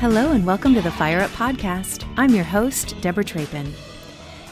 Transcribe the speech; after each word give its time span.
Hello, 0.00 0.32
and 0.32 0.46
welcome 0.46 0.72
to 0.72 0.80
the 0.80 0.90
Fire 0.90 1.20
Up 1.20 1.30
Podcast. 1.32 2.10
I'm 2.16 2.34
your 2.34 2.42
host, 2.42 2.98
Deborah 3.02 3.22
Trapin. 3.22 3.70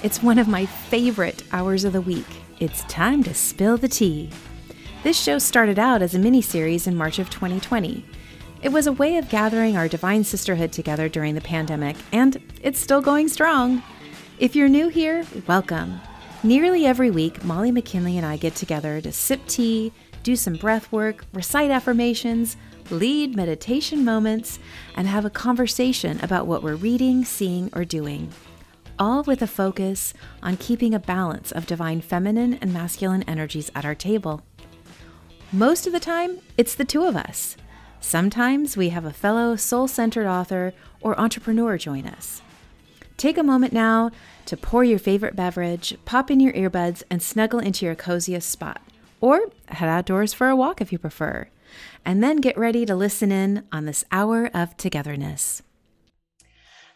It's 0.03 0.23
one 0.23 0.39
of 0.39 0.47
my 0.47 0.67
favorite 0.67 1.43
hours 1.53 1.85
of 1.85 1.95
the 1.95 2.03
week. 2.03 2.27
It's 2.61 2.85
time 2.85 3.23
to 3.23 3.33
spill 3.33 3.79
the 3.79 3.89
tea. 3.89 4.29
This 5.03 5.19
show 5.19 5.39
started 5.39 5.79
out 5.79 6.03
as 6.03 6.15
a 6.15 6.19
mini 6.19 6.43
series 6.43 6.87
in 6.87 6.95
March 6.95 7.19
of 7.19 7.31
2020. 7.31 8.05
It 8.61 8.69
was 8.69 8.87
a 8.87 8.93
way 8.93 9.17
of 9.17 9.31
gathering 9.31 9.75
our 9.75 9.89
divine 9.89 10.23
sisterhood 10.23 10.71
together 10.71 11.09
during 11.09 11.35
the 11.35 11.41
pandemic, 11.41 11.97
and 12.13 12.43
it's 12.61 12.79
still 12.79 13.01
going 13.01 13.29
strong. 13.29 13.83
If 14.39 14.55
you're 14.55 14.69
new 14.69 14.89
here, 14.89 15.25
welcome. 15.47 15.99
Nearly 16.43 16.85
every 16.85 17.11
week, 17.11 17.43
Molly 17.43 17.73
McKinley 17.73 18.19
and 18.19 18.27
I 18.27 18.37
get 18.37 18.55
together 18.55 19.01
to 19.01 19.13
sip 19.13 19.41
tea, 19.47 19.95
do 20.23 20.37
some 20.37 20.57
breath 20.57 20.93
work, 20.93 21.25
recite 21.33 21.71
affirmations, 21.71 22.59
lead 22.91 23.37
meditation 23.37 24.05
moments, 24.05 24.59
and 24.97 25.07
have 25.07 25.25
a 25.25 25.31
conversation 25.31 26.19
about 26.23 26.47
what 26.47 26.63
we're 26.63 26.75
reading, 26.75 27.25
seeing, 27.25 27.71
or 27.73 27.85
doing. 27.85 28.33
All 28.99 29.23
with 29.23 29.43
a 29.43 29.47
focus 29.47 30.13
on 30.43 30.57
keeping 30.57 30.93
a 30.95 30.99
balance 30.99 31.53
of 31.53 31.67
divine 31.67 32.01
feminine 32.01 32.55
and 32.55 32.73
masculine 32.73 33.23
energies 33.25 33.71
at 33.75 33.85
our 33.85 33.95
table. 33.95 34.43
Most 35.53 35.87
of 35.87 35.93
the 35.93 36.01
time, 36.01 36.41
it's 36.57 36.75
the 36.75 36.85
two 36.85 37.05
of 37.05 37.17
us. 37.17 37.57
Sometimes 38.01 38.77
we 38.77 38.91
have 38.91 39.05
a 39.05 39.13
fellow 39.13 39.57
soul 39.57 39.89
centered 39.89 40.27
author 40.27 40.73
or 41.01 41.19
entrepreneur 41.19 41.79
join 41.79 42.07
us. 42.07 42.43
Take 43.17 43.39
a 43.39 43.43
moment 43.43 43.73
now 43.73 44.11
to 44.47 44.57
pour 44.57 44.85
your 44.85 44.99
favorite 44.99 45.35
beverage, 45.35 45.97
pop 46.05 46.31
in 46.31 46.41
your 46.41 46.53
earbuds, 46.53 47.03
and 47.11 47.23
snuggle 47.23 47.59
into 47.59 47.85
your 47.85 47.95
coziest 47.95 48.49
spot. 48.49 48.81
Or 49.21 49.41
head 49.67 49.89
outdoors 49.89 50.33
for 50.33 50.49
a 50.49 50.57
walk 50.57 50.81
if 50.81 50.93
you 50.93 50.99
prefer 50.99 51.49
and 52.05 52.23
then 52.23 52.37
get 52.37 52.57
ready 52.57 52.87
to 52.87 52.95
listen 52.95 53.31
in 53.33 53.65
on 53.73 53.85
this 53.85 54.05
hour 54.11 54.51
of 54.55 54.77
togetherness. 54.77 55.63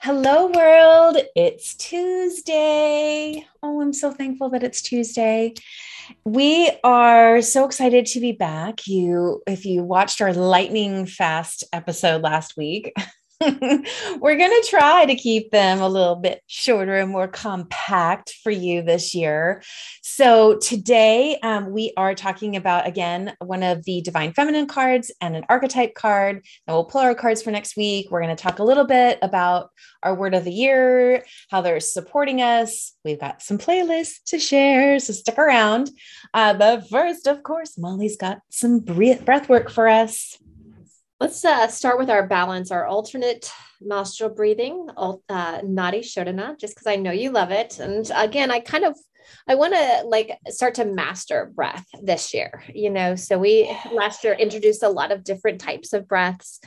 Hello, 0.01 0.47
world. 0.47 1.17
It's 1.37 1.75
Tuesday. 1.75 3.47
Oh, 3.63 3.81
I'm 3.81 3.93
so 3.93 4.11
thankful 4.11 4.49
that 4.51 4.65
it's 4.65 4.83
Tuesday. 4.83 5.55
We 6.25 6.73
are 6.83 7.41
so 7.41 7.65
excited 7.65 8.07
to 8.07 8.21
be 8.21 8.33
back. 8.33 8.89
You, 8.89 9.43
if 9.47 9.65
you 9.65 9.85
watched 9.85 10.21
our 10.21 10.33
lightning 10.33 11.07
fast 11.07 11.63
episode 11.73 12.23
last 12.23 12.57
week, 12.57 12.93
We're 14.21 14.37
going 14.37 14.63
to 14.63 14.67
try 14.69 15.05
to 15.05 15.15
keep 15.17 15.51
them 15.51 15.81
a 15.81 15.89
little 15.89 16.15
bit 16.15 16.43
shorter 16.47 16.97
and 16.97 17.11
more 17.11 17.27
compact 17.27 18.35
for 18.43 18.51
you 18.51 18.83
this 18.83 19.15
year. 19.15 19.63
So, 20.03 20.59
today 20.59 21.39
um, 21.43 21.73
we 21.73 21.93
are 21.97 22.15
talking 22.15 22.55
about 22.55 22.87
again 22.87 23.35
one 23.41 23.63
of 23.63 23.85
the 23.85 24.01
divine 24.03 24.33
feminine 24.33 24.67
cards 24.67 25.11
and 25.21 25.35
an 25.35 25.45
archetype 25.49 25.95
card. 25.95 26.37
And 26.67 26.75
we'll 26.75 26.85
pull 26.85 27.01
our 27.01 27.15
cards 27.15 27.43
for 27.43 27.51
next 27.51 27.77
week. 27.77 28.11
We're 28.11 28.23
going 28.23 28.37
to 28.37 28.41
talk 28.41 28.61
a 28.61 28.65
little 28.65 28.87
bit 28.87 29.19
about 29.23 29.71
our 30.03 30.15
word 30.15 30.35
of 30.35 30.45
the 30.45 30.53
year, 30.53 31.25
how 31.51 31.63
they're 31.63 31.81
supporting 31.81 32.43
us. 32.43 32.93
We've 33.05 33.21
got 33.21 33.43
some 33.43 33.59
playlists 33.59 34.23
to 34.27 34.39
share, 34.39 35.01
so 35.01 35.13
stick 35.13 35.39
around. 35.39 35.91
Uh, 36.33 36.55
but 36.55 36.89
first, 36.89 37.27
of 37.27 37.43
course, 37.43 37.77
Molly's 37.77 38.17
got 38.17 38.39
some 38.51 38.81
breath 38.81 39.49
work 39.49 39.71
for 39.71 39.89
us. 39.89 40.39
Let's 41.23 41.45
uh, 41.45 41.69
start 41.69 42.01
with 42.01 42.11
our 42.11 42.27
balance, 42.27 42.73
our 42.73 42.85
alternate 42.85 43.49
nostril 43.81 44.29
breathing, 44.29 44.89
uh, 44.97 45.15
Nadi 45.29 46.01
Shodhana, 46.01 46.59
just 46.59 46.75
because 46.75 46.89
I 46.89 46.97
know 46.97 47.13
you 47.13 47.31
love 47.31 47.53
it. 47.53 47.79
And 47.79 48.11
again, 48.17 48.51
I 48.51 48.59
kind 48.59 48.85
of 48.85 48.99
I 49.47 49.55
want 49.55 49.73
to 49.73 50.03
like 50.05 50.37
start 50.49 50.75
to 50.75 50.85
master 50.85 51.53
breath 51.55 51.87
this 52.03 52.35
year, 52.35 52.65
you 52.75 52.91
know. 52.91 53.15
So 53.15 53.39
we 53.39 53.73
last 53.93 54.25
year 54.25 54.33
introduced 54.33 54.83
a 54.83 54.89
lot 54.89 55.13
of 55.13 55.23
different 55.23 55.61
types 55.61 55.93
of 55.93 56.09
breaths. 56.09 56.59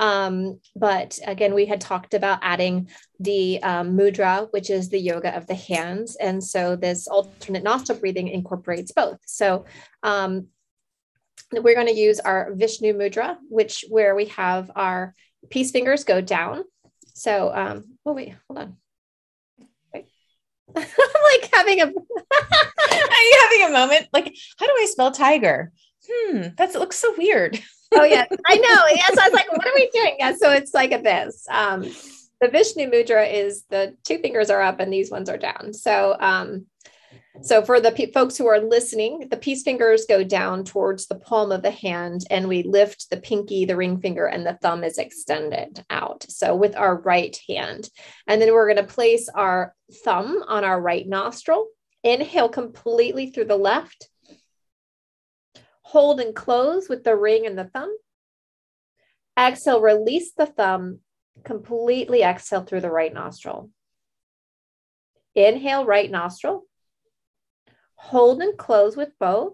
Um, 0.00 0.58
but 0.74 1.20
again, 1.24 1.54
we 1.54 1.66
had 1.66 1.80
talked 1.80 2.12
about 2.12 2.40
adding 2.42 2.88
the 3.20 3.62
um, 3.62 3.96
mudra, 3.96 4.48
which 4.50 4.70
is 4.70 4.88
the 4.88 4.98
yoga 4.98 5.36
of 5.36 5.46
the 5.46 5.54
hands. 5.54 6.16
And 6.16 6.42
so 6.42 6.74
this 6.74 7.06
alternate 7.06 7.62
nostril 7.62 8.00
breathing 8.00 8.26
incorporates 8.26 8.90
both. 8.90 9.18
So 9.24 9.66
um, 10.02 10.48
we're 11.52 11.74
going 11.74 11.86
to 11.86 11.92
use 11.92 12.20
our 12.20 12.52
Vishnu 12.54 12.94
Mudra, 12.94 13.36
which 13.48 13.84
where 13.88 14.14
we 14.14 14.26
have 14.26 14.70
our 14.74 15.14
peace 15.50 15.70
fingers 15.70 16.04
go 16.04 16.20
down. 16.20 16.64
So, 17.14 17.52
um, 17.54 17.84
oh 18.06 18.12
wait, 18.12 18.34
hold 18.48 18.58
on. 18.58 18.76
I'm 20.76 20.84
like 20.84 21.50
having 21.52 21.80
a, 21.80 21.84
are 21.86 21.90
you 21.90 23.38
having 23.42 23.66
a 23.66 23.72
moment? 23.72 24.08
Like, 24.12 24.32
how 24.58 24.66
do 24.66 24.72
I 24.72 24.86
spell 24.88 25.10
tiger? 25.10 25.72
Hmm, 26.08 26.42
that's 26.56 26.74
it 26.74 26.78
looks 26.78 26.98
so 26.98 27.14
weird. 27.16 27.60
oh 27.94 28.04
yeah, 28.04 28.24
I 28.46 28.54
know. 28.56 28.84
Yeah, 28.94 29.06
so 29.14 29.22
I 29.22 29.28
was 29.28 29.32
like, 29.32 29.50
what 29.50 29.66
are 29.66 29.74
we 29.74 29.90
doing? 29.90 30.16
Yeah, 30.18 30.34
so 30.36 30.52
it's 30.52 30.74
like 30.74 30.92
a 30.92 31.02
this. 31.02 31.46
Um, 31.50 31.82
the 32.40 32.48
Vishnu 32.48 32.90
Mudra 32.90 33.30
is 33.32 33.64
the 33.68 33.96
two 34.04 34.18
fingers 34.18 34.48
are 34.48 34.62
up 34.62 34.80
and 34.80 34.92
these 34.92 35.10
ones 35.10 35.28
are 35.28 35.36
down. 35.36 35.72
So 35.72 36.16
um, 36.18 36.66
so 37.42 37.62
for 37.62 37.80
the 37.80 37.90
pe- 37.90 38.12
folks 38.12 38.36
who 38.36 38.46
are 38.46 38.60
listening, 38.60 39.28
the 39.30 39.36
peace 39.36 39.62
fingers 39.62 40.04
go 40.06 40.22
down 40.22 40.64
towards 40.64 41.06
the 41.06 41.18
palm 41.18 41.52
of 41.52 41.62
the 41.62 41.70
hand 41.70 42.26
and 42.30 42.48
we 42.48 42.62
lift 42.62 43.08
the 43.08 43.16
pinky, 43.16 43.64
the 43.64 43.76
ring 43.76 44.00
finger, 44.00 44.26
and 44.26 44.46
the 44.46 44.58
thumb 44.60 44.84
is 44.84 44.98
extended 44.98 45.84
out. 45.88 46.26
So 46.28 46.54
with 46.54 46.76
our 46.76 47.00
right 47.00 47.38
hand. 47.48 47.88
And 48.26 48.42
then 48.42 48.52
we're 48.52 48.72
going 48.72 48.86
to 48.86 48.94
place 48.94 49.28
our 49.28 49.74
thumb 50.04 50.44
on 50.46 50.64
our 50.64 50.80
right 50.80 51.06
nostril. 51.06 51.68
Inhale 52.04 52.48
completely 52.48 53.30
through 53.30 53.46
the 53.46 53.56
left. 53.56 54.08
Hold 55.82 56.20
and 56.20 56.34
close 56.34 56.88
with 56.88 57.04
the 57.04 57.16
ring 57.16 57.46
and 57.46 57.58
the 57.58 57.64
thumb. 57.64 57.94
Exhale, 59.38 59.80
release 59.80 60.32
the 60.36 60.46
thumb. 60.46 61.00
Completely 61.42 62.22
exhale 62.22 62.62
through 62.62 62.82
the 62.82 62.90
right 62.90 63.12
nostril. 63.12 63.70
Inhale, 65.34 65.86
right 65.86 66.10
nostril. 66.10 66.64
Hold 68.00 68.40
and 68.40 68.56
close 68.56 68.96
with 68.96 69.10
both. 69.20 69.52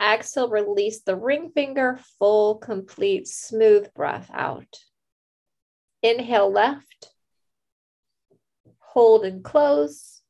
Exhale, 0.00 0.48
release 0.48 1.00
the 1.00 1.16
ring 1.16 1.50
finger, 1.52 1.98
full, 2.18 2.56
complete, 2.56 3.26
smooth 3.26 3.92
breath 3.94 4.30
out. 4.32 4.78
Inhale 6.02 6.52
left. 6.52 7.12
Hold 8.78 9.24
and 9.24 9.42
close. 9.42 10.20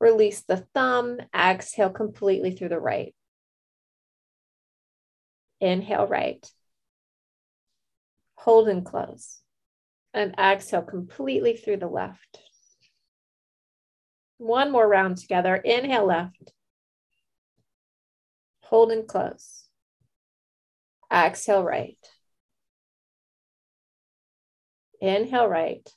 Release 0.00 0.42
the 0.42 0.66
thumb. 0.74 1.18
Exhale 1.34 1.90
completely 1.90 2.50
through 2.52 2.70
the 2.70 2.80
right. 2.80 3.14
Inhale 5.60 6.06
right. 6.06 6.50
Hold 8.36 8.68
and 8.68 8.84
close. 8.84 9.40
And 10.14 10.34
exhale 10.38 10.82
completely 10.82 11.54
through 11.56 11.76
the 11.76 11.86
left. 11.86 12.40
One 14.38 14.70
more 14.70 14.86
round 14.86 15.18
together. 15.18 15.56
Inhale 15.56 16.06
left. 16.06 16.52
Hold 18.64 18.90
and 18.92 19.06
close. 19.06 19.64
Exhale 21.12 21.64
right. 21.64 21.98
Inhale 25.00 25.48
right. 25.48 25.88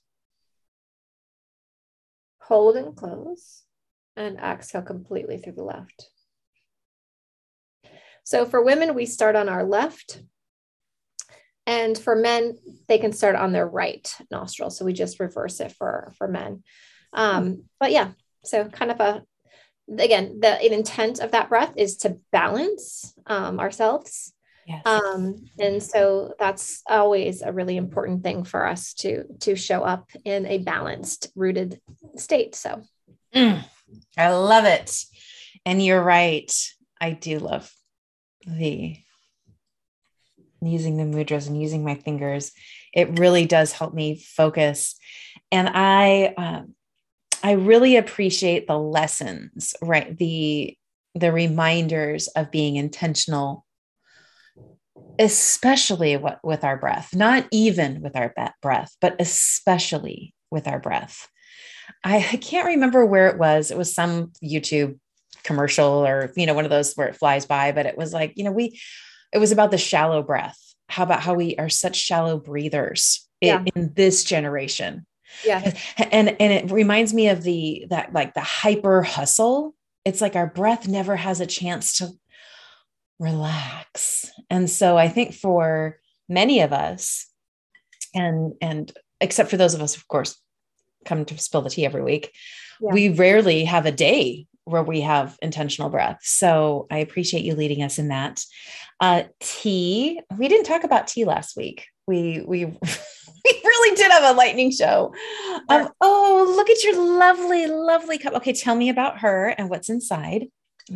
Hold 2.42 2.78
and 2.78 2.96
close. 2.96 3.64
And 4.16 4.38
exhale 4.38 4.82
completely 4.82 5.38
through 5.38 5.54
the 5.54 5.64
left. 5.64 6.10
So 8.24 8.46
for 8.46 8.64
women, 8.64 8.94
we 8.94 9.06
start 9.06 9.36
on 9.36 9.50
our 9.50 9.64
left. 9.64 10.22
And 11.66 11.98
for 11.98 12.16
men, 12.16 12.58
they 12.88 12.98
can 12.98 13.12
start 13.14 13.36
on 13.36 13.52
their 13.52 13.68
right 13.68 14.12
nostril. 14.32 14.70
So 14.70 14.86
we 14.86 14.94
just 14.94 15.20
reverse 15.20 15.60
it 15.60 15.72
for, 15.72 16.14
for 16.18 16.28
men. 16.28 16.64
Um, 17.14 17.64
but 17.80 17.92
yeah, 17.92 18.12
so 18.50 18.66
kind 18.66 18.92
of 18.92 19.00
a 19.00 19.24
again 19.98 20.40
the 20.40 20.74
intent 20.74 21.20
of 21.20 21.32
that 21.32 21.50
breath 21.50 21.74
is 21.76 21.98
to 21.98 22.18
balance 22.32 23.14
um, 23.28 23.60
ourselves. 23.60 24.34
Yes. 24.68 24.84
um, 24.86 25.48
and 25.58 25.82
so 25.82 26.36
that's 26.38 26.84
always 26.88 27.42
a 27.42 27.52
really 27.52 27.76
important 27.76 28.22
thing 28.22 28.44
for 28.44 28.68
us 28.68 28.94
to 28.96 29.24
to 29.40 29.56
show 29.56 29.82
up 29.82 30.12
in 30.26 30.46
a 30.46 30.60
balanced 30.60 31.32
rooted 31.36 31.80
state. 32.18 32.56
So. 32.56 32.84
Mm, 33.34 33.64
i 34.18 34.30
love 34.30 34.66
it. 34.66 35.04
And 35.66 35.84
you're 35.84 36.02
right. 36.02 36.52
I 37.02 37.12
do 37.12 37.40
love 37.40 37.72
the 38.46 38.96
using 40.62 40.98
the 40.98 41.04
mudras 41.04 41.48
and 41.48 41.60
using 41.60 41.84
my 41.84 41.96
fingers. 41.96 42.52
It 42.94 43.20
really 43.20 43.46
does 43.46 43.72
help 43.72 43.94
me 43.94 44.16
focus. 44.18 44.96
And 45.52 45.70
i 45.74 46.34
um, 46.38 46.76
I 47.44 47.54
really 47.54 47.96
appreciate 47.96 48.68
the 48.68 48.78
lessons, 48.78 49.76
right? 49.82 50.18
The 50.18 50.76
the 51.16 51.32
reminders 51.32 52.28
of 52.30 52.52
being 52.52 52.76
intentional 52.76 53.66
especially 55.18 56.16
what, 56.16 56.40
with 56.46 56.64
our 56.64 56.78
breath, 56.78 57.14
not 57.14 57.46
even 57.52 58.00
with 58.00 58.16
our 58.16 58.34
breath, 58.62 58.96
but 59.02 59.18
especially 59.20 60.34
with 60.50 60.66
our 60.66 60.80
breath. 60.80 61.28
I, 62.06 62.18
I 62.32 62.38
can't 62.38 62.68
remember 62.68 63.06
where 63.06 63.28
it 63.28 63.38
was. 63.38 63.70
It 63.70 63.78
was 63.78 63.94
some 63.94 64.32
YouTube 64.42 64.98
commercial 65.44 66.08
or, 66.08 66.32
you 66.38 66.46
know, 66.46 66.54
one 66.54 66.64
of 66.64 66.72
those 66.72 66.94
where 66.94 67.08
it 67.08 67.18
flies 67.18 67.46
by, 67.46 67.74
but 67.74 67.86
it 67.86 67.98
was 67.98 68.14
like, 68.14 68.32
you 68.38 68.46
know, 68.46 68.54
we, 68.54 68.80
it 69.34 69.40
was 69.40 69.52
about 69.52 69.72
the 69.72 69.78
shallow 69.78 70.24
breath 70.24 70.58
how 70.90 71.04
about 71.04 71.22
how 71.22 71.36
we 71.36 71.56
are 71.58 71.70
such 71.70 71.96
shallow 71.96 72.38
breathers 72.38 73.28
yeah. 73.40 73.64
in, 73.76 73.84
in 73.84 73.94
this 73.94 74.24
generation 74.24 75.06
yeah. 75.46 75.74
And 76.12 76.30
and 76.40 76.54
it 76.54 76.72
reminds 76.72 77.14
me 77.14 77.30
of 77.30 77.44
the 77.44 77.86
that 77.90 78.14
like 78.14 78.34
the 78.34 78.42
hyper 78.42 79.02
hustle. 79.04 79.76
It's 80.06 80.22
like 80.22 80.36
our 80.36 80.48
breath 80.48 80.88
never 80.88 81.16
has 81.16 81.42
a 81.42 81.46
chance 81.46 81.98
to 81.98 82.12
relax. 83.20 84.32
And 84.50 84.70
so 84.70 84.98
i 84.98 85.08
think 85.08 85.34
for 85.34 86.00
many 86.28 86.62
of 86.62 86.72
us 86.72 87.28
and 88.16 88.54
and 88.62 88.92
except 89.20 89.50
for 89.50 89.58
those 89.58 89.74
of 89.74 89.82
us 89.82 89.96
of 89.96 90.08
course 90.08 90.40
come 91.06 91.26
to 91.26 91.38
spill 91.38 91.62
the 91.62 91.70
tea 91.70 91.86
every 91.86 92.02
week 92.02 92.32
yeah. 92.80 92.94
we 92.94 93.10
rarely 93.10 93.66
have 93.66 93.86
a 93.86 93.92
day 93.92 94.46
where 94.66 94.84
we 94.84 95.02
have 95.02 95.38
intentional 95.42 95.90
breath. 95.90 96.20
So 96.22 96.88
i 96.92 97.00
appreciate 97.00 97.44
you 97.44 97.56
leading 97.56 97.84
us 97.84 98.00
in 98.00 98.08
that. 98.10 98.44
Uh 99.00 99.24
tea 99.40 100.22
we 100.38 100.48
didn't 100.48 100.66
talk 100.66 100.84
about 100.84 101.08
tea 101.08 101.26
last 101.26 101.58
week. 101.58 101.88
We 102.08 102.44
we 102.46 102.78
we 103.46 103.62
really 103.64 103.96
did 103.96 104.12
have 104.12 104.24
a 104.24 104.38
lightning 104.38 104.72
show. 104.72 105.14
Um, 105.70 105.90
oh, 106.02 106.54
look 106.56 106.70
at 106.70 106.84
your 106.84 107.02
lovely, 107.02 107.68
lovely 107.68 108.18
cup. 108.18 108.34
Okay, 108.34 108.54
tell 108.54 108.76
me 108.76 108.90
about 108.90 109.20
her 109.20 109.48
and 109.58 109.70
what's 109.70 109.90
inside. 109.90 110.48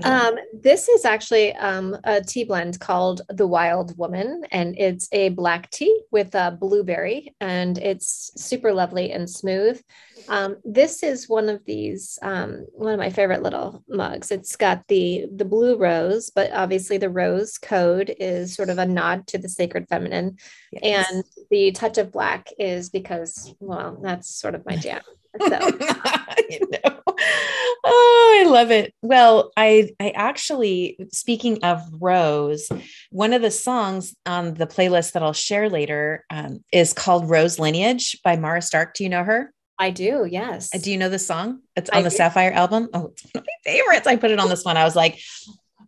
Um, 0.03 0.35
this 0.53 0.89
is 0.89 1.05
actually 1.05 1.53
um, 1.53 1.97
a 2.03 2.21
tea 2.21 2.43
blend 2.45 2.79
called 2.79 3.21
the 3.29 3.45
Wild 3.47 3.97
Woman, 3.97 4.43
and 4.51 4.77
it's 4.77 5.07
a 5.11 5.29
black 5.29 5.69
tea 5.69 6.01
with 6.11 6.33
a 6.35 6.57
blueberry, 6.59 7.35
and 7.39 7.77
it's 7.77 8.31
super 8.35 8.73
lovely 8.73 9.11
and 9.11 9.29
smooth. 9.29 9.81
Um, 10.27 10.57
this 10.63 11.03
is 11.03 11.29
one 11.29 11.49
of 11.49 11.63
these, 11.65 12.17
um, 12.21 12.65
one 12.73 12.93
of 12.93 12.99
my 12.99 13.09
favorite 13.09 13.43
little 13.43 13.83
mugs. 13.87 14.31
It's 14.31 14.55
got 14.55 14.87
the 14.87 15.25
the 15.35 15.45
blue 15.45 15.77
rose, 15.77 16.29
but 16.29 16.51
obviously 16.53 16.97
the 16.97 17.09
rose 17.09 17.57
code 17.57 18.13
is 18.19 18.55
sort 18.55 18.69
of 18.69 18.77
a 18.77 18.85
nod 18.85 19.27
to 19.27 19.37
the 19.37 19.49
sacred 19.49 19.87
feminine, 19.89 20.37
yes. 20.71 21.11
and 21.11 21.23
the 21.51 21.71
touch 21.71 21.97
of 21.97 22.11
black 22.11 22.49
is 22.57 22.89
because, 22.89 23.53
well, 23.59 23.99
that's 24.01 24.33
sort 24.33 24.55
of 24.55 24.65
my 24.65 24.75
jam. 24.77 25.01
So. 25.39 25.47
you 26.49 26.59
know. 26.71 27.01
Oh, 27.85 28.43
I 28.45 28.49
love 28.49 28.71
it. 28.71 28.93
Well, 29.01 29.51
I 29.57 29.91
I 29.99 30.09
actually 30.11 30.97
speaking 31.11 31.63
of 31.63 31.81
Rose, 31.99 32.69
one 33.11 33.33
of 33.33 33.41
the 33.41 33.51
songs 33.51 34.15
on 34.25 34.53
the 34.53 34.67
playlist 34.67 35.13
that 35.13 35.23
I'll 35.23 35.33
share 35.33 35.69
later 35.69 36.25
um, 36.29 36.63
is 36.71 36.93
called 36.93 37.29
Rose 37.29 37.59
Lineage 37.59 38.19
by 38.23 38.35
Mara 38.35 38.61
Stark. 38.61 38.93
Do 38.93 39.03
you 39.03 39.09
know 39.09 39.23
her? 39.23 39.53
I 39.79 39.89
do, 39.89 40.25
yes. 40.29 40.73
Uh, 40.73 40.77
do 40.77 40.91
you 40.91 40.97
know 40.97 41.09
the 41.09 41.19
song? 41.19 41.61
It's 41.75 41.89
on 41.89 41.99
I 41.99 42.01
the 42.03 42.09
do. 42.09 42.15
Sapphire 42.15 42.51
album. 42.51 42.89
Oh, 42.93 43.07
it's 43.07 43.23
one 43.23 43.41
of 43.41 43.45
my 43.45 43.71
favorites. 43.71 44.07
I 44.07 44.15
put 44.15 44.31
it 44.31 44.39
on 44.39 44.49
this 44.49 44.63
one. 44.63 44.77
I 44.77 44.83
was 44.83 44.95
like, 44.95 45.19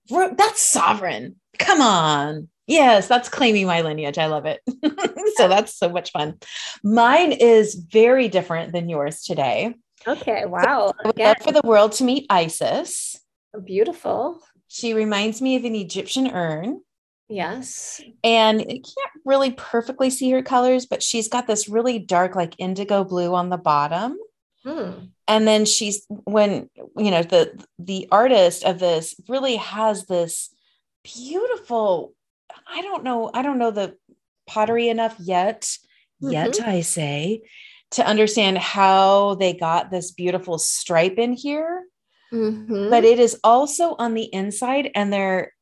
that's 0.10 0.62
sovereign. 0.62 1.36
Come 1.60 1.82
on. 1.82 2.50
Yes, 2.68 3.08
that's 3.08 3.30
claiming 3.30 3.68
my 3.68 3.82
lineage. 3.82 4.18
I 4.18 4.26
love 4.26 4.46
it. 4.46 4.62
so 5.36 5.48
that's 5.48 5.76
so 5.76 5.90
much 5.90 6.12
fun. 6.12 6.40
Mine 6.84 7.32
is 7.32 7.76
very 7.76 8.28
different 8.28 8.74
than 8.74 8.90
yours 8.90 9.22
today. 9.24 9.76
Okay. 10.08 10.46
Wow. 10.46 10.94
So 11.04 11.12
love 11.18 11.38
for 11.42 11.52
the 11.52 11.62
world 11.64 11.94
to 11.94 12.04
meet 12.04 12.26
Isis. 12.30 13.20
Beautiful. 13.64 14.42
She 14.68 14.94
reminds 14.94 15.42
me 15.42 15.56
of 15.56 15.64
an 15.64 15.76
Egyptian 15.76 16.28
urn. 16.28 16.82
Yes. 17.28 18.02
And 18.24 18.62
you 18.62 18.82
can't 18.82 19.24
really 19.24 19.52
perfectly 19.52 20.10
see 20.10 20.30
her 20.32 20.44
colors, 20.44 20.86
but 20.86 21.02
she's 21.02 21.28
got 21.28 21.48
this 21.48 21.68
really 21.68 21.98
dark, 21.98 22.36
like 22.36 22.56
indigo 22.60 23.04
blue 23.04 23.34
on 23.34 23.50
the 23.50 23.58
bottom. 23.58 24.18
Hmm. 24.64 24.92
And 25.28 25.48
then 25.48 25.66
she's 25.66 26.06
when 26.08 26.70
you 26.98 27.12
know 27.12 27.24
the 27.24 27.64
the 27.80 28.08
artist 28.12 28.64
of 28.64 28.80
this 28.80 29.16
really 29.28 29.56
has 29.56 30.06
this 30.06 30.54
beautiful, 31.04 32.14
I 32.68 32.82
don't 32.82 33.04
know, 33.04 33.32
I 33.34 33.42
don't 33.42 33.60
know 33.60 33.72
the 33.72 33.96
pottery 34.48 34.90
enough 34.90 35.16
yet, 35.20 35.62
mm-hmm. 35.62 36.32
yet 36.32 36.62
I 36.62 36.82
say, 36.82 37.42
to 37.92 38.06
understand 38.06 38.58
how 38.58 39.36
they 39.36 39.54
got 39.54 39.92
this 39.92 40.12
beautiful 40.12 40.58
stripe 40.58 41.18
in 41.18 41.34
here. 41.34 41.84
Mm-hmm. 42.34 42.90
But 42.90 43.06
it 43.06 43.20
is 43.20 43.40
also 43.44 43.96
on 43.98 44.14
the 44.14 44.26
inside, 44.34 44.92
and 44.96 45.14
they're, 45.14 45.54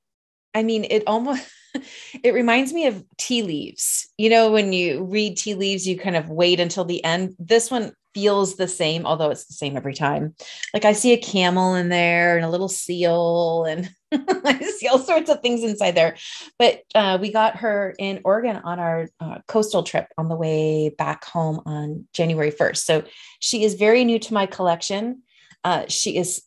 I 0.53 0.63
mean, 0.63 0.85
it 0.89 1.03
almost 1.07 1.47
it 2.24 2.33
reminds 2.33 2.74
me 2.74 2.88
of 2.88 3.03
tea 3.18 3.44
leaves. 3.44 4.09
You 4.18 4.29
know, 4.29 4.51
when 4.51 4.74
you 4.74 5.03
read 5.03 5.38
tea 5.38 5.56
leaves, 5.56 5.88
you 5.88 5.97
kind 5.97 6.15
of 6.15 6.29
wait 6.29 6.59
until 6.59 6.86
the 6.86 7.03
end. 7.03 7.36
This 7.38 7.69
one 7.69 7.94
feels 8.13 8.56
the 8.56 8.68
same, 8.68 9.06
although 9.06 9.30
it's 9.30 9.45
the 9.45 9.54
same 9.54 9.75
every 9.75 9.94
time. 9.94 10.36
Like 10.74 10.86
I 10.86 10.94
see 10.94 11.13
a 11.13 11.18
camel 11.18 11.75
in 11.75 11.89
there 11.89 12.36
and 12.36 12.45
a 12.45 12.50
little 12.50 12.69
seal, 12.69 13.65
and 13.65 13.89
I 14.12 14.60
see 14.77 14.88
all 14.88 15.00
sorts 15.00 15.30
of 15.30 15.42
things 15.42 15.63
inside 15.63 15.95
there. 15.95 16.15
But 16.60 16.81
uh, 16.95 17.18
we 17.19 17.31
got 17.31 17.57
her 17.57 17.95
in 17.98 18.21
Oregon 18.24 18.57
on 18.57 18.80
our 18.80 19.07
uh, 19.19 19.39
coastal 19.48 19.83
trip 19.83 20.07
on 20.18 20.30
the 20.30 20.36
way 20.36 20.89
back 20.89 21.25
home 21.25 21.62
on 21.65 22.07
January 22.13 22.51
1st. 22.51 22.77
So 22.77 23.04
she 23.39 23.63
is 23.63 23.75
very 23.75 24.06
new 24.06 24.19
to 24.19 24.33
my 24.33 24.45
collection. 24.45 25.24
Uh, 25.63 25.86
she 25.88 26.18
is, 26.18 26.44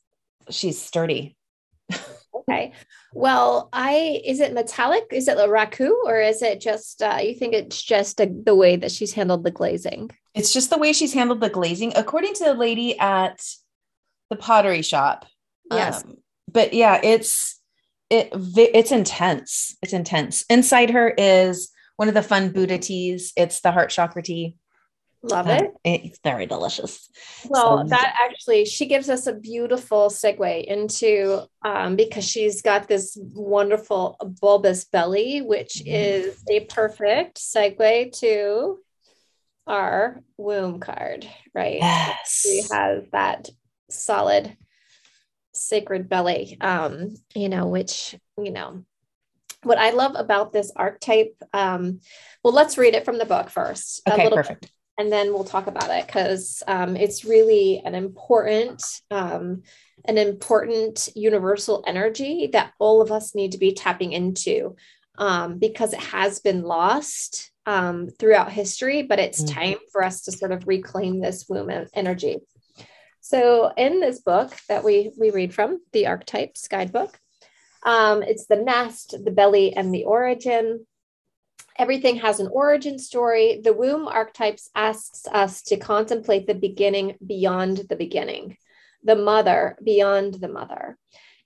she's 0.50 0.80
sturdy. 0.80 1.36
okay. 2.34 2.72
Well, 3.12 3.70
I 3.72 4.20
is 4.24 4.40
it 4.40 4.52
metallic? 4.52 5.04
Is 5.10 5.26
it 5.26 5.38
a 5.38 5.48
raku 5.48 5.90
or 6.04 6.20
is 6.20 6.42
it 6.42 6.60
just 6.60 7.02
uh, 7.02 7.18
you 7.22 7.34
think 7.34 7.54
it's 7.54 7.82
just 7.82 8.20
a, 8.20 8.26
the 8.26 8.54
way 8.54 8.76
that 8.76 8.92
she's 8.92 9.14
handled 9.14 9.42
the 9.42 9.50
glazing? 9.50 10.10
It's 10.36 10.52
just 10.52 10.70
the 10.70 10.78
way 10.78 10.92
she's 10.92 11.14
handled 11.14 11.40
the 11.40 11.48
glazing, 11.48 11.94
according 11.96 12.34
to 12.34 12.44
the 12.44 12.54
lady 12.54 12.98
at 12.98 13.42
the 14.30 14.36
pottery 14.36 14.82
shop. 14.82 15.26
Yes. 15.70 16.04
Um, 16.04 16.18
but 16.46 16.74
yeah, 16.74 17.00
it's 17.02 17.58
it 18.10 18.28
it's 18.32 18.92
intense. 18.92 19.76
It's 19.82 19.94
intense. 19.94 20.44
Inside 20.50 20.90
her 20.90 21.08
is 21.08 21.70
one 21.96 22.08
of 22.08 22.14
the 22.14 22.22
fun 22.22 22.50
Buddha 22.50 22.78
teas. 22.78 23.32
It's 23.36 23.60
the 23.60 23.72
heart 23.72 23.90
chakra 23.90 24.22
tea. 24.22 24.56
Love 25.22 25.48
it. 25.48 25.72
it's 25.82 26.20
very 26.22 26.46
delicious. 26.46 27.10
Well, 27.48 27.78
so, 27.78 27.88
that 27.88 28.14
actually, 28.22 28.64
she 28.64 28.86
gives 28.86 29.08
us 29.08 29.26
a 29.26 29.32
beautiful 29.32 30.08
segue 30.08 30.64
into 30.64 31.42
um, 31.64 31.96
because 31.96 32.24
she's 32.24 32.62
got 32.62 32.86
this 32.86 33.18
wonderful 33.34 34.16
bulbous 34.40 34.84
belly, 34.84 35.40
which 35.40 35.76
mm-hmm. 35.76 35.88
is 35.88 36.44
a 36.48 36.60
perfect 36.66 37.38
segue 37.38 38.12
to 38.20 38.78
our 39.66 40.20
womb 40.36 40.80
card, 40.80 41.28
right? 41.54 41.78
Yes. 41.80 42.40
She 42.42 42.62
has 42.72 43.04
that 43.12 43.48
solid 43.90 44.56
sacred 45.52 46.08
belly, 46.08 46.56
um, 46.60 47.14
you 47.34 47.48
know, 47.48 47.66
which, 47.66 48.14
you 48.38 48.50
know, 48.50 48.84
what 49.62 49.78
I 49.78 49.90
love 49.90 50.14
about 50.14 50.52
this 50.52 50.70
archetype, 50.76 51.34
um, 51.52 52.00
well, 52.44 52.52
let's 52.52 52.78
read 52.78 52.94
it 52.94 53.04
from 53.04 53.18
the 53.18 53.24
book 53.24 53.50
first. 53.50 54.02
Okay, 54.08 54.30
perfect. 54.30 54.62
Bit, 54.62 54.70
and 54.98 55.12
then 55.12 55.32
we'll 55.32 55.44
talk 55.44 55.66
about 55.66 55.90
it 55.90 56.06
because 56.06 56.62
um, 56.66 56.96
it's 56.96 57.24
really 57.24 57.82
an 57.84 57.94
important, 57.94 58.82
um, 59.10 59.62
an 60.06 60.18
important 60.18 61.08
universal 61.14 61.84
energy 61.86 62.48
that 62.52 62.72
all 62.78 63.02
of 63.02 63.12
us 63.12 63.34
need 63.34 63.52
to 63.52 63.58
be 63.58 63.72
tapping 63.72 64.12
into 64.12 64.76
um, 65.18 65.58
because 65.58 65.92
it 65.92 66.00
has 66.00 66.38
been 66.38 66.62
lost 66.62 67.50
um, 67.66 68.08
throughout 68.08 68.52
history, 68.52 69.02
but 69.02 69.18
it's 69.18 69.42
mm-hmm. 69.42 69.60
time 69.60 69.78
for 69.92 70.02
us 70.02 70.22
to 70.22 70.32
sort 70.32 70.52
of 70.52 70.66
reclaim 70.66 71.20
this 71.20 71.46
womb 71.48 71.70
energy. 71.92 72.38
So 73.20 73.72
in 73.76 74.00
this 74.00 74.20
book 74.20 74.56
that 74.68 74.84
we 74.84 75.10
we 75.18 75.30
read 75.30 75.52
from, 75.52 75.80
the 75.92 76.06
Archetypes 76.06 76.68
Guidebook, 76.68 77.18
um, 77.84 78.22
it's 78.22 78.46
the 78.46 78.56
nest, 78.56 79.16
the 79.24 79.32
belly, 79.32 79.74
and 79.74 79.92
the 79.92 80.04
origin. 80.04 80.86
Everything 81.76 82.16
has 82.16 82.40
an 82.40 82.48
origin 82.52 82.98
story. 82.98 83.60
The 83.62 83.72
womb 83.72 84.06
archetypes 84.06 84.70
asks 84.74 85.26
us 85.26 85.60
to 85.62 85.76
contemplate 85.76 86.46
the 86.46 86.54
beginning 86.54 87.16
beyond 87.26 87.82
the 87.88 87.96
beginning, 87.96 88.56
the 89.02 89.16
mother 89.16 89.76
beyond 89.82 90.34
the 90.34 90.48
mother. 90.48 90.96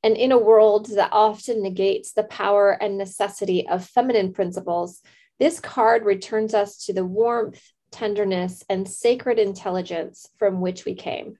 And 0.04 0.16
in 0.16 0.32
a 0.32 0.38
world 0.38 0.86
that 0.96 1.12
often 1.12 1.62
negates 1.62 2.12
the 2.12 2.24
power 2.24 2.70
and 2.70 2.96
necessity 2.96 3.68
of 3.68 3.86
feminine 3.86 4.32
principles, 4.32 5.02
this 5.40 5.58
card 5.58 6.04
returns 6.04 6.52
us 6.52 6.84
to 6.84 6.92
the 6.92 7.04
warmth, 7.04 7.72
tenderness, 7.90 8.62
and 8.68 8.86
sacred 8.86 9.38
intelligence 9.38 10.28
from 10.38 10.60
which 10.60 10.84
we 10.84 10.94
came. 10.94 11.36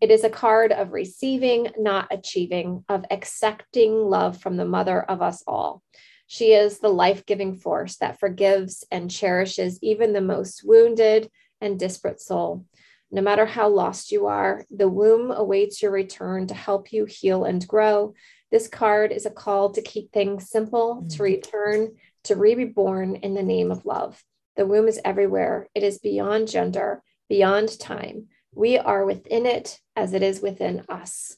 It 0.00 0.10
is 0.10 0.24
a 0.24 0.28
card 0.28 0.72
of 0.72 0.92
receiving, 0.92 1.68
not 1.78 2.08
achieving, 2.10 2.84
of 2.88 3.04
accepting 3.10 3.94
love 3.94 4.38
from 4.38 4.56
the 4.56 4.66
mother 4.66 5.00
of 5.00 5.22
us 5.22 5.42
all. 5.46 5.82
She 6.26 6.52
is 6.52 6.80
the 6.80 6.88
life 6.88 7.26
giving 7.26 7.54
force 7.54 7.96
that 7.98 8.18
forgives 8.18 8.84
and 8.90 9.10
cherishes 9.10 9.78
even 9.82 10.12
the 10.12 10.20
most 10.20 10.62
wounded 10.64 11.30
and 11.60 11.78
disparate 11.78 12.20
soul. 12.20 12.66
No 13.12 13.22
matter 13.22 13.46
how 13.46 13.68
lost 13.68 14.10
you 14.10 14.26
are, 14.26 14.64
the 14.68 14.88
womb 14.88 15.30
awaits 15.30 15.80
your 15.80 15.92
return 15.92 16.48
to 16.48 16.54
help 16.54 16.92
you 16.92 17.04
heal 17.04 17.44
and 17.44 17.66
grow. 17.66 18.14
This 18.50 18.66
card 18.66 19.12
is 19.12 19.26
a 19.26 19.30
call 19.30 19.70
to 19.72 19.82
keep 19.82 20.10
things 20.10 20.50
simple, 20.50 21.06
to 21.10 21.18
mm. 21.18 21.20
return, 21.20 21.92
to 22.24 22.36
re 22.36 22.54
reborn 22.54 23.16
in 23.16 23.34
the 23.34 23.42
name 23.42 23.70
of 23.70 23.86
love. 23.86 24.22
The 24.56 24.66
womb 24.66 24.88
is 24.88 25.00
everywhere, 25.04 25.68
it 25.74 25.82
is 25.82 25.98
beyond 25.98 26.48
gender, 26.48 27.02
beyond 27.28 27.78
time. 27.78 28.28
We 28.54 28.78
are 28.78 29.04
within 29.04 29.46
it 29.46 29.80
as 29.96 30.12
it 30.12 30.22
is 30.22 30.40
within 30.40 30.84
us. 30.88 31.36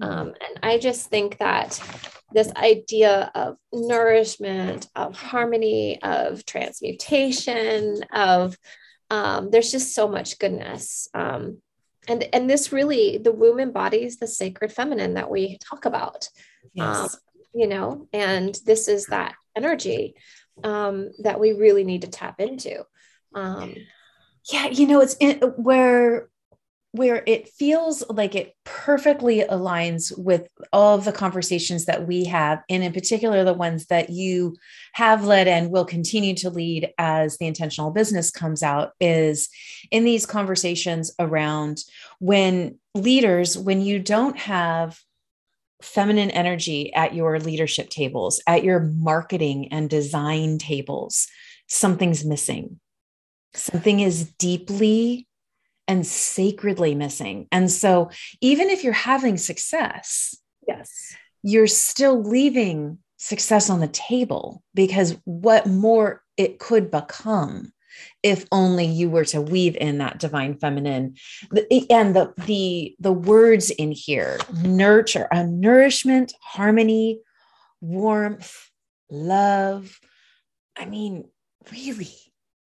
Um, 0.00 0.28
and 0.28 0.58
I 0.62 0.78
just 0.78 1.10
think 1.10 1.38
that 1.38 1.80
this 2.32 2.52
idea 2.56 3.30
of 3.34 3.56
nourishment, 3.72 4.88
of 4.96 5.14
harmony, 5.14 6.02
of 6.02 6.44
transmutation, 6.44 8.02
of 8.12 8.56
um, 9.10 9.50
there's 9.50 9.70
just 9.70 9.94
so 9.94 10.08
much 10.08 10.38
goodness. 10.38 11.08
Um, 11.14 11.58
and 12.08 12.24
and 12.32 12.50
this 12.50 12.72
really 12.72 13.18
the 13.18 13.32
womb 13.32 13.60
embodies 13.60 14.16
the 14.16 14.26
sacred 14.26 14.72
feminine 14.72 15.14
that 15.14 15.30
we 15.30 15.58
talk 15.58 15.84
about. 15.84 16.28
Yes. 16.72 16.96
Um, 16.96 17.08
you 17.54 17.66
know, 17.68 18.08
and 18.12 18.58
this 18.64 18.88
is 18.88 19.06
that 19.06 19.34
energy 19.56 20.14
um, 20.64 21.10
that 21.20 21.40
we 21.40 21.52
really 21.52 21.84
need 21.84 22.02
to 22.02 22.08
tap 22.08 22.40
into. 22.40 22.84
Um, 23.34 23.74
yeah, 24.52 24.68
you 24.68 24.86
know, 24.86 25.00
it's 25.00 25.16
in, 25.20 25.38
where 25.56 26.28
where 26.94 27.22
it 27.26 27.48
feels 27.48 28.04
like 28.10 28.34
it 28.34 28.54
perfectly 28.64 29.40
aligns 29.40 30.12
with 30.14 30.46
all 30.74 30.94
of 30.94 31.06
the 31.06 31.12
conversations 31.12 31.86
that 31.86 32.06
we 32.06 32.24
have, 32.24 32.62
and 32.68 32.84
in 32.84 32.92
particular, 32.92 33.44
the 33.44 33.54
ones 33.54 33.86
that 33.86 34.10
you 34.10 34.54
have 34.92 35.24
led 35.24 35.48
and 35.48 35.70
will 35.70 35.86
continue 35.86 36.34
to 36.34 36.50
lead 36.50 36.90
as 36.98 37.38
the 37.38 37.46
intentional 37.46 37.92
business 37.92 38.30
comes 38.30 38.62
out, 38.62 38.92
is 39.00 39.48
in 39.90 40.04
these 40.04 40.26
conversations 40.26 41.14
around 41.18 41.78
when 42.18 42.78
leaders, 42.94 43.56
when 43.56 43.80
you 43.80 43.98
don't 43.98 44.36
have 44.36 45.00
feminine 45.82 46.30
energy 46.30 46.92
at 46.94 47.14
your 47.14 47.38
leadership 47.38 47.90
tables, 47.90 48.40
at 48.46 48.64
your 48.64 48.80
marketing 48.80 49.68
and 49.72 49.90
design 49.90 50.58
tables, 50.58 51.28
something's 51.68 52.24
missing. 52.24 52.80
Something 53.54 54.00
is 54.00 54.32
deeply 54.38 55.26
and 55.88 56.06
sacredly 56.06 56.94
missing. 56.94 57.48
And 57.52 57.70
so, 57.70 58.10
even 58.40 58.70
if 58.70 58.84
you're 58.84 58.92
having 58.92 59.36
success, 59.36 60.36
yes, 60.66 61.14
you're 61.42 61.66
still 61.66 62.22
leaving 62.22 62.98
success 63.16 63.68
on 63.68 63.80
the 63.80 63.88
table 63.88 64.62
because 64.74 65.16
what 65.24 65.66
more 65.66 66.22
it 66.36 66.58
could 66.58 66.90
become 66.90 67.72
if 68.22 68.46
only 68.52 68.84
you 68.84 69.10
were 69.10 69.24
to 69.24 69.40
weave 69.40 69.76
in 69.76 69.98
that 69.98 70.18
divine 70.18 70.56
feminine 70.58 71.14
and 71.90 72.14
the 72.14 72.32
the 72.46 72.94
the 73.00 73.12
words 73.12 73.70
in 73.70 73.92
here 73.92 74.38
nurture 74.62 75.28
a 75.30 75.44
nourishment 75.46 76.32
harmony 76.40 77.20
warmth 77.80 78.70
love 79.10 79.98
i 80.76 80.84
mean 80.84 81.28
really 81.70 82.14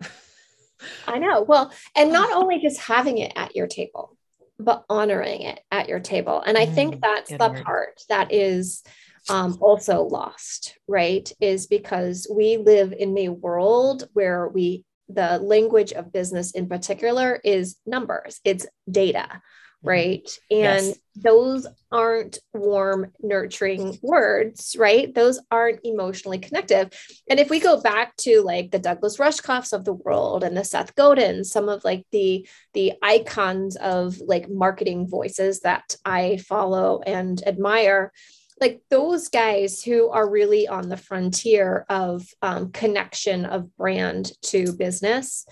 I 1.08 1.18
know. 1.18 1.42
Well, 1.42 1.72
and 1.96 2.12
not 2.12 2.32
only 2.32 2.60
just 2.60 2.78
having 2.78 3.18
it 3.18 3.32
at 3.36 3.56
your 3.56 3.66
table, 3.66 4.16
but 4.58 4.84
honoring 4.88 5.42
it 5.42 5.60
at 5.70 5.88
your 5.88 6.00
table. 6.00 6.42
And 6.44 6.56
I 6.56 6.66
mm, 6.66 6.75
think 6.75 7.00
that's 7.00 7.30
the 7.30 7.38
word. 7.38 7.64
part 7.64 8.00
that 8.08 8.32
is 8.32 8.82
um, 9.28 9.58
also 9.60 10.02
lost, 10.02 10.78
right? 10.88 11.30
Is 11.40 11.66
because 11.66 12.26
we 12.32 12.56
live 12.56 12.92
in 12.92 13.16
a 13.18 13.28
world 13.28 14.08
where 14.12 14.48
we, 14.48 14.84
the 15.08 15.38
language 15.38 15.92
of 15.92 16.12
business 16.12 16.52
in 16.52 16.68
particular 16.68 17.40
is 17.44 17.76
numbers, 17.86 18.40
it's 18.44 18.66
data, 18.90 19.42
Mm-hmm. 19.86 19.88
right? 19.88 20.30
And 20.50 20.86
yes. 20.86 20.98
those 21.14 21.66
aren't 21.92 22.38
warm, 22.52 23.12
nurturing 23.22 23.98
words, 24.02 24.75
right? 24.78 25.14
Those 25.14 25.38
aren't 25.50 25.80
emotionally 25.84 26.38
connective. 26.38 26.90
And 27.28 27.38
if 27.38 27.50
we 27.50 27.60
go 27.60 27.80
back 27.80 28.16
to 28.18 28.42
like 28.42 28.70
the 28.70 28.78
Douglas 28.78 29.18
Rushkoffs 29.18 29.72
of 29.72 29.84
the 29.84 29.92
world 29.92 30.44
and 30.44 30.56
the 30.56 30.64
Seth 30.64 30.94
Godin, 30.94 31.44
some 31.44 31.68
of 31.68 31.84
like 31.84 32.04
the 32.10 32.48
the 32.75 32.94
icons 33.02 33.76
of 33.76 34.18
like 34.20 34.48
marketing 34.48 35.08
voices 35.08 35.60
that 35.60 35.94
I 36.04 36.38
follow 36.38 37.00
and 37.06 37.42
admire, 37.46 38.12
like 38.60 38.80
those 38.90 39.28
guys 39.28 39.82
who 39.82 40.08
are 40.08 40.28
really 40.28 40.66
on 40.66 40.88
the 40.88 40.96
frontier 40.96 41.84
of 41.88 42.26
um, 42.42 42.72
connection 42.72 43.44
of 43.44 43.75
brand 43.76 44.32
to 44.42 44.72
business 44.72 45.46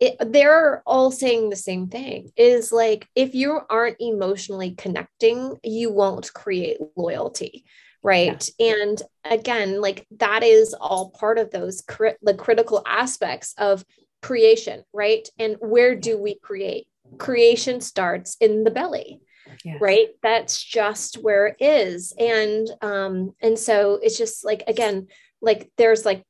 it, 0.00 0.16
they're 0.32 0.82
all 0.84 1.12
saying 1.12 1.48
the 1.48 1.56
same 1.56 1.86
thing 1.86 2.30
is 2.36 2.72
like 2.72 3.08
if 3.14 3.34
you 3.34 3.60
aren't 3.70 3.96
emotionally 4.00 4.72
connecting 4.72 5.56
you 5.62 5.92
won't 5.92 6.32
create 6.32 6.78
loyalty 6.96 7.64
right? 8.02 8.50
Yeah. 8.58 8.74
and 8.74 9.02
again 9.24 9.80
like 9.80 10.06
that 10.18 10.42
is 10.42 10.74
all 10.74 11.10
part 11.10 11.38
of 11.38 11.52
those 11.52 11.82
cri- 11.82 12.16
the 12.20 12.34
critical 12.34 12.82
aspects 12.84 13.54
of 13.58 13.84
creation 14.22 14.82
right? 14.92 15.28
And 15.38 15.56
where 15.60 15.94
do 15.94 16.18
we 16.18 16.34
create? 16.36 16.86
Creation 17.18 17.80
starts 17.80 18.36
in 18.40 18.64
the 18.64 18.70
belly 18.70 19.20
yes. 19.64 19.78
right 19.80 20.08
that's 20.22 20.62
just 20.62 21.16
where 21.16 21.48
it 21.48 21.56
is 21.60 22.12
and 22.18 22.68
um 22.80 23.34
and 23.40 23.58
so 23.58 23.98
it's 24.02 24.18
just 24.18 24.44
like 24.44 24.64
again 24.66 25.06
like 25.40 25.70
there's 25.76 26.04
like 26.04 26.24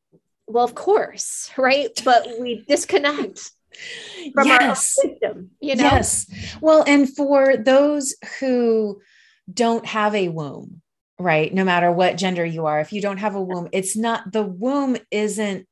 well 0.47 0.65
of 0.65 0.75
course 0.75 1.51
right 1.57 1.91
but 2.05 2.27
we 2.41 2.65
disconnect 2.69 3.51
from 4.35 4.47
yes. 4.47 4.99
our 5.03 5.11
wisdom, 5.11 5.51
you 5.61 5.77
know? 5.77 5.85
Yes. 5.85 6.27
Well, 6.61 6.85
and 6.87 7.15
for 7.15 7.57
those 7.57 8.15
who 8.41 9.01
don't 9.53 9.87
have 9.87 10.15
a 10.15 10.29
womb, 10.29 10.83
right? 11.19 11.53
No 11.53 11.65
matter 11.65 11.91
what 11.91 12.17
gender 12.17 12.45
you 12.45 12.67
are, 12.67 12.81
if 12.81 12.93
you 12.93 13.01
don't 13.01 13.19
have 13.19 13.35
a 13.35 13.43
womb, 13.43 13.69
it's 13.73 13.97
not 13.97 14.33
the 14.33 14.43
womb 14.43 14.97
isn't 15.11 15.67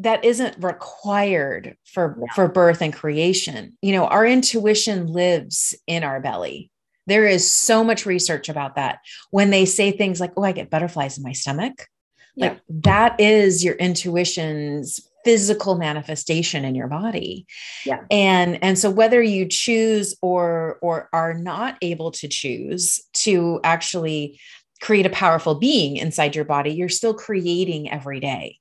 that 0.00 0.24
isn't 0.24 0.62
required 0.62 1.76
for 1.84 2.16
no. 2.18 2.26
for 2.34 2.48
birth 2.48 2.82
and 2.82 2.92
creation. 2.92 3.76
You 3.82 3.92
know, 3.92 4.06
our 4.06 4.26
intuition 4.26 5.06
lives 5.06 5.74
in 5.86 6.02
our 6.02 6.20
belly. 6.20 6.70
There 7.06 7.26
is 7.26 7.48
so 7.48 7.84
much 7.84 8.06
research 8.06 8.48
about 8.48 8.76
that. 8.76 8.98
When 9.30 9.50
they 9.50 9.64
say 9.64 9.92
things 9.92 10.20
like, 10.20 10.32
"Oh, 10.36 10.42
I 10.42 10.52
get 10.52 10.70
butterflies 10.70 11.16
in 11.18 11.24
my 11.24 11.32
stomach," 11.32 11.86
yeah. 12.34 12.48
like 12.48 12.60
that 12.68 13.20
is 13.20 13.64
your 13.64 13.74
intuition's 13.74 15.00
physical 15.24 15.76
manifestation 15.76 16.66
in 16.66 16.74
your 16.74 16.86
body 16.86 17.46
yeah 17.86 18.00
and 18.10 18.62
and 18.62 18.78
so 18.78 18.90
whether 18.90 19.22
you 19.22 19.46
choose 19.46 20.14
or 20.20 20.78
or 20.82 21.08
are 21.14 21.32
not 21.32 21.78
able 21.80 22.10
to 22.10 22.28
choose 22.28 23.00
to 23.14 23.58
actually 23.64 24.38
create 24.82 25.06
a 25.06 25.10
powerful 25.10 25.54
being 25.54 25.96
inside 25.96 26.36
your 26.36 26.44
body 26.44 26.72
you're 26.72 26.90
still 26.90 27.14
creating 27.14 27.90
every 27.90 28.20
day 28.20 28.58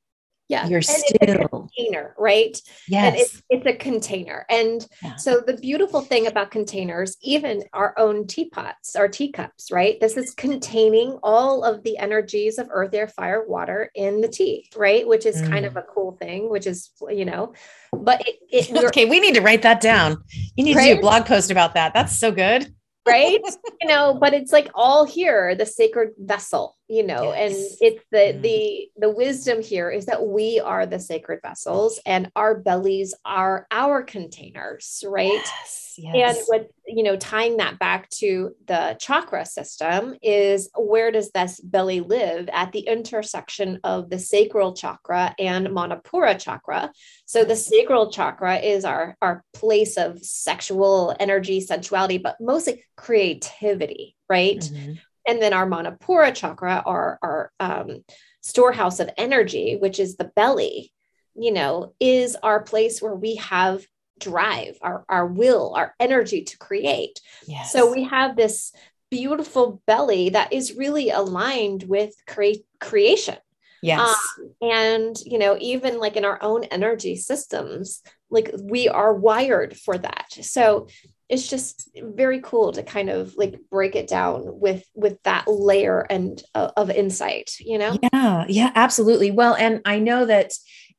yeah 0.49 0.67
you're 0.67 0.77
and 0.77 0.85
still 0.85 1.47
container 1.47 2.13
right 2.17 2.61
yes 2.87 3.13
and 3.13 3.15
it's, 3.21 3.43
it's 3.49 3.65
a 3.65 3.73
container 3.73 4.45
and 4.49 4.87
yeah. 5.01 5.15
so 5.15 5.41
the 5.45 5.55
beautiful 5.57 6.01
thing 6.01 6.27
about 6.27 6.51
containers 6.51 7.15
even 7.21 7.63
our 7.73 7.93
own 7.97 8.27
teapots 8.27 8.95
our 8.95 9.07
teacups 9.07 9.71
right 9.71 9.99
this 9.99 10.17
is 10.17 10.33
containing 10.33 11.17
all 11.23 11.63
of 11.63 11.83
the 11.83 11.97
energies 11.97 12.57
of 12.57 12.67
earth 12.71 12.93
air 12.93 13.07
fire 13.07 13.45
water 13.47 13.89
in 13.95 14.21
the 14.21 14.27
tea 14.27 14.69
right 14.75 15.07
which 15.07 15.25
is 15.25 15.41
mm. 15.41 15.49
kind 15.49 15.65
of 15.65 15.73
mm. 15.73 15.79
a 15.79 15.83
cool 15.83 16.17
thing 16.21 16.49
which 16.49 16.67
is 16.67 16.91
you 17.09 17.25
know 17.25 17.53
but 17.93 18.21
it, 18.27 18.35
it 18.51 18.83
okay 18.85 19.05
we 19.05 19.19
need 19.19 19.35
to 19.35 19.41
write 19.41 19.61
that 19.61 19.81
down 19.81 20.21
you 20.55 20.63
need 20.63 20.75
right? 20.75 20.89
to 20.89 20.93
do 20.95 20.99
a 20.99 21.01
blog 21.01 21.25
post 21.25 21.51
about 21.51 21.73
that 21.73 21.93
that's 21.93 22.17
so 22.17 22.31
good 22.31 22.73
right 23.07 23.39
you 23.81 23.87
know 23.87 24.17
but 24.19 24.33
it's 24.33 24.51
like 24.51 24.69
all 24.75 25.05
here 25.05 25.55
the 25.55 25.65
sacred 25.65 26.11
vessel 26.17 26.75
you 26.87 27.03
know 27.03 27.33
yes. 27.33 27.39
and 27.39 27.77
it's 27.81 28.03
the 28.11 28.17
mm. 28.17 28.41
the 28.41 28.89
the 28.97 29.09
wisdom 29.09 29.61
here 29.61 29.89
is 29.89 30.05
that 30.05 30.25
we 30.25 30.59
are 30.59 30.85
the 30.85 30.99
sacred 30.99 31.39
vessels 31.41 31.99
and 32.05 32.29
our 32.35 32.55
bellies 32.55 33.13
are 33.23 33.65
our 33.71 34.03
containers 34.03 35.03
right 35.07 35.31
yes. 35.31 35.95
Yes. 35.97 36.37
and 36.37 36.45
what 36.47 36.69
you 36.85 37.03
know 37.03 37.15
tying 37.15 37.57
that 37.57 37.79
back 37.79 38.09
to 38.09 38.53
the 38.67 38.97
chakra 38.99 39.45
system 39.45 40.15
is 40.21 40.69
where 40.75 41.11
does 41.11 41.31
this 41.31 41.59
belly 41.61 42.01
live 42.01 42.49
at 42.51 42.73
the 42.73 42.81
intersection 42.81 43.79
of 43.85 44.09
the 44.09 44.19
sacral 44.19 44.73
chakra 44.73 45.33
and 45.39 45.67
manipura 45.67 46.37
chakra 46.37 46.91
so 47.25 47.45
the 47.45 47.55
sacral 47.55 48.11
chakra 48.11 48.57
is 48.57 48.83
our 48.83 49.15
our 49.21 49.45
place 49.53 49.95
of 49.97 50.21
sexual 50.21 51.15
energy 51.17 51.61
sensuality 51.61 52.17
but 52.17 52.35
mostly 52.41 52.83
creativity 52.97 54.17
right 54.29 54.59
mm-hmm 54.59 54.93
and 55.27 55.41
then 55.41 55.53
our 55.53 55.67
manipura 55.67 56.33
chakra 56.33 56.81
our 56.85 57.19
our 57.21 57.51
um, 57.59 58.03
storehouse 58.41 58.99
of 58.99 59.09
energy 59.17 59.77
which 59.79 59.99
is 59.99 60.17
the 60.17 60.31
belly 60.35 60.91
you 61.35 61.51
know 61.51 61.93
is 61.99 62.35
our 62.43 62.61
place 62.61 63.01
where 63.01 63.15
we 63.15 63.35
have 63.35 63.85
drive 64.19 64.77
our 64.81 65.05
our 65.09 65.27
will 65.27 65.73
our 65.75 65.93
energy 65.99 66.43
to 66.43 66.57
create. 66.57 67.19
Yes. 67.47 67.71
so 67.71 67.91
we 67.91 68.03
have 68.03 68.35
this 68.35 68.73
beautiful 69.09 69.81
belly 69.85 70.29
that 70.29 70.53
is 70.53 70.75
really 70.75 71.09
aligned 71.09 71.83
with 71.83 72.15
create 72.25 72.65
creation. 72.79 73.37
Yes. 73.81 73.99
Um, 74.39 74.53
and 74.61 75.15
you 75.25 75.37
know 75.37 75.57
even 75.59 75.99
like 75.99 76.15
in 76.15 76.25
our 76.25 76.41
own 76.41 76.63
energy 76.65 77.15
systems 77.15 78.01
like 78.29 78.51
we 78.59 78.87
are 78.87 79.13
wired 79.13 79.77
for 79.77 79.97
that. 79.97 80.27
So 80.41 80.87
it's 81.29 81.47
just 81.47 81.89
very 81.95 82.41
cool 82.41 82.71
to 82.71 82.83
kind 82.83 83.09
of 83.09 83.35
like 83.37 83.59
break 83.71 83.95
it 83.95 84.07
down 84.07 84.59
with 84.59 84.85
with 84.93 85.21
that 85.23 85.47
layer 85.47 86.05
and 86.09 86.43
uh, 86.53 86.71
of 86.77 86.89
insight 86.89 87.55
you 87.59 87.77
know 87.77 87.97
yeah 88.13 88.45
yeah 88.47 88.71
absolutely 88.75 89.31
well 89.31 89.55
and 89.55 89.81
i 89.85 89.99
know 89.99 90.25
that 90.25 90.51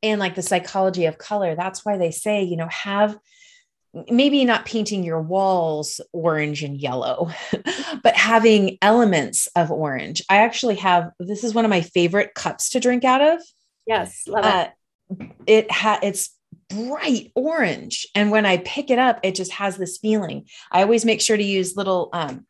in 0.03 0.19
like 0.19 0.35
the 0.35 0.43
psychology 0.43 1.07
of 1.07 1.19
color 1.19 1.55
that's 1.55 1.85
why 1.85 1.97
they 1.97 2.11
say 2.11 2.43
you 2.43 2.57
know 2.57 2.69
have 2.69 3.17
maybe 4.11 4.45
not 4.45 4.65
painting 4.65 5.05
your 5.05 5.21
walls 5.21 6.01
orange 6.13 6.63
and 6.63 6.77
yellow, 6.77 7.31
but 8.03 8.17
having 8.17 8.79
elements 8.83 9.47
of 9.57 9.71
orange. 9.71 10.23
I 10.29 10.39
actually 10.39 10.77
have 10.77 11.11
this 11.19 11.45
is 11.45 11.55
one 11.55 11.65
of 11.65 11.71
my 11.71 11.81
favorite 11.81 12.35
cups 12.35 12.71
to 12.71 12.81
drink 12.81 13.05
out 13.05 13.21
of. 13.21 13.41
Yes, 13.87 14.25
love 14.27 14.45
it. 14.45 14.49
Uh, 15.21 15.27
it 15.47 15.71
ha- 15.71 16.01
it's 16.03 16.31
bright 16.69 17.33
orange, 17.35 18.07
and 18.15 18.31
when 18.31 18.47
I 18.47 18.59
pick 18.59 18.91
it 18.91 18.99
up, 18.99 19.21
it 19.23 19.35
just 19.35 19.53
has 19.53 19.77
this 19.77 19.99
feeling. 19.99 20.47
I 20.71 20.83
always 20.83 21.05
make 21.05 21.21
sure 21.21 21.37
to 21.37 21.43
use 21.43 21.77
little 21.77 22.11
um, 22.13 22.47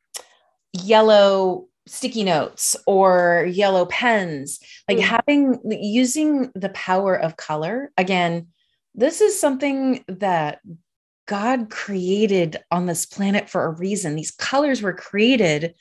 yellow 0.73 1.67
sticky 1.87 2.25
notes 2.25 2.77
or 2.87 3.47
yellow 3.51 3.85
pens 3.85 4.59
like 4.89 4.97
mm. 4.97 5.03
having 5.03 5.61
using 5.67 6.51
the 6.55 6.71
power 6.71 7.15
of 7.15 7.37
color 7.37 7.93
again 7.99 8.47
this 8.95 9.21
is 9.21 9.39
something 9.39 10.05
that 10.09 10.61
God 11.27 11.71
created 11.71 12.59
on 12.71 12.87
this 12.87 13.07
planet 13.07 13.49
for 13.49 13.65
a 13.65 13.71
reason. 13.71 14.15
These 14.15 14.31
colors 14.31 14.83
were 14.83 14.93
created 14.93 15.75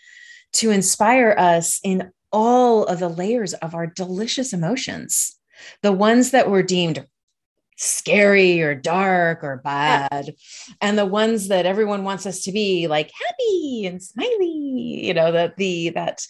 to 0.54 0.72
inspire 0.72 1.36
us 1.38 1.80
in 1.84 2.12
all 2.32 2.86
of 2.86 3.00
the 3.00 3.10
layers 3.10 3.54
of 3.56 3.76
our 3.76 3.86
delicious 3.86 4.54
emotions. 4.54 5.38
The 5.82 5.92
ones 5.92 6.32
that 6.32 6.50
were 6.50 6.64
deemed 6.64 7.06
scary 7.78 8.62
or 8.62 8.76
dark 8.76 9.44
or 9.44 9.58
bad, 9.64 10.36
and 10.82 10.98
the 10.98 11.06
ones 11.06 11.48
that 11.48 11.66
everyone 11.66 12.04
wants 12.04 12.26
us 12.26 12.44
to 12.44 12.52
be 12.52 12.88
like 12.88 13.12
happy 13.28 13.86
and 13.86 14.02
smiley, 14.02 15.02
you 15.04 15.14
know, 15.14 15.32
that 15.32 15.58
the 15.58 15.90
that 15.90 16.26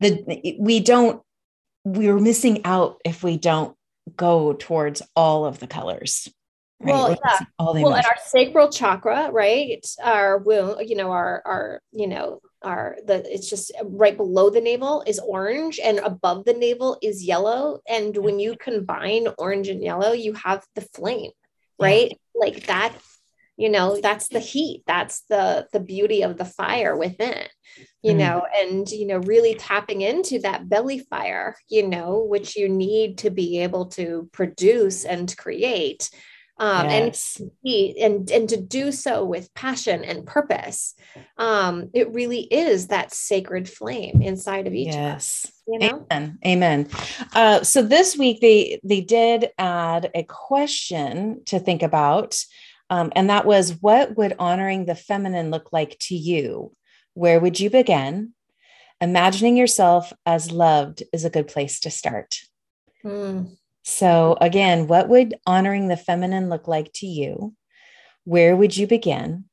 the 0.00 0.56
we 0.58 0.80
don't 0.80 1.22
we're 1.84 2.18
missing 2.18 2.64
out 2.64 3.00
if 3.04 3.22
we 3.22 3.36
don't 3.36 3.76
go 4.16 4.54
towards 4.54 5.02
all 5.14 5.44
of 5.44 5.58
the 5.58 5.66
colors. 5.66 6.28
Right? 6.80 6.92
Well, 6.92 7.10
yeah. 7.24 7.38
All 7.58 7.72
the 7.72 7.82
well, 7.82 7.94
and 7.94 8.04
our 8.04 8.16
sacral 8.24 8.70
chakra, 8.70 9.30
right? 9.30 9.86
Our 10.02 10.38
will, 10.38 10.82
you 10.82 10.96
know, 10.96 11.12
our 11.12 11.42
our, 11.44 11.80
you 11.92 12.08
know, 12.08 12.40
our 12.64 12.96
the 13.06 13.22
it's 13.32 13.48
just 13.48 13.72
right 13.84 14.16
below 14.16 14.50
the 14.50 14.60
navel 14.60 15.04
is 15.06 15.18
orange 15.18 15.78
and 15.82 15.98
above 15.98 16.44
the 16.44 16.54
navel 16.54 16.98
is 17.02 17.24
yellow. 17.24 17.80
And 17.88 18.16
when 18.16 18.40
you 18.40 18.56
combine 18.56 19.28
orange 19.38 19.68
and 19.68 19.82
yellow, 19.82 20.12
you 20.12 20.32
have 20.34 20.64
the 20.74 20.80
flame, 20.80 21.30
right? 21.78 22.10
Yeah. 22.10 22.16
Like 22.34 22.66
that, 22.66 22.92
you 23.56 23.68
know, 23.68 24.00
that's 24.00 24.28
the 24.28 24.40
heat. 24.40 24.82
That's 24.86 25.22
the 25.28 25.68
the 25.72 25.80
beauty 25.80 26.22
of 26.22 26.36
the 26.36 26.44
fire 26.44 26.96
within, 26.96 27.46
you 28.02 28.14
mm. 28.14 28.16
know, 28.16 28.46
and 28.54 28.90
you 28.90 29.06
know, 29.06 29.18
really 29.18 29.54
tapping 29.54 30.00
into 30.00 30.40
that 30.40 30.68
belly 30.68 30.98
fire, 30.98 31.56
you 31.68 31.86
know, 31.86 32.24
which 32.28 32.56
you 32.56 32.68
need 32.68 33.18
to 33.18 33.30
be 33.30 33.60
able 33.60 33.86
to 33.90 34.28
produce 34.32 35.04
and 35.04 35.34
create 35.36 36.10
um, 36.58 36.88
yes. 36.88 37.40
and 37.64 37.96
and 37.96 38.30
and 38.30 38.48
to 38.48 38.56
do 38.56 38.92
so 38.92 39.24
with 39.24 39.52
passion 39.54 40.04
and 40.04 40.26
purpose 40.26 40.94
um, 41.36 41.90
it 41.92 42.12
really 42.12 42.40
is 42.40 42.88
that 42.88 43.12
sacred 43.12 43.68
flame 43.68 44.22
inside 44.22 44.66
of 44.66 44.74
each 44.74 44.94
yes. 44.94 44.96
of 44.96 45.16
us 45.16 45.52
you 45.66 45.78
know? 45.78 46.06
amen 46.10 46.38
amen 46.46 46.88
uh, 47.34 47.62
so 47.62 47.82
this 47.82 48.16
week 48.16 48.40
they 48.40 48.80
they 48.84 49.00
did 49.00 49.50
add 49.58 50.10
a 50.14 50.22
question 50.22 51.42
to 51.46 51.58
think 51.58 51.82
about 51.82 52.36
um, 52.90 53.10
and 53.16 53.30
that 53.30 53.46
was 53.46 53.80
what 53.80 54.16
would 54.16 54.36
honoring 54.38 54.84
the 54.84 54.94
feminine 54.94 55.50
look 55.50 55.72
like 55.72 55.98
to 55.98 56.14
you 56.14 56.72
where 57.14 57.40
would 57.40 57.58
you 57.58 57.70
begin 57.70 58.32
imagining 59.00 59.56
yourself 59.56 60.12
as 60.24 60.52
loved 60.52 61.02
is 61.12 61.24
a 61.24 61.30
good 61.30 61.48
place 61.48 61.80
to 61.80 61.90
start 61.90 62.38
mm. 63.04 63.56
So, 63.84 64.38
again, 64.40 64.86
what 64.86 65.10
would 65.10 65.34
honoring 65.46 65.88
the 65.88 65.96
feminine 65.96 66.48
look 66.48 66.66
like 66.66 66.90
to 66.94 67.06
you? 67.06 67.54
Where 68.24 68.56
would 68.56 68.74
you 68.74 68.86
begin? 68.86 69.44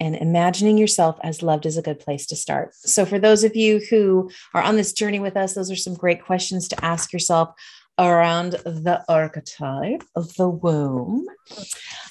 And 0.00 0.16
imagining 0.16 0.76
yourself 0.76 1.16
as 1.22 1.44
loved 1.44 1.64
is 1.64 1.76
a 1.76 1.82
good 1.82 2.00
place 2.00 2.26
to 2.26 2.36
start. 2.36 2.74
So, 2.74 3.06
for 3.06 3.20
those 3.20 3.44
of 3.44 3.54
you 3.54 3.80
who 3.88 4.30
are 4.52 4.62
on 4.62 4.74
this 4.74 4.92
journey 4.92 5.20
with 5.20 5.36
us, 5.36 5.54
those 5.54 5.70
are 5.70 5.76
some 5.76 5.94
great 5.94 6.24
questions 6.24 6.66
to 6.68 6.84
ask 6.84 7.12
yourself 7.12 7.54
around 7.98 8.52
the 8.64 9.04
archetype 9.08 10.02
of 10.16 10.34
the 10.34 10.48
womb. 10.48 11.26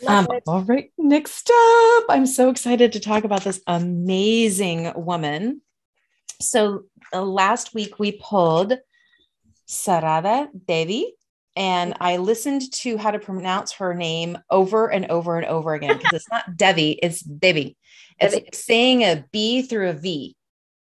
Um, 0.08 0.28
all 0.48 0.64
right, 0.64 0.90
next 0.98 1.52
up, 1.52 2.06
I'm 2.08 2.26
so 2.26 2.50
excited 2.50 2.94
to 2.94 3.02
talk 3.02 3.26
about 3.26 3.44
this 3.44 3.60
amazing 3.68 4.94
woman. 4.96 5.62
So, 6.40 6.86
uh, 7.14 7.24
last 7.24 7.74
week 7.74 8.00
we 8.00 8.14
pulled 8.14 8.78
Sarada 9.68 10.48
Devi 10.66 11.14
and 11.56 11.96
I 12.00 12.18
listened 12.18 12.72
to 12.74 12.98
how 12.98 13.12
to 13.12 13.20
pronounce 13.20 13.74
her 13.74 13.94
name 13.94 14.38
over 14.50 14.92
and 14.92 15.06
over 15.10 15.38
and 15.38 15.46
over 15.46 15.74
again 15.74 15.98
because 15.98 16.14
it's 16.14 16.32
not 16.32 16.56
Devi, 16.58 17.00
it's 17.02 17.22
Devi. 17.22 17.78
It's 18.20 18.34
Devi. 18.34 18.50
saying 18.54 19.02
a 19.04 19.26
B 19.32 19.62
through 19.62 19.90
a 19.90 19.94
V. 19.94 20.36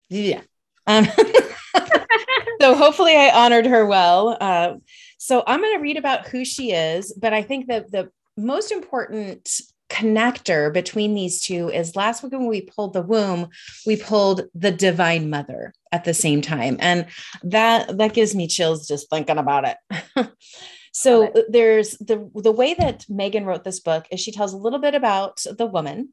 Yeah. 0.09 0.41
Um, 0.87 1.05
so 2.61 2.75
hopefully 2.75 3.15
I 3.15 3.31
honored 3.33 3.65
her 3.65 3.85
well. 3.85 4.37
Uh, 4.39 4.75
so 5.17 5.43
I'm 5.45 5.61
going 5.61 5.77
to 5.77 5.81
read 5.81 5.97
about 5.97 6.27
who 6.27 6.43
she 6.43 6.71
is, 6.71 7.13
but 7.13 7.33
I 7.33 7.41
think 7.41 7.67
that 7.67 7.91
the 7.91 8.11
most 8.35 8.71
important 8.71 9.49
connector 9.93 10.73
between 10.73 11.13
these 11.13 11.39
two 11.39 11.69
is 11.69 11.95
last 11.95 12.23
week 12.23 12.31
when 12.31 12.47
we 12.47 12.61
pulled 12.61 12.93
the 12.93 13.01
womb, 13.01 13.49
we 13.85 13.95
pulled 13.95 14.41
the 14.55 14.71
divine 14.71 15.29
mother 15.29 15.71
at 15.91 16.03
the 16.03 16.13
same 16.15 16.41
time. 16.41 16.77
And 16.79 17.05
that 17.43 17.97
that 17.99 18.13
gives 18.13 18.33
me 18.33 18.47
chills 18.47 18.87
just 18.87 19.09
thinking 19.09 19.37
about 19.37 19.65
it. 19.65 20.31
so 20.93 21.23
it. 21.23 21.45
there's 21.49 21.91
the 21.99 22.29
the 22.33 22.51
way 22.51 22.73
that 22.73 23.05
Meggan 23.07 23.45
wrote 23.45 23.63
this 23.63 23.79
book 23.79 24.07
is 24.09 24.19
she 24.19 24.31
tells 24.31 24.53
a 24.53 24.57
little 24.57 24.79
bit 24.79 24.95
about 24.95 25.43
the 25.57 25.67
woman 25.67 26.09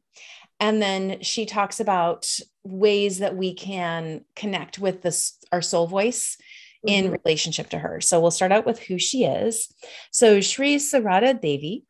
and 0.60 0.82
then 0.82 1.22
she 1.22 1.46
talks 1.46 1.80
about 1.80 2.28
ways 2.62 3.18
that 3.18 3.34
we 3.34 3.54
can 3.54 4.26
connect 4.36 4.78
with 4.78 5.00
this 5.00 5.38
our 5.52 5.62
soul 5.62 5.86
voice 5.86 6.36
in 6.84 7.06
mm-hmm. 7.06 7.16
relationship 7.24 7.70
to 7.70 7.78
her. 7.78 8.00
So 8.00 8.20
we'll 8.20 8.30
start 8.30 8.52
out 8.52 8.66
with 8.66 8.78
who 8.78 8.98
she 8.98 9.24
is. 9.24 9.72
So 10.10 10.40
Sri 10.40 10.76
Sarada 10.76 11.38
Devi 11.38 11.84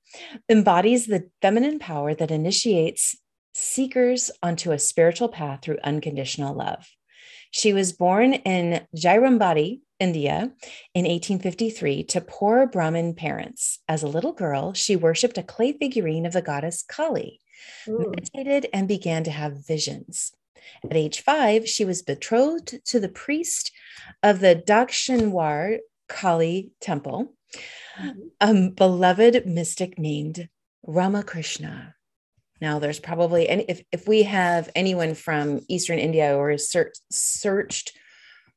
embodies 0.49 1.07
the 1.07 1.29
feminine 1.40 1.79
power 1.79 2.14
that 2.14 2.31
initiates 2.31 3.16
seekers 3.55 4.31
onto 4.42 4.73
a 4.73 4.79
spiritual 4.79 5.29
path 5.29 5.61
through 5.62 5.79
unconditional 5.83 6.55
love. 6.55 6.88
She 7.51 7.73
was 7.73 7.92
born 7.92 8.35
in 8.35 8.87
Jairambati, 8.96 9.81
India, 9.99 10.53
in 10.94 11.05
1853 11.05 12.05
to 12.05 12.20
poor 12.20 12.66
Brahmin 12.66 13.14
parents. 13.14 13.81
As 13.88 14.03
a 14.03 14.09
little 14.09 14.33
girl, 14.33 14.73
she 14.73 14.96
worshipped 14.96 15.37
a 15.37 15.42
clay 15.42 15.73
figurine 15.73 16.27
of 16.27 16.33
the 16.33 16.42
goddess 16.42 16.83
Kali, 16.83 17.40
Ooh. 17.88 18.12
meditated, 18.14 18.68
and 18.73 18.87
began 18.87 19.25
to 19.25 19.31
have 19.31 19.66
visions. 19.66 20.33
At 20.85 20.96
age 20.96 21.23
five, 21.23 21.68
she 21.68 21.85
was 21.85 22.03
betrothed 22.03 22.85
to 22.87 23.01
the 23.01 23.09
priest 23.09 23.73
of 24.23 24.40
the 24.40 24.55
Dakshineswar 24.55 25.79
Kali 26.09 26.70
temple. 26.81 27.35
A 28.41 28.71
beloved 28.71 29.47
mystic 29.47 29.99
named 29.99 30.49
Ramakrishna. 30.87 31.95
Now, 32.61 32.79
there's 32.79 33.01
probably, 33.01 33.49
and 33.49 33.65
if, 33.69 33.83
if 33.91 34.07
we 34.07 34.25
have 34.25 34.69
anyone 34.75 35.15
from 35.15 35.61
Eastern 35.69 35.99
India 35.99 36.37
or 36.37 36.57
searched, 36.59 37.93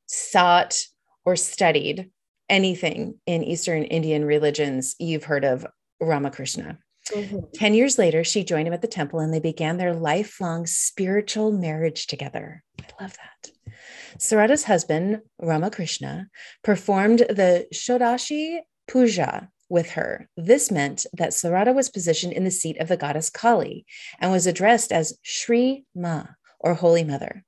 sought, 0.06 0.76
or 1.24 1.36
studied 1.36 2.10
anything 2.50 3.18
in 3.26 3.42
Eastern 3.42 3.84
Indian 3.84 4.24
religions, 4.24 4.94
you've 4.98 5.24
heard 5.24 5.44
of 5.44 5.66
Ramakrishna. 6.00 6.78
Mm-hmm. 7.10 7.38
10 7.54 7.74
years 7.74 7.98
later, 7.98 8.24
she 8.24 8.44
joined 8.44 8.66
him 8.66 8.74
at 8.74 8.82
the 8.82 8.88
temple 8.88 9.20
and 9.20 9.32
they 9.32 9.40
began 9.40 9.76
their 9.76 9.94
lifelong 9.94 10.66
spiritual 10.66 11.52
marriage 11.52 12.06
together. 12.06 12.62
I 12.80 13.02
love 13.02 13.16
that. 13.16 13.72
Sarada's 14.18 14.64
husband, 14.64 15.20
Ramakrishna, 15.38 16.28
performed 16.62 17.20
the 17.20 17.66
Shodashi 17.74 18.60
Puja 18.86 19.50
with 19.68 19.90
her. 19.90 20.28
This 20.36 20.70
meant 20.70 21.06
that 21.12 21.30
Sarada 21.30 21.74
was 21.74 21.90
positioned 21.90 22.32
in 22.32 22.44
the 22.44 22.50
seat 22.50 22.78
of 22.78 22.88
the 22.88 22.96
goddess 22.96 23.30
Kali 23.30 23.86
and 24.20 24.30
was 24.30 24.46
addressed 24.46 24.92
as 24.92 25.18
Sri 25.22 25.84
Ma, 25.94 26.26
or 26.60 26.74
Holy 26.74 27.04
Mother. 27.04 27.44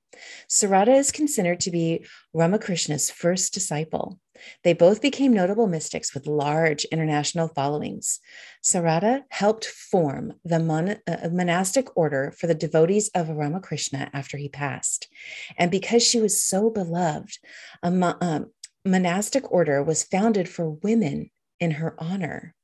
Sarada 0.49 0.97
is 0.97 1.13
considered 1.13 1.61
to 1.61 1.71
be 1.71 2.07
Ramakrishna's 2.33 3.11
first 3.11 3.53
disciple. 3.53 4.19
They 4.65 4.75
both 4.75 5.01
became 5.01 5.33
notable 5.33 5.67
mystics 5.67 6.15
with 6.15 6.27
large 6.27 6.85
international 6.87 7.49
followings. 7.49 8.21
Sarada 8.63 9.23
helped 9.31 9.65
form 9.65 10.35
the 10.45 10.59
mon- 10.59 10.99
uh, 11.07 11.29
monastic 11.33 11.97
order 11.97 12.35
for 12.39 12.47
the 12.47 12.55
devotees 12.55 13.11
of 13.15 13.31
Ramakrishna 13.31 14.11
after 14.13 14.37
he 14.37 14.49
passed. 14.49 15.09
And 15.57 15.71
because 15.71 16.03
she 16.03 16.21
was 16.21 16.43
so 16.43 16.71
beloved, 16.71 17.39
a 17.83 17.89
um, 18.21 18.51
monastic 18.87 19.51
order 19.51 19.83
was 19.83 20.05
founded 20.05 20.49
for 20.49 20.71
women 20.71 21.31
in 21.61 21.73
her 21.73 21.95
honor. 21.99 22.55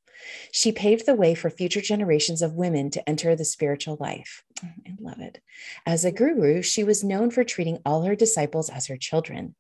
She 0.53 0.71
paved 0.71 1.07
the 1.07 1.15
way 1.15 1.35
for 1.35 1.51
future 1.51 1.81
generations 1.81 2.43
of 2.43 2.55
women 2.55 2.91
to 2.91 3.09
enter 3.09 3.35
the 3.35 3.45
spiritual 3.45 3.97
life. 3.99 4.45
I 4.63 4.95
love 5.01 5.21
it. 5.21 5.41
As 5.85 6.05
a 6.05 6.13
guru, 6.13 6.63
she 6.63 6.85
was 6.85 7.03
known 7.03 7.31
for 7.31 7.43
treating 7.43 7.79
all 7.85 8.03
her 8.03 8.15
disciples 8.15 8.71
as 8.71 8.87
her 8.87 8.97
children. 8.97 9.55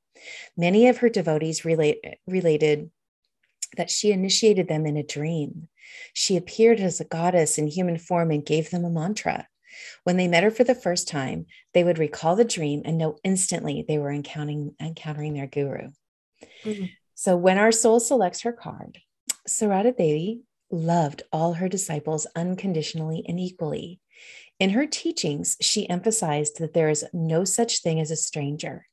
Many 0.57 0.87
of 0.89 0.99
her 0.99 1.09
devotees 1.09 1.65
relate, 1.65 1.99
related 2.27 2.91
that 3.77 3.91
she 3.91 4.13
initiated 4.13 4.69
them 4.69 4.87
in 4.87 4.97
a 4.97 5.03
dream. 5.03 5.69
She 6.13 6.37
appeared 6.37 6.79
as 6.81 7.01
a 7.01 7.05
goddess 7.05 7.59
in 7.59 7.67
human 7.67 7.99
form 7.99 8.31
and 8.31 8.45
gave 8.45 8.71
them 8.71 8.85
a 8.85 8.91
mantra. 8.91 9.49
When 10.05 10.17
they 10.17 10.29
met 10.29 10.45
her 10.45 10.51
for 10.51 10.65
the 10.65 10.75
first 10.75 11.09
time, 11.09 11.47
they 11.73 11.83
would 11.83 11.99
recall 11.99 12.37
the 12.37 12.45
dream 12.45 12.83
and 12.85 12.99
know 12.99 13.17
instantly 13.25 13.85
they 13.87 13.99
were 13.99 14.13
encountering, 14.13 14.75
encountering 14.81 15.35
their 15.35 15.47
guru. 15.47 15.91
Mm-hmm. 16.65 16.85
So 17.15 17.37
when 17.37 17.59
our 17.59 17.73
soul 17.73 18.01
selects 18.01 18.43
her 18.43 18.53
card, 18.53 18.99
Sarada 19.49 19.97
Devi 19.97 20.43
loved 20.71 21.23
all 21.33 21.55
her 21.55 21.69
disciples 21.69 22.27
unconditionally 22.35 23.25
and 23.29 23.39
equally. 23.39 24.01
In 24.59 24.71
her 24.71 24.87
teachings, 24.87 25.57
she 25.61 25.89
emphasized 25.89 26.59
that 26.59 26.73
there 26.73 26.89
is 26.89 27.05
no 27.13 27.45
such 27.45 27.83
thing 27.83 28.01
as 28.01 28.11
a 28.11 28.17
stranger. 28.17 28.87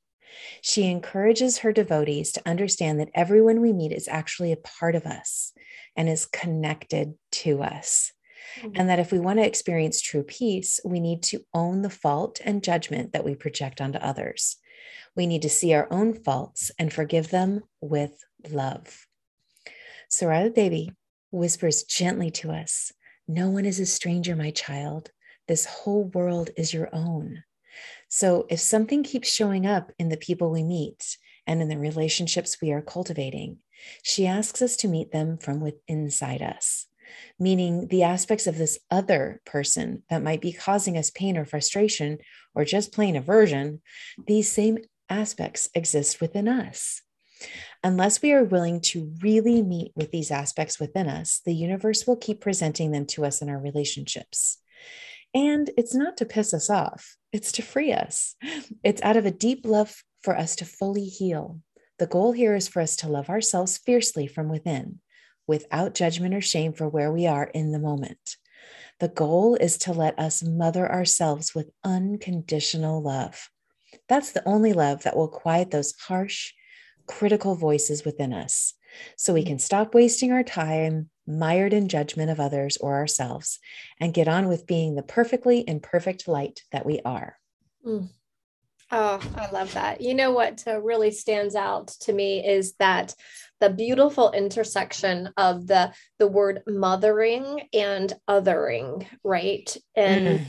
She 0.61 0.89
encourages 0.89 1.59
her 1.59 1.71
devotees 1.71 2.31
to 2.33 2.47
understand 2.47 2.99
that 2.99 3.11
everyone 3.13 3.61
we 3.61 3.73
meet 3.73 3.91
is 3.91 4.07
actually 4.07 4.51
a 4.51 4.57
part 4.57 4.95
of 4.95 5.05
us 5.05 5.53
and 5.95 6.09
is 6.09 6.25
connected 6.25 7.15
to 7.31 7.61
us. 7.61 8.11
Mm-hmm. 8.61 8.71
And 8.75 8.89
that 8.89 8.99
if 8.99 9.11
we 9.11 9.19
want 9.19 9.39
to 9.39 9.45
experience 9.45 10.01
true 10.01 10.23
peace, 10.23 10.79
we 10.83 10.99
need 10.99 11.23
to 11.23 11.45
own 11.53 11.81
the 11.81 11.89
fault 11.89 12.41
and 12.43 12.63
judgment 12.63 13.13
that 13.13 13.25
we 13.25 13.35
project 13.35 13.79
onto 13.79 13.99
others. 13.99 14.57
We 15.15 15.27
need 15.27 15.41
to 15.43 15.49
see 15.49 15.73
our 15.73 15.87
own 15.91 16.13
faults 16.13 16.71
and 16.79 16.91
forgive 16.91 17.29
them 17.29 17.63
with 17.81 18.23
love. 18.49 19.07
Sarada 20.09 20.53
Devi 20.53 20.91
whispers 21.31 21.83
gently 21.83 22.31
to 22.31 22.51
us 22.51 22.91
No 23.27 23.49
one 23.49 23.65
is 23.65 23.79
a 23.79 23.85
stranger, 23.85 24.35
my 24.35 24.51
child. 24.51 25.11
This 25.47 25.65
whole 25.65 26.05
world 26.05 26.51
is 26.57 26.73
your 26.73 26.89
own. 26.93 27.43
So 28.07 28.47
if 28.49 28.59
something 28.59 29.03
keeps 29.03 29.31
showing 29.31 29.65
up 29.65 29.91
in 29.99 30.09
the 30.09 30.17
people 30.17 30.51
we 30.51 30.63
meet 30.63 31.17
and 31.45 31.61
in 31.61 31.69
the 31.69 31.77
relationships 31.77 32.57
we 32.61 32.71
are 32.71 32.81
cultivating, 32.81 33.57
she 34.03 34.27
asks 34.27 34.61
us 34.61 34.75
to 34.77 34.87
meet 34.87 35.11
them 35.11 35.37
from 35.37 35.59
within 35.59 35.79
inside 35.87 36.41
us, 36.41 36.87
meaning 37.39 37.87
the 37.87 38.03
aspects 38.03 38.47
of 38.47 38.57
this 38.57 38.79
other 38.89 39.41
person 39.45 40.03
that 40.09 40.23
might 40.23 40.41
be 40.41 40.53
causing 40.53 40.97
us 40.97 41.09
pain 41.09 41.37
or 41.37 41.45
frustration 41.45 42.17
or 42.55 42.65
just 42.65 42.93
plain 42.93 43.15
aversion, 43.15 43.81
these 44.27 44.51
same 44.51 44.79
aspects 45.09 45.69
exist 45.73 46.21
within 46.21 46.47
us. 46.47 47.01
Unless 47.83 48.21
we 48.21 48.33
are 48.33 48.43
willing 48.43 48.81
to 48.81 49.13
really 49.21 49.61
meet 49.61 49.93
with 49.95 50.11
these 50.11 50.31
aspects 50.31 50.79
within 50.79 51.07
us, 51.07 51.41
the 51.45 51.53
universe 51.53 52.05
will 52.05 52.17
keep 52.17 52.41
presenting 52.41 52.91
them 52.91 53.05
to 53.07 53.25
us 53.25 53.41
in 53.41 53.49
our 53.49 53.59
relationships. 53.59 54.57
And 55.33 55.69
it's 55.77 55.95
not 55.95 56.17
to 56.17 56.25
piss 56.25 56.53
us 56.53 56.69
off, 56.69 57.15
it's 57.31 57.51
to 57.53 57.61
free 57.61 57.93
us. 57.93 58.35
It's 58.83 59.01
out 59.01 59.17
of 59.17 59.25
a 59.25 59.31
deep 59.31 59.65
love 59.65 60.03
for 60.21 60.37
us 60.37 60.55
to 60.57 60.65
fully 60.65 61.05
heal. 61.05 61.61
The 61.99 62.07
goal 62.07 62.31
here 62.31 62.55
is 62.55 62.67
for 62.67 62.81
us 62.81 62.95
to 62.97 63.07
love 63.07 63.29
ourselves 63.29 63.77
fiercely 63.77 64.25
from 64.25 64.49
within, 64.49 64.99
without 65.49 65.95
judgment 65.95 66.35
or 66.35 66.41
shame 66.41 66.71
for 66.71 66.87
where 66.87 67.11
we 67.11 67.25
are 67.25 67.45
in 67.45 67.71
the 67.71 67.79
moment. 67.79 68.37
The 68.99 69.07
goal 69.07 69.55
is 69.55 69.79
to 69.79 69.93
let 69.93 70.17
us 70.19 70.43
mother 70.43 70.89
ourselves 70.89 71.55
with 71.55 71.71
unconditional 71.83 73.01
love. 73.01 73.49
That's 74.07 74.31
the 74.31 74.47
only 74.47 74.73
love 74.73 75.01
that 75.03 75.17
will 75.17 75.27
quiet 75.27 75.71
those 75.71 75.95
harsh, 76.07 76.53
critical 77.07 77.55
voices 77.55 78.05
within 78.05 78.31
us 78.31 78.75
so 79.17 79.33
we 79.33 79.43
can 79.43 79.57
stop 79.57 79.95
wasting 79.95 80.31
our 80.31 80.43
time 80.43 81.09
mired 81.25 81.73
in 81.73 81.87
judgment 81.87 82.29
of 82.29 82.39
others 82.39 82.77
or 82.77 82.93
ourselves 82.93 83.57
and 83.99 84.13
get 84.13 84.27
on 84.27 84.47
with 84.49 84.67
being 84.67 84.93
the 84.93 85.01
perfectly 85.01 85.63
imperfect 85.67 86.27
light 86.27 86.61
that 86.71 86.85
we 86.85 86.99
are. 87.03 87.37
Mm. 87.83 88.09
Oh, 88.91 89.19
I 89.35 89.51
love 89.51 89.73
that. 89.73 90.01
You 90.01 90.15
know 90.15 90.31
what 90.31 90.63
uh, 90.65 90.81
really 90.81 91.11
stands 91.11 91.55
out 91.55 91.89
to 92.01 92.13
me 92.13 92.45
is 92.45 92.73
that 92.79 93.13
the 93.59 93.69
beautiful 93.69 94.31
intersection 94.31 95.29
of 95.37 95.67
the 95.67 95.93
the 96.17 96.27
word 96.27 96.63
mothering 96.65 97.67
and 97.73 98.11
othering, 98.27 99.05
right? 99.23 99.75
And 99.95 100.39
mm. 100.39 100.45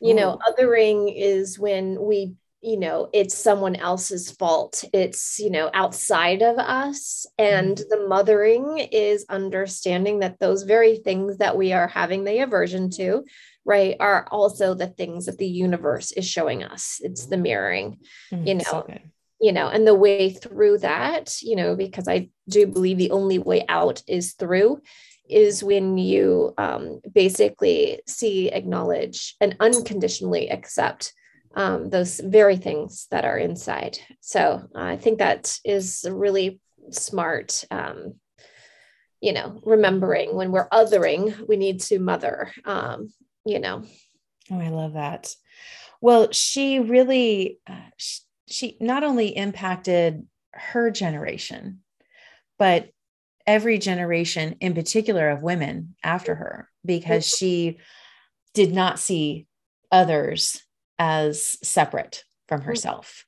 you 0.00 0.14
know, 0.14 0.38
othering 0.46 1.12
is 1.16 1.58
when 1.58 2.00
we 2.02 2.34
you 2.62 2.78
know 2.78 3.08
it's 3.14 3.34
someone 3.34 3.74
else's 3.74 4.30
fault 4.32 4.84
it's 4.92 5.38
you 5.38 5.48
know 5.50 5.70
outside 5.72 6.42
of 6.42 6.58
us 6.58 7.26
and 7.38 7.78
mm-hmm. 7.78 7.88
the 7.88 8.06
mothering 8.06 8.78
is 8.92 9.24
understanding 9.30 10.18
that 10.18 10.38
those 10.38 10.64
very 10.64 10.96
things 10.96 11.38
that 11.38 11.56
we 11.56 11.72
are 11.72 11.88
having 11.88 12.24
the 12.24 12.40
aversion 12.40 12.90
to 12.90 13.24
right 13.64 13.96
are 14.00 14.26
also 14.30 14.74
the 14.74 14.86
things 14.86 15.26
that 15.26 15.38
the 15.38 15.46
universe 15.46 16.12
is 16.12 16.26
showing 16.26 16.62
us 16.62 17.00
it's 17.02 17.26
the 17.26 17.36
mirroring 17.36 17.98
mm, 18.32 18.46
you 18.46 18.54
know 18.54 18.64
so 18.64 18.86
you 19.40 19.52
know 19.52 19.68
and 19.68 19.86
the 19.86 19.94
way 19.94 20.30
through 20.30 20.78
that 20.78 21.40
you 21.42 21.56
know 21.56 21.76
because 21.76 22.08
i 22.08 22.28
do 22.48 22.66
believe 22.66 22.98
the 22.98 23.10
only 23.10 23.38
way 23.38 23.64
out 23.68 24.02
is 24.06 24.34
through 24.34 24.80
is 25.30 25.62
when 25.62 25.96
you 25.96 26.52
um, 26.58 27.00
basically 27.14 28.00
see 28.06 28.48
acknowledge 28.48 29.36
and 29.40 29.56
unconditionally 29.60 30.50
accept 30.50 31.12
um, 31.54 31.90
those 31.90 32.20
very 32.20 32.56
things 32.56 33.06
that 33.10 33.24
are 33.24 33.38
inside. 33.38 33.98
So 34.20 34.68
I 34.74 34.96
think 34.96 35.18
that 35.18 35.56
is 35.64 36.06
really 36.10 36.60
smart. 36.90 37.64
Um, 37.70 38.14
you 39.20 39.32
know, 39.32 39.60
remembering 39.64 40.34
when 40.34 40.50
we're 40.50 40.68
othering, 40.68 41.46
we 41.46 41.56
need 41.56 41.80
to 41.82 41.98
mother. 41.98 42.52
Um, 42.64 43.12
you 43.44 43.60
know. 43.60 43.84
Oh, 44.50 44.60
I 44.60 44.68
love 44.68 44.94
that. 44.94 45.34
Well, 46.00 46.32
she 46.32 46.78
really, 46.78 47.58
uh, 47.66 47.90
she, 47.96 48.20
she 48.48 48.76
not 48.80 49.04
only 49.04 49.28
impacted 49.28 50.26
her 50.52 50.90
generation, 50.90 51.80
but 52.58 52.90
every 53.46 53.78
generation 53.78 54.56
in 54.60 54.74
particular 54.74 55.30
of 55.30 55.42
women 55.42 55.94
after 56.02 56.34
her 56.34 56.68
because 56.84 57.26
she 57.26 57.78
did 58.54 58.72
not 58.72 58.98
see 58.98 59.46
others 59.92 60.62
as 60.98 61.56
separate 61.62 62.24
from 62.48 62.60
mm-hmm. 62.60 62.68
herself. 62.68 63.24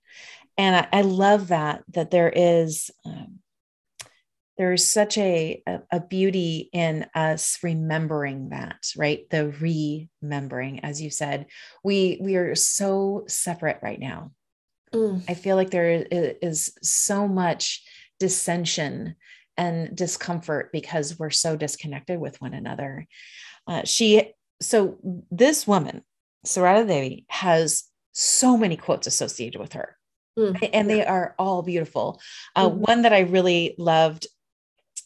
And 0.58 0.76
I, 0.76 0.98
I 0.98 1.02
love 1.02 1.48
that, 1.48 1.82
that 1.92 2.10
there 2.10 2.32
is, 2.34 2.90
um, 3.04 3.38
there's 4.58 4.88
such 4.88 5.16
a, 5.18 5.62
a, 5.66 5.80
a 5.92 6.00
beauty 6.00 6.68
in 6.72 7.06
us 7.14 7.58
remembering 7.62 8.50
that, 8.50 8.92
right? 8.96 9.28
The 9.30 9.48
remembering, 10.22 10.80
as 10.80 11.00
you 11.00 11.10
said, 11.10 11.46
we, 11.82 12.18
we 12.20 12.36
are 12.36 12.54
so 12.54 13.24
separate 13.28 13.78
right 13.82 13.98
now. 13.98 14.32
Mm. 14.92 15.22
I 15.28 15.34
feel 15.34 15.56
like 15.56 15.70
there 15.70 16.06
is 16.10 16.76
so 16.82 17.26
much 17.26 17.82
dissension 18.20 19.16
and 19.56 19.96
discomfort 19.96 20.70
because 20.72 21.18
we're 21.18 21.30
so 21.30 21.56
disconnected 21.56 22.20
with 22.20 22.40
one 22.40 22.54
another. 22.54 23.06
Uh, 23.66 23.82
she, 23.84 24.32
so 24.60 24.98
this 25.30 25.66
woman, 25.66 26.02
Sarada 26.46 26.86
Devi 26.86 27.24
has 27.28 27.84
so 28.12 28.56
many 28.56 28.76
quotes 28.76 29.06
associated 29.06 29.60
with 29.60 29.72
her. 29.72 29.96
Mm, 30.38 30.70
and 30.72 30.88
they 30.88 31.04
are 31.04 31.34
all 31.38 31.62
beautiful. 31.62 32.20
Uh, 32.56 32.68
mm-hmm. 32.68 32.80
One 32.80 33.02
that 33.02 33.12
I 33.12 33.20
really 33.20 33.74
loved 33.78 34.26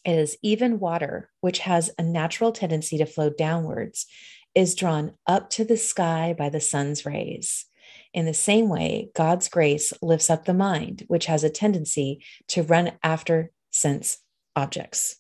is 0.07 0.37
even 0.43 0.79
water, 0.79 1.31
which 1.41 1.61
has 1.61 1.91
a 1.99 2.03
natural 2.03 2.53
tendency 2.53 2.97
to 2.99 3.07
flow 3.07 3.31
downwards, 3.31 4.07
is 4.55 4.75
drawn 4.75 5.13
up 5.27 5.51
to 5.51 5.65
the 5.65 5.77
sky 5.77 6.35
by 6.37 6.49
the 6.49 6.61
sun's 6.61 7.05
rays. 7.05 7.67
In 8.15 8.25
the 8.25 8.35
same 8.35 8.69
way, 8.69 9.11
God's 9.15 9.49
grace 9.49 9.93
lifts 10.01 10.31
up 10.31 10.47
the 10.47 10.55
mind, 10.55 11.05
which 11.09 11.27
has 11.27 11.45
a 11.45 11.51
tendency 11.51 12.25
to 12.49 12.63
run 12.63 12.93
after 13.03 13.51
sense 13.71 14.19
objects. 14.55 15.17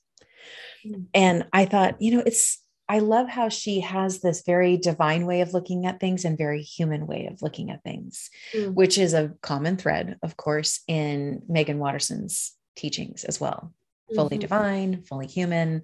Mm. 0.86 1.06
And 1.12 1.46
I 1.52 1.66
thought, 1.66 2.00
you 2.00 2.16
know, 2.16 2.22
it's 2.24 2.62
I 2.88 3.00
love 3.00 3.28
how 3.28 3.48
she 3.48 3.80
has 3.80 4.20
this 4.20 4.42
very 4.46 4.76
divine 4.76 5.26
way 5.26 5.40
of 5.40 5.52
looking 5.52 5.86
at 5.86 5.98
things 5.98 6.24
and 6.24 6.38
very 6.38 6.62
human 6.62 7.06
way 7.06 7.28
of 7.30 7.42
looking 7.42 7.70
at 7.70 7.82
things, 7.82 8.30
mm. 8.54 8.72
which 8.72 8.96
is 8.96 9.12
a 9.12 9.32
common 9.42 9.76
thread, 9.76 10.18
of 10.22 10.36
course, 10.36 10.80
in 10.86 11.42
Meggan 11.48 11.78
Watterson's 11.78 12.54
teachings 12.76 13.24
as 13.24 13.40
well. 13.40 13.74
Mm-hmm. 14.10 14.16
Fully 14.16 14.38
divine, 14.38 15.02
fully 15.02 15.26
human. 15.26 15.82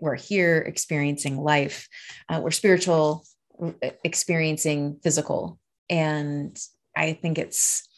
We're 0.00 0.16
here 0.16 0.58
experiencing 0.58 1.38
life. 1.38 1.88
Uh, 2.28 2.40
we're 2.42 2.50
spiritual, 2.50 3.24
experiencing 4.04 5.00
physical. 5.02 5.58
And 5.90 6.56
I 6.96 7.14
think 7.14 7.38
it's 7.38 7.88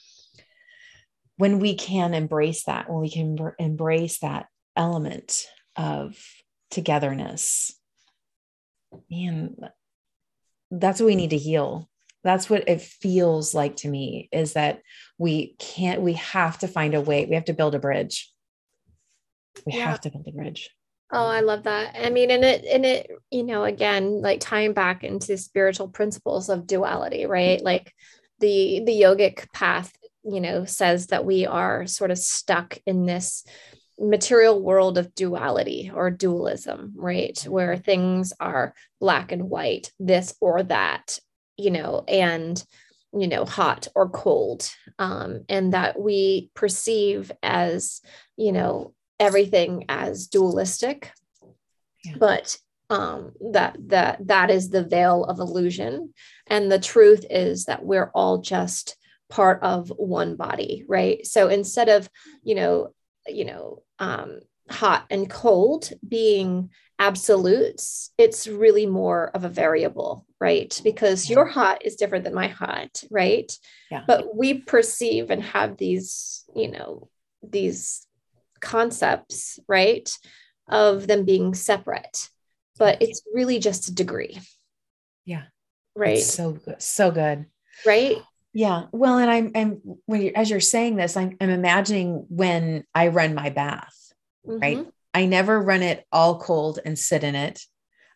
when 1.37 1.59
we 1.59 1.75
can 1.75 2.15
embrace 2.15 2.65
that, 2.65 2.91
when 2.91 3.01
we 3.01 3.11
can 3.11 3.37
embrace 3.59 4.21
that 4.21 4.47
element 4.77 5.47
of 5.77 6.17
togetherness 6.71 7.73
man, 9.11 9.57
that's 10.71 11.01
what 11.01 11.07
we 11.07 11.17
need 11.17 11.31
to 11.31 11.39
heal. 11.39 11.89
That's 12.23 12.49
what 12.49 12.69
it 12.69 12.81
feels 12.81 13.55
like 13.55 13.77
to 13.77 13.89
me 13.89 14.29
is 14.33 14.55
that 14.55 14.81
we 15.19 15.57
can't, 15.59 16.01
we 16.01 16.15
have 16.15 16.59
to 16.59 16.69
find 16.69 16.95
a 16.95 17.01
way. 17.01 17.27
We 17.27 17.35
have 17.35 17.45
to 17.47 17.53
build 17.53 17.75
a 17.75 17.79
bridge. 17.79 18.33
We 19.67 19.75
yeah. 19.75 19.91
have 19.91 20.01
to 20.03 20.11
build 20.11 20.27
a 20.29 20.33
bridge. 20.33 20.71
Oh, 21.13 21.27
I 21.27 21.41
love 21.41 21.65
that. 21.65 21.95
I 21.99 22.11
mean, 22.11 22.31
and 22.31 22.45
it, 22.45 22.65
and 22.65 22.85
it, 22.85 23.11
you 23.31 23.45
know, 23.45 23.65
again, 23.65 24.21
like 24.21 24.41
tying 24.41 24.73
back 24.73 25.05
into 25.05 25.37
spiritual 25.37 25.89
principles 25.89 26.49
of 26.49 26.67
duality, 26.67 27.27
right? 27.27 27.63
Like 27.63 27.93
the, 28.41 28.83
the 28.85 28.93
yogic 28.93 29.53
path, 29.53 29.93
you 30.25 30.41
know, 30.41 30.65
says 30.65 31.09
that 31.09 31.25
we 31.25 31.47
are 31.47 31.87
sort 31.87 32.11
of 32.11 32.19
stuck 32.19 32.79
in 32.87 33.07
this 33.07 33.45
material 33.99 34.61
world 34.61 34.99
of 34.99 35.15
duality 35.15 35.91
or 35.95 36.11
dualism, 36.11 36.95
right? 36.97 37.39
Where 37.49 37.77
things 37.77 38.33
are 38.41 38.75
black 38.99 39.31
and 39.31 39.49
white, 39.49 39.93
this 40.01 40.35
or 40.41 40.65
that, 40.65 41.19
you 41.57 41.71
know, 41.71 42.03
and 42.09 42.63
you 43.17 43.29
know, 43.29 43.45
hot 43.45 43.87
or 43.95 44.09
cold, 44.09 44.69
um, 44.99 45.45
and 45.49 45.73
that 45.73 45.99
we 45.99 46.51
perceive 46.55 47.31
as, 47.43 48.01
you 48.37 48.51
know, 48.51 48.94
everything 49.19 49.87
as 49.89 50.27
dualistic. 50.27 51.13
Yeah. 52.05 52.15
But 52.19 52.59
um, 52.91 53.33
that 53.53 53.77
that 53.89 54.27
that 54.27 54.51
is 54.51 54.69
the 54.69 54.85
veil 54.85 55.25
of 55.25 55.39
illusion, 55.39 56.13
and 56.47 56.71
the 56.71 56.79
truth 56.79 57.25
is 57.31 57.65
that 57.65 57.85
we're 57.85 58.11
all 58.15 58.39
just 58.39 58.97
part 59.31 59.63
of 59.63 59.89
one 59.97 60.37
body, 60.37 60.85
right? 60.87 61.27
So 61.27 61.49
instead 61.49 61.89
of, 61.89 62.09
you 62.43 62.55
know, 62.55 62.95
you 63.27 63.47
know, 63.47 63.83
um, 63.99 64.41
hot 64.71 65.07
and 65.11 65.29
cold 65.29 65.91
being 66.07 66.71
absolutes, 66.99 68.13
it's 68.19 68.47
really 68.47 68.87
more 68.87 69.31
of 69.35 69.45
a 69.45 69.49
variable, 69.49 70.27
right? 70.41 70.79
Because 70.85 71.29
your 71.29 71.47
hot 71.47 71.85
is 71.85 71.97
different 71.97 72.25
than 72.25 72.35
my 72.35 72.49
hot, 72.49 73.03
right? 73.11 73.51
Yeah. 73.91 74.05
But 74.07 74.37
we 74.37 74.55
perceive 74.55 75.31
and 75.31 75.43
have 75.43 75.77
these, 75.77 76.45
you 76.55 76.71
know, 76.71 77.09
these 77.43 78.07
concepts, 78.61 79.59
right, 79.69 80.11
of 80.69 81.07
them 81.07 81.25
being 81.25 81.55
separate, 81.55 82.29
but 82.79 83.03
it's 83.03 83.23
really 83.33 83.59
just 83.59 83.89
a 83.89 83.95
degree. 83.95 84.39
Yeah. 85.25 85.45
Right. 85.95 86.19
It's 86.19 86.33
so 86.33 86.53
good. 86.53 86.83
So 86.83 87.11
good. 87.11 87.47
Right. 87.87 88.17
Yeah. 88.53 88.85
Well, 88.93 89.19
and 89.19 89.31
I'm, 89.31 89.51
I'm 89.55 89.81
when 90.07 90.23
you're, 90.23 90.37
as 90.37 90.51
you're 90.51 90.61
saying 90.61 90.97
this, 90.97 91.17
I'm, 91.17 91.37
I'm 91.41 91.51
imagining 91.51 92.27
when 92.29 92.85
I 92.95 93.09
run 93.09 93.35
my 93.35 93.51
bath, 93.51 94.13
mm-hmm. 94.47 94.61
right? 94.61 94.87
I 95.13 95.27
never 95.27 95.61
run 95.61 95.83
it 95.83 96.05
all 96.11 96.41
cold 96.41 96.79
and 96.85 96.99
sit 96.99 97.25
in 97.25 97.35
it. 97.35 97.61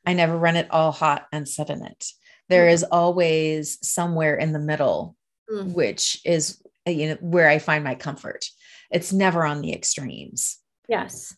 I 0.07 0.15
never 0.15 0.37
run 0.37 0.57
it 0.57 0.69
all 0.71 0.93
hot 0.93 1.27
and 1.33 1.49
sit 1.49 1.71
in 1.71 1.85
it. 1.85 2.07
There 2.49 2.65
mm-hmm. 2.65 2.75
is 2.75 2.85
always 2.85 3.79
somewhere 3.87 4.37
in 4.37 4.53
the 4.53 4.59
middle, 4.59 5.17
mm-hmm. 5.51 5.73
which 5.73 6.21
is, 6.25 6.63
you 6.87 7.09
know, 7.09 7.19
where 7.21 7.49
I 7.49 7.59
find 7.59 7.85
my 7.85 7.95
comfort. 7.95 8.47
It's 8.91 9.13
never 9.13 9.45
on 9.45 9.61
the 9.61 9.73
extremes. 9.73 10.59
Yes. 10.89 11.37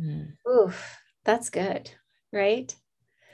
Mm. 0.00 0.34
Oof, 0.48 0.98
that's 1.24 1.50
good. 1.50 1.90
Right. 2.32 2.74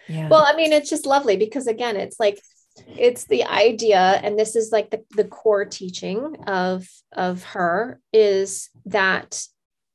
Yeah. 0.09 0.29
Well, 0.29 0.45
I 0.47 0.57
mean, 0.57 0.73
it's 0.73 0.91
just 0.91 1.07
lovely 1.07 1.37
because 1.37 1.67
again, 1.67 1.97
it's 1.97 2.19
like 2.19 2.41
it's 2.87 3.25
the 3.25 3.45
idea 3.45 4.21
and 4.23 4.39
this 4.39 4.57
is 4.57 4.71
like 4.73 4.91
the, 4.91 5.03
the 5.15 5.25
core 5.25 5.65
teaching 5.65 6.37
of 6.47 6.87
of 7.13 7.43
her 7.43 8.01
is 8.13 8.69
that 8.87 9.43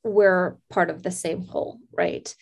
we're 0.04 0.58
part 0.70 0.90
of 0.90 1.04
the 1.04 1.12
same 1.12 1.46
whole 1.46 1.80
right 1.94 2.36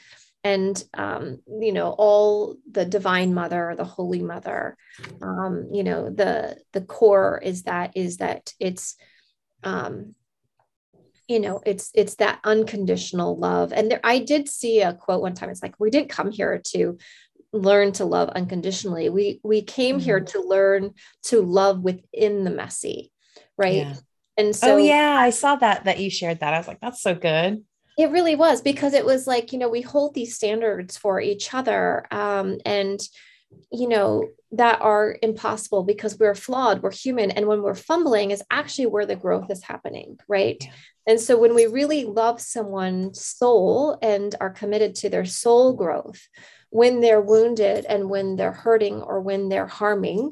and 0.44 0.84
um, 0.94 1.40
you 1.60 1.74
know 1.74 1.90
all 1.92 2.56
the 2.72 2.86
divine 2.86 3.34
mother 3.34 3.74
the 3.78 3.84
holy 3.84 4.22
mother 4.22 4.78
um, 5.22 5.70
you 5.74 5.84
know 5.84 6.10
the 6.10 6.58
the 6.72 6.82
core 6.82 7.40
is 7.44 7.64
that 7.64 7.92
is 7.96 8.18
that 8.18 8.54
it's 8.60 8.96
um, 9.64 10.16
you 11.30 11.40
know 11.40 11.62
it's 11.66 11.92
it's 11.94 12.16
that 12.16 12.40
unconditional 12.44 13.38
love 13.38 13.72
and 13.72 13.92
there, 13.92 14.00
i 14.04 14.20
did 14.20 14.50
see 14.50 14.82
a 14.82 14.94
quote 14.94 15.22
one 15.22 15.36
time 15.36 15.50
it's 15.50 15.64
like 15.64 15.76
we 15.80 15.90
didn't 15.90 16.10
come 16.10 16.32
here 16.32 16.60
to 16.66 16.98
learn 17.54 17.92
to 17.92 18.04
love 18.04 18.30
unconditionally 18.30 19.10
we 19.10 19.40
we 19.44 19.62
came 19.62 19.96
mm-hmm. 19.96 20.06
here 20.06 20.20
to 20.20 20.42
learn 20.42 20.92
to 21.24 21.42
love 21.42 21.82
within 21.82 22.44
the 22.44 22.52
messy 22.52 23.12
right 23.58 23.76
yeah. 23.76 23.96
and 24.38 24.56
so 24.56 24.74
oh 24.74 24.78
yeah 24.78 25.16
i 25.20 25.30
saw 25.30 25.56
that 25.56 25.86
that 25.86 26.00
you 26.00 26.10
shared 26.10 26.40
that 26.40 26.54
i 26.54 26.58
was 26.58 26.68
like 26.68 26.82
that's 26.82 27.02
so 27.02 27.16
good 27.16 27.64
it 27.98 28.12
really 28.12 28.36
was 28.36 28.62
because 28.62 28.94
it 28.94 29.06
was 29.06 29.28
like 29.28 29.54
you 29.54 29.60
know 29.60 29.70
we 29.70 29.82
hold 29.82 30.14
these 30.14 30.36
standards 30.36 30.98
for 30.98 31.22
each 31.22 31.54
other 31.54 32.06
um, 32.12 32.58
and 32.66 33.00
you 33.72 33.88
know 33.88 34.28
that 34.52 34.82
are 34.82 35.18
impossible 35.22 35.84
because 35.84 36.18
we're 36.18 36.36
flawed 36.36 36.82
we're 36.82 36.92
human 36.92 37.30
and 37.32 37.46
when 37.46 37.62
we're 37.62 37.76
fumbling 37.76 38.32
is 38.32 38.44
actually 38.50 38.88
where 38.88 39.06
the 39.06 39.16
growth 39.16 39.52
is 39.52 39.64
happening 39.64 40.18
right 40.28 40.58
yeah. 40.62 40.72
And 41.10 41.20
so 41.20 41.40
when 41.40 41.56
we 41.56 41.66
really 41.66 42.06
love 42.06 42.40
someone's 42.40 43.26
soul 43.26 43.98
and 44.04 44.36
are 44.40 44.52
committed 44.52 44.94
to 44.94 45.10
their 45.10 45.26
soul 45.26 45.74
growth 45.74 46.28
when 46.70 47.02
they're 47.02 47.20
wounded 47.20 47.84
and 47.86 48.12
when 48.12 48.36
they're 48.36 48.52
hurting 48.52 49.02
or 49.02 49.20
when 49.20 49.50
they're 49.50 49.66
harming 49.66 50.32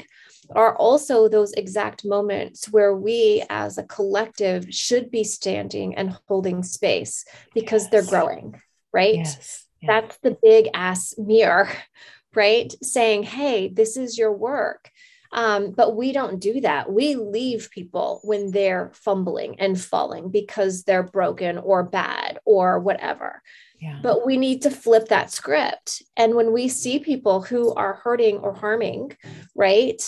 are 0.56 0.76
also 0.78 1.28
those 1.28 1.52
exact 1.54 2.06
moments 2.06 2.72
where 2.72 2.96
we 2.96 3.44
as 3.50 3.80
a 3.80 3.84
collective 3.84 4.68
should 4.70 5.10
be 5.10 5.24
standing 5.24 5.96
and 5.96 6.16
holding 6.28 6.62
space 6.62 7.26
because 7.56 7.84
yes. 7.84 7.92
they're 7.92 8.06
growing, 8.06 8.62
right? 8.94 9.16
Yes. 9.16 9.66
Yes. 9.82 9.88
That's 9.88 10.18
the 10.20 10.38
big 10.42 10.70
ass 10.76 11.16
mirror, 11.18 11.70
right? 12.36 12.72
Saying, 12.84 13.24
hey, 13.24 13.68
this 13.68 13.98
is 13.98 14.16
your 14.18 14.32
work. 14.32 14.92
Um, 15.32 15.72
but 15.72 15.96
we 15.96 16.12
don't 16.12 16.40
do 16.40 16.62
that. 16.62 16.92
We 16.92 17.16
leave 17.16 17.70
people 17.72 18.22
when 18.24 18.52
they're 18.52 18.92
fumbling 18.94 19.60
and 19.60 19.80
falling 19.80 20.30
because 20.30 20.84
they're 20.84 21.04
broken 21.04 21.58
or 21.58 21.84
bad 21.84 22.40
or 22.46 22.80
whatever. 22.80 23.42
Yeah. 23.80 24.00
But 24.02 24.26
we 24.26 24.38
need 24.38 24.64
to 24.64 24.72
flip 24.72 25.10
that 25.10 25.32
script. 25.32 26.02
And 26.16 26.36
when 26.36 26.52
we 26.52 26.68
see 26.68 27.00
people 27.00 27.42
who 27.42 27.74
are 27.74 27.94
hurting 27.94 28.38
or 28.38 28.54
harming, 28.54 29.16
right? 29.56 30.02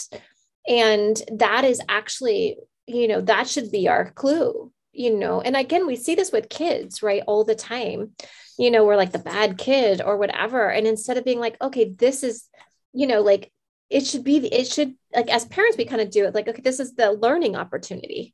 And 0.68 1.22
that 1.34 1.66
is 1.66 1.82
actually, 1.88 2.58
you 2.88 3.08
know, 3.08 3.22
that 3.22 3.48
should 3.48 3.72
be 3.72 3.88
our 3.88 4.12
clue, 4.12 4.72
you 4.92 5.16
know. 5.16 5.42
And 5.42 5.56
again, 5.56 5.86
we 5.86 5.96
see 5.96 6.16
this 6.16 6.32
with 6.32 6.50
kids, 6.50 7.04
right? 7.04 7.24
All 7.28 7.44
the 7.44 7.56
time. 7.56 8.12
You 8.58 8.72
know, 8.72 8.84
we're 8.84 8.98
like 8.98 9.12
the 9.12 9.20
bad 9.20 9.58
kid 9.58 10.02
or 10.02 10.18
whatever. 10.18 10.70
And 10.70 10.86
instead 10.86 11.18
of 11.18 11.24
being 11.24 11.40
like, 11.40 11.56
okay, 11.62 11.94
this 11.94 12.24
is, 12.24 12.46
you 12.94 13.08
know, 13.08 13.22
like 13.22 13.52
it 13.90 14.06
should 14.06 14.24
be, 14.24 14.38
it 14.38 14.68
should, 14.68 14.96
like 15.16 15.30
as 15.30 15.46
parents, 15.46 15.78
we 15.78 15.86
kind 15.86 16.02
of 16.02 16.12
do 16.12 16.26
it 16.26 16.36
like, 16.36 16.48
okay, 16.48 16.62
this 16.62 16.80
is 16.80 16.96
the 16.96 17.12
learning 17.12 17.56
opportunity, 17.56 18.34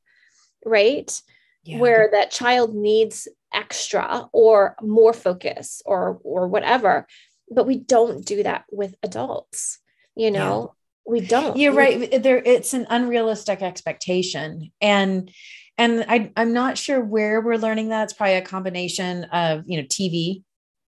right? 0.64 1.20
Yeah. 1.64 1.78
Where 1.78 2.10
that 2.12 2.30
child 2.30 2.74
needs 2.74 3.26
extra 3.52 4.28
or 4.32 4.76
more 4.82 5.12
focus 5.12 5.82
or 5.86 6.20
or 6.22 6.46
whatever 6.46 7.06
but 7.50 7.66
we 7.66 7.78
don't 7.78 8.24
do 8.24 8.42
that 8.42 8.64
with 8.70 8.94
adults 9.02 9.78
you 10.14 10.30
know 10.30 10.74
yeah. 11.06 11.12
we 11.12 11.20
don't 11.20 11.56
you're 11.56 11.72
right 11.72 12.22
there 12.22 12.42
it's 12.44 12.74
an 12.74 12.86
unrealistic 12.90 13.62
expectation 13.62 14.70
and 14.80 15.30
and 15.78 16.04
I, 16.08 16.32
i'm 16.36 16.52
not 16.52 16.76
sure 16.76 17.00
where 17.00 17.40
we're 17.40 17.56
learning 17.56 17.88
that 17.88 18.04
it's 18.04 18.12
probably 18.12 18.34
a 18.34 18.42
combination 18.42 19.24
of 19.24 19.64
you 19.66 19.80
know 19.80 19.86
tv 19.86 20.42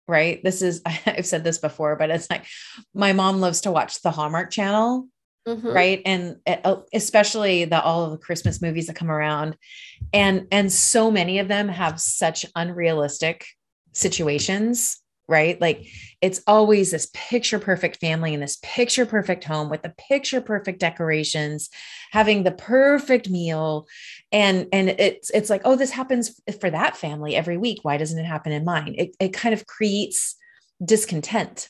right? 0.08 0.42
This 0.42 0.62
is 0.62 0.82
i've 1.06 1.26
said 1.26 1.44
this 1.44 1.58
before 1.58 1.96
but 1.96 2.10
it's 2.10 2.30
like 2.30 2.44
my 2.94 3.12
mom 3.12 3.40
loves 3.40 3.62
to 3.62 3.72
watch 3.72 4.02
the 4.02 4.10
hallmark 4.10 4.50
channel 4.50 5.08
mm-hmm. 5.46 5.68
right? 5.68 6.02
And 6.04 6.36
uh, 6.46 6.76
especially 6.92 7.64
the 7.64 7.80
all 7.80 8.04
of 8.04 8.10
the 8.10 8.18
christmas 8.18 8.60
movies 8.60 8.88
that 8.88 8.96
come 8.96 9.10
around. 9.10 9.56
And 10.12 10.46
and 10.50 10.72
so 10.72 11.10
many 11.10 11.38
of 11.38 11.48
them 11.48 11.68
have 11.68 12.00
such 12.00 12.44
unrealistic 12.54 13.46
situations 13.92 15.00
right? 15.28 15.60
Like 15.60 15.86
it's 16.20 16.42
always 16.46 16.90
this 16.90 17.08
picture 17.12 17.58
perfect 17.58 17.98
family 17.98 18.32
and 18.34 18.42
this 18.42 18.58
picture 18.62 19.06
perfect 19.06 19.44
home 19.44 19.68
with 19.68 19.82
the 19.82 19.94
picture 19.96 20.40
perfect 20.40 20.80
decorations 20.80 21.68
having 22.12 22.42
the 22.42 22.52
perfect 22.52 23.28
meal. 23.28 23.86
And 24.32 24.66
and 24.72 24.88
it's 24.88 25.30
it's 25.30 25.50
like 25.50 25.62
oh 25.64 25.76
this 25.76 25.90
happens 25.90 26.40
for 26.60 26.70
that 26.70 26.96
family 26.96 27.36
every 27.36 27.56
week. 27.56 27.80
Why 27.82 27.96
doesn't 27.96 28.18
it 28.18 28.26
happen 28.26 28.52
in 28.52 28.64
mine? 28.64 28.94
It, 28.96 29.16
it 29.18 29.32
kind 29.32 29.54
of 29.54 29.66
creates 29.66 30.36
discontent 30.84 31.68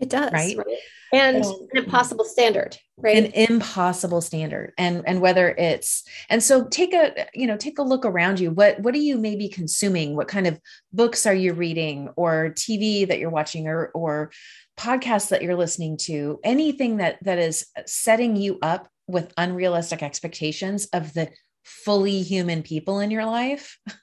it 0.00 0.08
does 0.08 0.32
right, 0.32 0.56
right? 0.56 0.66
and 1.12 1.44
an 1.44 1.68
impossible 1.74 2.24
standard 2.24 2.76
right? 3.02 3.16
An 3.16 3.32
impossible 3.32 4.20
standard 4.20 4.72
and 4.78 5.02
and 5.06 5.20
whether 5.20 5.50
it's 5.50 6.04
and 6.28 6.42
so 6.42 6.64
take 6.68 6.92
a 6.92 7.26
you 7.34 7.46
know 7.46 7.56
take 7.56 7.78
a 7.78 7.82
look 7.82 8.04
around 8.04 8.40
you. 8.40 8.50
What 8.50 8.80
what 8.80 8.94
are 8.94 8.98
you 8.98 9.18
maybe 9.18 9.48
consuming? 9.48 10.16
What 10.16 10.28
kind 10.28 10.46
of 10.46 10.60
books 10.92 11.26
are 11.26 11.34
you 11.34 11.52
reading 11.52 12.10
or 12.16 12.52
tv 12.56 13.08
that 13.08 13.18
you're 13.18 13.30
watching 13.30 13.68
or 13.68 13.88
or 13.94 14.30
podcasts 14.78 15.28
that 15.30 15.42
you're 15.42 15.56
listening 15.56 15.96
to? 16.02 16.40
Anything 16.44 16.98
that 16.98 17.18
that 17.22 17.38
is 17.38 17.66
setting 17.86 18.36
you 18.36 18.58
up 18.62 18.88
with 19.06 19.32
unrealistic 19.36 20.02
expectations 20.02 20.86
of 20.92 21.12
the 21.14 21.30
fully 21.64 22.22
human 22.22 22.62
people 22.62 23.00
in 23.00 23.10
your 23.10 23.26
life? 23.26 23.78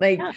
Like 0.00 0.18
yeah. 0.18 0.32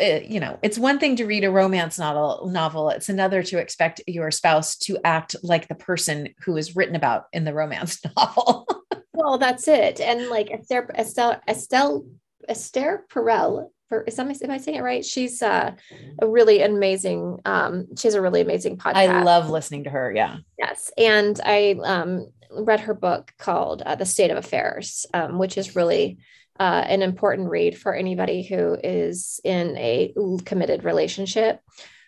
Uh, 0.00 0.20
you 0.26 0.40
know, 0.40 0.58
it's 0.62 0.78
one 0.78 0.98
thing 0.98 1.16
to 1.16 1.24
read 1.24 1.44
a 1.44 1.50
romance 1.50 1.98
novel, 1.98 2.48
novel. 2.50 2.90
It's 2.90 3.08
another 3.08 3.42
to 3.44 3.58
expect 3.58 4.00
your 4.06 4.30
spouse 4.30 4.76
to 4.78 4.98
act 5.04 5.36
like 5.42 5.68
the 5.68 5.74
person 5.74 6.28
who 6.44 6.56
is 6.56 6.76
written 6.76 6.96
about 6.96 7.26
in 7.32 7.44
the 7.44 7.54
romance 7.54 8.00
novel. 8.16 8.66
well, 9.14 9.38
that's 9.38 9.68
it. 9.68 10.00
And 10.00 10.28
like 10.28 10.50
Esther, 10.50 10.90
Estelle, 10.98 11.40
Estelle, 11.48 12.06
Esther 12.48 13.04
Perel, 13.10 13.70
for, 13.88 14.02
is 14.02 14.16
that, 14.16 14.42
am 14.42 14.50
I 14.50 14.58
saying 14.58 14.78
it 14.78 14.82
right? 14.82 15.04
She's 15.04 15.42
uh, 15.42 15.72
a 16.20 16.26
really 16.26 16.62
amazing, 16.62 17.38
um, 17.44 17.86
she 17.96 18.08
has 18.08 18.14
a 18.14 18.20
really 18.20 18.40
amazing 18.40 18.78
podcast. 18.78 18.96
I 18.96 19.22
love 19.22 19.48
listening 19.48 19.84
to 19.84 19.90
her. 19.90 20.12
Yeah. 20.14 20.38
Yes. 20.58 20.90
And 20.98 21.40
I 21.44 21.76
um, 21.84 22.26
read 22.50 22.80
her 22.80 22.94
book 22.94 23.32
called 23.38 23.82
uh, 23.82 23.94
The 23.94 24.04
State 24.04 24.30
of 24.30 24.36
Affairs, 24.36 25.06
um, 25.14 25.38
which 25.38 25.56
is 25.56 25.76
really 25.76 26.18
uh, 26.58 26.84
an 26.86 27.02
important 27.02 27.48
read 27.50 27.78
for 27.78 27.94
anybody 27.94 28.42
who 28.42 28.76
is 28.82 29.40
in 29.44 29.76
a 29.76 30.12
committed 30.44 30.84
relationship, 30.84 31.60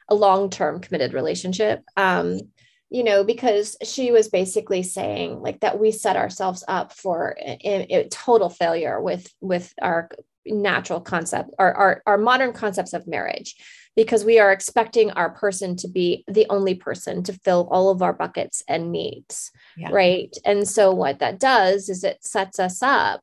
a 0.09 0.15
long 0.15 0.51
term 0.51 0.81
committed 0.81 1.13
relationship. 1.13 1.83
Um, 1.97 2.41
you 2.91 3.05
know, 3.05 3.23
because 3.23 3.77
she 3.83 4.13
was 4.13 4.29
basically 4.29 4.83
saying 4.83 5.41
like 5.41 5.61
that 5.61 5.79
we 5.79 5.91
set 5.91 6.17
ourselves 6.17 6.65
up 6.69 6.93
for 6.93 7.37
a, 7.39 7.59
a 7.95 8.09
total 8.09 8.49
failure 8.49 9.01
with 9.01 9.31
with 9.41 9.75
our 9.83 10.09
natural 10.47 11.01
concept, 11.01 11.51
our, 11.59 11.75
our 11.75 12.03
our 12.07 12.19
modern 12.19 12.53
concepts 12.53 12.95
of 12.95 13.07
marriage 13.07 13.57
because 13.99 14.25
we 14.25 14.39
are 14.39 14.53
expecting 14.53 15.11
our 15.11 15.31
person 15.31 15.75
to 15.75 15.89
be 15.89 16.23
the 16.29 16.47
only 16.51 16.77
person 16.77 17.21
to 17.25 17.33
fill 17.33 17.67
all 17.73 17.91
of 17.91 18.01
our 18.01 18.13
buckets 18.13 18.63
and 18.69 18.93
needs 18.93 19.51
yeah. 19.77 19.89
right 19.91 20.37
and 20.45 20.69
so 20.69 20.93
what 20.93 21.19
that 21.19 21.41
does 21.41 21.89
is 21.89 22.05
it 22.05 22.25
sets 22.25 22.61
us 22.61 22.81
up 22.81 23.21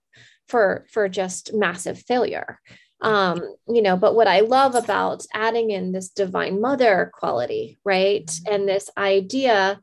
for 0.48 0.86
for 0.92 1.10
just 1.10 1.54
massive 1.54 2.00
failure 2.00 2.60
um 3.02 3.42
you 3.68 3.82
know 3.82 3.98
but 3.98 4.16
what 4.16 4.28
i 4.28 4.40
love 4.40 4.76
about 4.76 5.26
adding 5.34 5.72
in 5.72 5.92
this 5.92 6.10
divine 6.10 6.62
mother 6.62 7.12
quality 7.14 7.78
right 7.84 8.26
mm-hmm. 8.26 8.54
and 8.54 8.70
this 8.70 8.90
idea 8.98 9.80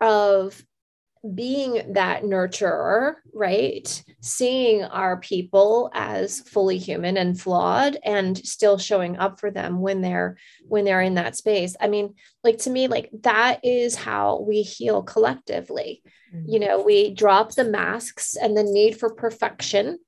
of 0.00 0.62
being 1.34 1.92
that 1.94 2.22
nurturer, 2.22 3.14
right? 3.32 4.04
Seeing 4.20 4.84
our 4.84 5.18
people 5.18 5.90
as 5.94 6.40
fully 6.40 6.78
human 6.78 7.16
and 7.16 7.38
flawed 7.38 7.98
and 8.04 8.36
still 8.38 8.78
showing 8.78 9.16
up 9.18 9.40
for 9.40 9.50
them 9.50 9.80
when 9.80 10.00
they're 10.00 10.36
when 10.66 10.84
they're 10.84 11.02
in 11.02 11.14
that 11.14 11.36
space. 11.36 11.76
I 11.80 11.88
mean, 11.88 12.14
like 12.42 12.58
to 12.58 12.70
me 12.70 12.88
like 12.88 13.10
that 13.22 13.64
is 13.64 13.94
how 13.94 14.40
we 14.40 14.62
heal 14.62 15.02
collectively. 15.02 16.02
Mm-hmm. 16.34 16.50
You 16.50 16.60
know, 16.60 16.82
we 16.82 17.14
drop 17.14 17.54
the 17.54 17.64
masks 17.64 18.36
and 18.36 18.56
the 18.56 18.62
need 18.62 18.98
for 18.98 19.14
perfection. 19.14 19.98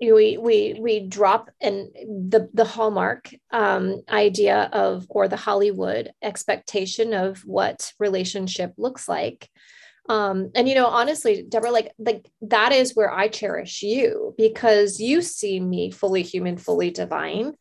We 0.00 0.36
we 0.36 0.78
we 0.78 1.00
drop 1.00 1.50
and 1.60 1.88
the 1.94 2.50
the 2.52 2.64
hallmark 2.64 3.34
um, 3.50 4.02
idea 4.10 4.68
of 4.72 5.06
or 5.08 5.26
the 5.26 5.36
Hollywood 5.36 6.12
expectation 6.22 7.14
of 7.14 7.38
what 7.46 7.92
relationship 7.98 8.74
looks 8.76 9.08
like 9.08 9.48
um 10.08 10.50
and 10.54 10.68
you 10.68 10.74
know 10.74 10.86
honestly 10.86 11.44
deborah 11.48 11.70
like 11.70 11.92
like 11.98 12.30
that 12.42 12.72
is 12.72 12.94
where 12.94 13.12
i 13.12 13.28
cherish 13.28 13.82
you 13.82 14.34
because 14.38 15.00
you 15.00 15.20
see 15.20 15.58
me 15.58 15.90
fully 15.90 16.22
human 16.22 16.56
fully 16.56 16.90
divine. 16.90 17.54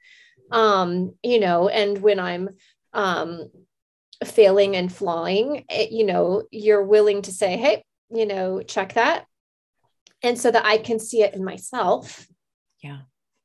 Um 0.52 1.16
you 1.24 1.40
know 1.40 1.70
and 1.70 1.98
when 1.98 2.20
i'm 2.20 2.50
um 2.94 3.50
failing 4.24 4.76
and 4.76 4.94
flying 4.94 5.66
it, 5.70 5.92
you 5.92 6.06
know 6.06 6.44
you're 6.52 6.84
willing 6.84 7.24
to 7.24 7.32
say 7.32 7.58
hey 7.58 7.84
you 8.10 8.26
know 8.26 8.62
check 8.62 8.94
that. 8.94 9.26
And 10.22 10.40
so 10.40 10.52
that 10.52 10.66
i 10.66 10.78
can 10.78 11.00
see 11.00 11.22
it 11.24 11.34
in 11.34 11.44
myself. 11.44 12.28
Yeah. 12.82 13.00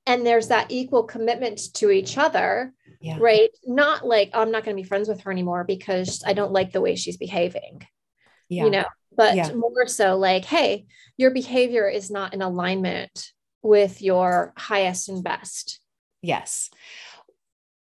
And 0.07 0.27
there's 0.27 0.49
that 0.49 0.71
equal 0.71 1.05
commitment 1.05 1.73
to 1.75 1.91
each 1.91 2.19
other 2.19 2.73
yeah. 3.01 3.17
right? 3.19 3.51
Not 3.65 4.07
like 4.07 4.31
oh, 4.35 4.43
i'm 4.43 4.51
not 4.51 4.65
going 4.65 4.77
to 4.77 4.83
be 4.83 4.87
friends 4.87 5.09
with 5.09 5.23
her 5.23 5.33
anymore 5.33 5.65
because 5.65 6.23
i 6.27 6.35
don't 6.35 6.53
like 6.53 6.73
the 6.73 6.81
way 6.81 6.97
she's 6.97 7.17
behaving 7.17 7.81
yeah. 8.51 8.65
you 8.65 8.71
know 8.71 8.85
but 9.17 9.35
yeah. 9.35 9.51
more 9.53 9.87
so 9.87 10.19
like 10.19 10.45
hey 10.45 10.85
your 11.17 11.31
behavior 11.31 11.89
is 11.89 12.11
not 12.11 12.35
in 12.35 12.43
alignment 12.43 13.33
with 13.63 14.01
your 14.01 14.53
highest 14.57 15.09
and 15.09 15.23
best. 15.23 15.81
Yes. 16.23 16.71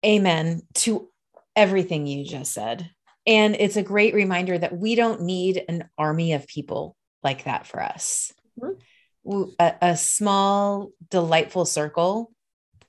Amen 0.05 0.61
to 0.75 1.09
everything 1.55 2.05
you 2.05 2.25
just 2.25 2.51
said. 2.51 2.89
And 3.25 3.55
it's 3.55 3.77
a 3.77 3.83
great 3.83 4.13
reminder 4.13 4.57
that 4.57 4.77
we 4.77 4.95
don't 4.95 5.21
need 5.21 5.63
an 5.69 5.89
army 5.97 6.33
of 6.33 6.47
people 6.47 6.97
like 7.23 7.45
that 7.45 7.65
for 7.67 7.81
us. 7.81 8.33
Mm-hmm. 8.59 9.43
a, 9.57 9.75
a, 9.81 9.95
small 9.95 10.91
delightful 11.09 11.63
circle 11.63 12.33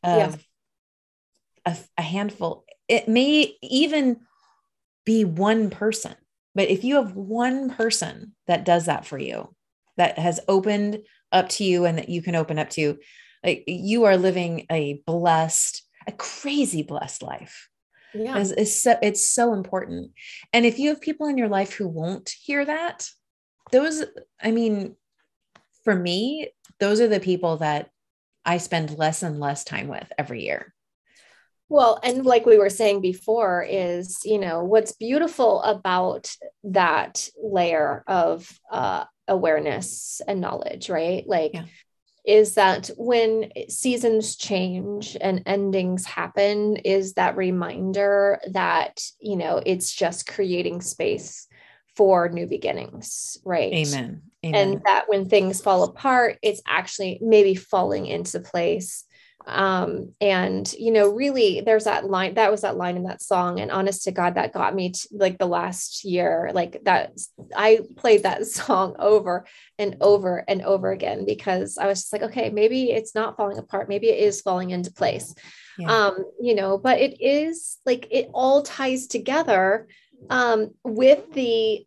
of 0.03 0.45
a, 1.65 1.77
a 1.97 2.03
handful. 2.03 2.65
It 2.89 3.09
may 3.09 3.55
even 3.63 4.17
be 5.05 5.25
one 5.25 5.71
person 5.71 6.17
but 6.55 6.69
if 6.69 6.85
you 6.85 6.97
have 6.97 7.15
one 7.15 7.71
person 7.71 8.35
that 8.47 8.65
does 8.65 8.87
that 8.87 9.07
for 9.07 9.19
you, 9.19 9.55
that 9.97 10.19
has 10.19 10.41
opened 10.49 11.01
up 11.33 11.49
to 11.51 11.65
you 11.65 11.85
and 11.85 11.99
that 11.99 12.09
you 12.09 12.23
can 12.23 12.35
open 12.35 12.59
up 12.59 12.71
to, 12.71 12.99
like 13.45 13.65
you 13.67 14.05
are 14.05 14.17
living 14.17 14.67
a 14.71 15.03
blessed, 15.07 15.83
a 16.07 16.13
crazy 16.13 16.83
blessed 16.83 17.23
life. 17.23 17.69
Yeah. 18.13 18.39
It's, 18.39 18.51
it's, 18.51 18.83
so, 18.83 18.97
it's 19.03 19.31
so 19.31 19.53
important. 19.53 20.11
And 20.53 20.67
if 20.67 20.79
you 20.79 20.89
have 20.89 21.01
people 21.01 21.29
in 21.29 21.39
your 21.39 21.49
life 21.49 21.73
who 21.73 21.87
won't 21.87 22.33
hear 22.43 22.65
that, 22.65 23.09
those, 23.71 24.05
I 24.43 24.51
mean, 24.51 24.97
for 25.85 25.95
me, 25.95 26.51
those 26.81 27.01
are 27.01 27.09
the 27.09 27.21
people 27.21 27.59
that 27.59 27.91
I 28.45 28.59
spend 28.59 28.99
less 28.99 29.23
and 29.23 29.39
less 29.39 29.65
time 29.65 29.87
with 29.89 30.11
every 30.19 30.45
year. 30.45 30.75
Well, 31.71 32.01
and 32.03 32.27
like 32.27 32.47
we 32.47 32.59
were 32.59 32.69
saying 32.69 33.01
before, 33.01 33.65
is, 33.67 34.19
you 34.25 34.39
know, 34.39 34.65
what's 34.65 34.91
beautiful 34.91 35.63
about 35.63 36.35
that 36.65 37.29
layer 37.41 38.03
of 38.09 38.59
uh, 38.73 39.05
awareness 39.29 40.21
and 40.27 40.41
knowledge, 40.41 40.91
right? 40.91 41.23
Like, 41.29 41.53
yeah. 41.55 41.67
is 42.27 42.57
that 42.57 42.91
when 42.97 43.53
seasons 43.69 44.35
change 44.35 45.17
and 45.21 45.45
endings 45.47 46.05
happen, 46.05 46.75
is 46.79 47.15
that 47.15 47.37
reminder 47.37 48.41
that, 48.51 49.01
you 49.21 49.37
know, 49.37 49.63
it's 49.65 49.95
just 49.95 50.27
creating 50.27 50.81
space 50.81 51.47
for 51.95 52.29
new 52.31 52.49
beginnings, 52.49 53.39
right? 53.45 53.73
Amen. 53.73 54.23
Amen. 54.45 54.69
And 54.69 54.83
that 54.87 55.05
when 55.07 55.29
things 55.29 55.61
fall 55.61 55.85
apart, 55.85 56.39
it's 56.43 56.63
actually 56.67 57.21
maybe 57.23 57.55
falling 57.55 58.07
into 58.07 58.41
place 58.41 59.05
um 59.47 60.13
and 60.21 60.73
you 60.75 60.91
know 60.91 61.09
really 61.09 61.61
there's 61.63 61.85
that 61.85 62.05
line 62.05 62.35
that 62.35 62.51
was 62.51 62.61
that 62.61 62.77
line 62.77 62.97
in 62.97 63.05
that 63.05 63.23
song 63.23 63.59
and 63.59 63.71
honest 63.71 64.05
to 64.05 64.13
god 64.13 64.35
that 64.35 64.53
got 64.53 64.75
me 64.75 64.91
to, 64.91 65.09
like 65.13 65.39
the 65.39 65.47
last 65.47 66.05
year 66.05 66.51
like 66.53 66.83
that 66.85 67.19
i 67.57 67.81
played 67.97 68.23
that 68.23 68.47
song 68.59 68.95
over 68.99 69.47
and 69.79 69.97
over 70.01 70.45
and 70.47 70.63
over 70.63 70.91
again 70.91 71.25
because 71.25 71.79
i 71.79 71.87
was 71.87 72.01
just 72.01 72.13
like 72.13 72.23
okay 72.23 72.51
maybe 72.51 72.91
it's 72.91 73.15
not 73.15 73.37
falling 73.37 73.59
apart 73.59 73.89
maybe 73.89 74.09
it 74.09 74.19
is 74.19 74.43
falling 74.43 74.71
into 74.71 74.93
place 74.93 75.35
yeah. 75.79 75.91
um 75.91 76.17
you 76.41 76.55
know 76.55 76.77
but 76.77 76.99
it 76.99 77.21
is 77.21 77.79
like 77.87 78.07
it 78.11 78.29
all 78.35 78.63
ties 78.63 79.07
together 79.07 79.89
um 80.29 80.71
with 80.85 81.33
the 81.33 81.85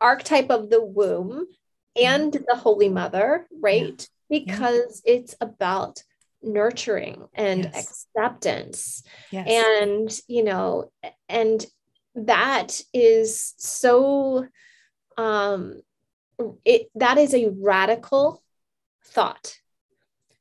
archetype 0.00 0.50
of 0.50 0.70
the 0.70 0.84
womb 0.84 1.46
and 1.94 2.32
the 2.32 2.56
holy 2.56 2.88
mother 2.88 3.46
right 3.60 4.08
yeah. 4.28 4.40
because 4.40 5.02
yeah. 5.06 5.14
it's 5.14 5.34
about 5.40 6.02
nurturing 6.46 7.26
and 7.34 7.64
yes. 7.64 8.04
acceptance 8.14 9.02
yes. 9.30 9.46
and 9.48 10.20
you 10.28 10.44
know 10.44 10.90
and 11.28 11.66
that 12.14 12.80
is 12.94 13.54
so 13.58 14.46
um 15.16 15.80
it 16.64 16.88
that 16.94 17.18
is 17.18 17.34
a 17.34 17.50
radical 17.60 18.42
thought 19.04 19.58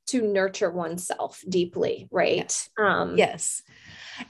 to 0.06 0.22
nurture 0.22 0.72
oneself 0.72 1.44
deeply 1.50 2.08
right 2.12 2.38
yes. 2.38 2.70
um 2.78 3.18
yes 3.18 3.64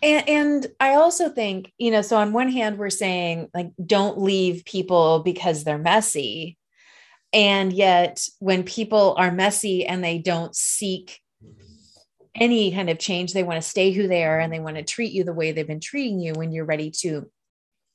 and, 0.02 0.30
and 0.30 0.68
I 0.80 0.96
also 0.96 1.30
think, 1.30 1.72
you 1.78 1.92
know, 1.92 2.02
so 2.02 2.18
on 2.18 2.34
one 2.34 2.50
hand, 2.50 2.78
we're 2.78 2.90
saying 2.90 3.50
like, 3.54 3.72
don't 3.84 4.20
leave 4.20 4.66
people 4.66 5.20
because 5.20 5.64
they're 5.64 5.78
messy. 5.78 6.58
And 7.34 7.74
yet, 7.74 8.28
when 8.40 8.64
people 8.64 9.16
are 9.18 9.32
messy 9.32 9.86
and 9.86 10.04
they 10.04 10.20
don't 10.20 10.56
seek 10.56 11.20
any 12.36 12.72
kind 12.72 12.90
of 12.90 13.00
change. 13.00 13.34
They 13.34 13.44
want 13.44 13.62
to 13.62 13.68
stay 13.68 13.92
who 13.92 14.08
they 14.08 14.24
are 14.24 14.40
and 14.40 14.52
they 14.52 14.60
want 14.60 14.78
to 14.78 14.84
treat 14.84 15.14
you 15.14 15.24
the 15.24 15.34
way 15.34 15.52
they've 15.52 15.66
been 15.66 15.80
treating 15.80 16.20
you 16.20 16.34
when 16.34 16.52
you're 16.52 16.66
ready 16.66 16.92
to 17.02 17.30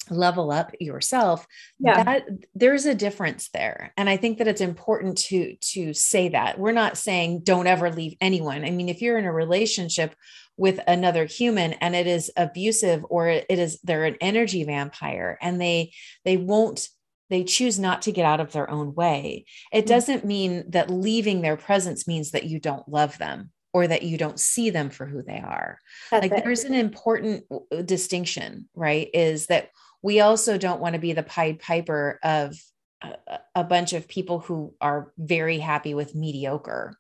level 0.09 0.51
up 0.51 0.73
yourself 0.81 1.47
yeah. 1.79 2.03
that 2.03 2.27
there's 2.55 2.87
a 2.87 2.95
difference 2.95 3.49
there 3.51 3.93
and 3.97 4.09
i 4.09 4.17
think 4.17 4.39
that 4.39 4.49
it's 4.49 4.61
important 4.61 5.17
to 5.19 5.55
to 5.61 5.93
say 5.93 6.31
that 6.31 6.59
we're 6.59 6.73
not 6.73 6.97
saying 6.97 7.41
don't 7.41 7.67
ever 7.67 7.93
leave 7.93 8.17
anyone 8.21 8.65
i 8.65 8.71
mean 8.71 8.89
if 8.89 9.03
you're 9.03 9.19
in 9.19 9.25
a 9.25 9.33
relationship 9.33 10.15
with 10.57 10.81
another 10.87 11.27
human 11.27 11.75
and 11.75 11.95
it 11.95 12.07
is 12.07 12.31
abusive 12.37 13.05
or 13.09 13.29
it 13.29 13.47
is 13.49 13.79
they're 13.83 14.05
an 14.05 14.17
energy 14.21 14.65
vampire 14.65 15.39
and 15.41 15.61
they 15.61 15.93
they 16.25 16.37
won't 16.37 16.89
they 17.29 17.45
choose 17.45 17.79
not 17.79 18.03
to 18.03 18.13
get 18.13 18.25
out 18.25 18.41
of 18.41 18.53
their 18.53 18.69
own 18.71 18.95
way 18.95 19.45
it 19.73 19.81
mm-hmm. 19.81 19.89
doesn't 19.89 20.25
mean 20.25 20.65
that 20.71 20.91
leaving 20.91 21.41
their 21.41 21.57
presence 21.57 22.09
means 22.09 22.33
that 22.33 22.45
you 22.45 22.59
don't 22.59 22.89
love 22.89 23.17
them 23.19 23.51
or 23.73 23.87
that 23.87 24.03
you 24.03 24.19
don't 24.19 24.41
see 24.41 24.71
them 24.71 24.91
for 24.91 25.07
who 25.07 25.23
they 25.23 25.39
are. 25.39 25.79
That's 26.11 26.23
like 26.23 26.33
it. 26.33 26.45
there's 26.45 26.65
an 26.65 26.75
important 26.75 27.45
distinction, 27.85 28.69
right? 28.75 29.09
Is 29.15 29.47
that 29.47 29.71
we 30.03 30.21
also 30.21 30.59
don't 30.59 30.81
want 30.81 30.95
to 30.95 31.01
be 31.01 31.13
the 31.13 31.23
Pied 31.23 31.61
Piper 31.61 32.19
of 32.23 32.57
a, 33.03 33.17
a 33.55 33.65
bunch 33.65 33.93
of 33.93 34.09
people 34.09 34.41
who 34.41 34.75
are 34.81 35.13
very 35.19 35.59
happy 35.59 35.95
with 35.95 36.15
mediocre. 36.15 36.97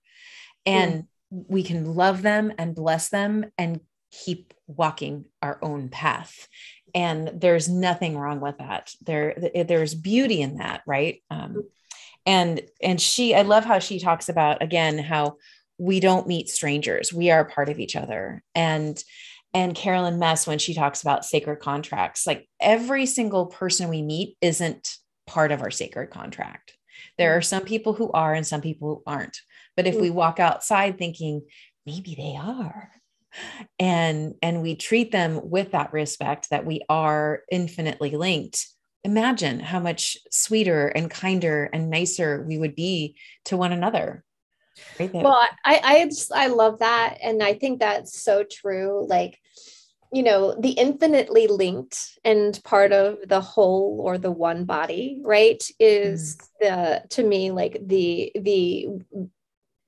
And 0.67 1.03
mm. 1.03 1.07
we 1.31 1.63
can 1.63 1.95
love 1.95 2.23
them 2.23 2.53
and 2.59 2.75
bless 2.75 3.09
them 3.09 3.51
and 3.59 3.81
keep 4.11 4.55
walking 4.67 5.27
our 5.43 5.59
own 5.63 5.89
path. 5.89 6.49
And 6.95 7.31
there's 7.35 7.69
nothing 7.69 8.19
wrong 8.19 8.41
with 8.41 8.59
that. 8.59 8.93
There, 9.01 9.51
there's 9.67 9.95
beauty 9.95 10.43
in 10.43 10.57
that, 10.57 10.83
right? 10.87 11.23
Um, 11.31 11.55
mm. 11.55 11.63
and 12.27 12.63
and 12.83 13.01
she, 13.01 13.35
I 13.35 13.43
love 13.43 13.65
how 13.65 13.79
she 13.79 14.01
talks 14.01 14.29
about 14.29 14.63
again 14.63 14.99
how 14.99 15.37
we 15.81 15.99
don't 15.99 16.29
meet 16.29 16.51
strangers. 16.51 17.11
We 17.11 17.31
are 17.31 17.45
part 17.45 17.71
of 17.71 17.81
each 17.81 17.97
other. 17.97 18.43
And 18.55 19.03
and 19.53 19.75
Caroline 19.75 20.21
Myss 20.21 20.47
when 20.47 20.59
she 20.59 20.75
talks 20.75 21.03
about 21.03 21.25
sacred 21.25 21.57
contracts, 21.57 22.25
like 22.27 22.49
every 22.61 23.07
single 23.07 23.47
person 23.47 23.89
we 23.89 24.03
meet 24.03 24.37
isn't 24.41 24.97
part 25.27 25.51
of 25.51 25.63
our 25.63 25.73
sacred 25.73 26.11
contract. 26.11 26.75
There 27.19 27.37
are 27.37 27.43
some 27.43 27.65
people 27.65 27.95
who 27.95 28.13
are 28.13 28.33
and 28.33 28.47
some 28.47 28.61
people 28.61 28.89
who 28.89 29.03
aren't. 29.11 29.39
But 29.77 29.87
if 29.87 29.97
hmm. 29.97 30.03
we 30.03 30.11
walk 30.11 30.39
outside 30.39 30.99
thinking, 30.99 31.43
maybe 31.87 32.15
they 32.15 32.37
are, 32.37 32.91
and 33.79 34.35
and 34.43 34.63
we 34.63 34.77
treat 34.77 35.11
them 35.11 35.41
with 35.43 35.73
that 35.73 35.93
respect 35.93 36.51
that 36.51 36.67
we 36.67 36.83
are 36.89 37.41
infinitely 37.51 38.17
linked 38.17 38.67
imagine 39.03 39.61
how 39.61 39.81
much 39.81 40.19
sweeter 40.31 40.89
and 40.89 41.11
kinder 41.11 41.71
and 41.73 41.89
nicer 41.89 42.45
we 42.47 42.59
would 42.59 42.75
be 42.75 43.17
to 43.47 43.57
one 43.57 43.73
another 43.73 44.25
right 44.99 45.13
well 45.15 45.47
i 45.65 45.81
i 45.83 46.05
just 46.07 46.33
i 46.33 46.47
love 46.47 46.79
that 46.79 47.19
and 47.23 47.43
i 47.43 47.55
think 47.55 47.81
that's 47.81 48.21
so 48.21 48.45
true 48.45 49.07
like 49.09 49.39
you 50.13 50.23
know 50.23 50.55
the 50.59 50.71
infinitely 50.71 51.47
linked 51.47 52.19
and 52.25 52.61
part 52.65 52.93
of 52.93 53.19
the 53.29 53.41
whole 53.41 54.01
or 54.03 54.19
the 54.19 54.31
one 54.31 54.65
body 54.65 55.19
right 55.23 55.63
is 55.79 56.37
mm. 56.37 56.49
the 56.61 57.09
to 57.09 57.23
me 57.23 57.51
like 57.51 57.79
the 57.87 58.33
the 58.35 58.89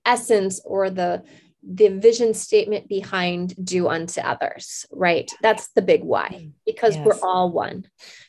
essence 0.04 0.60
or 0.64 0.90
the 0.90 1.22
the 1.64 1.88
vision 1.88 2.34
statement 2.34 2.88
behind 2.88 3.54
do 3.64 3.88
unto 3.88 4.20
others 4.20 4.86
right? 4.90 5.30
That's 5.42 5.68
the 5.68 5.82
big 5.82 6.02
why 6.02 6.28
mm. 6.28 6.52
because 6.66 6.96
yes. 6.96 7.06
we're 7.06 7.20
all 7.22 7.50
one 7.50 7.86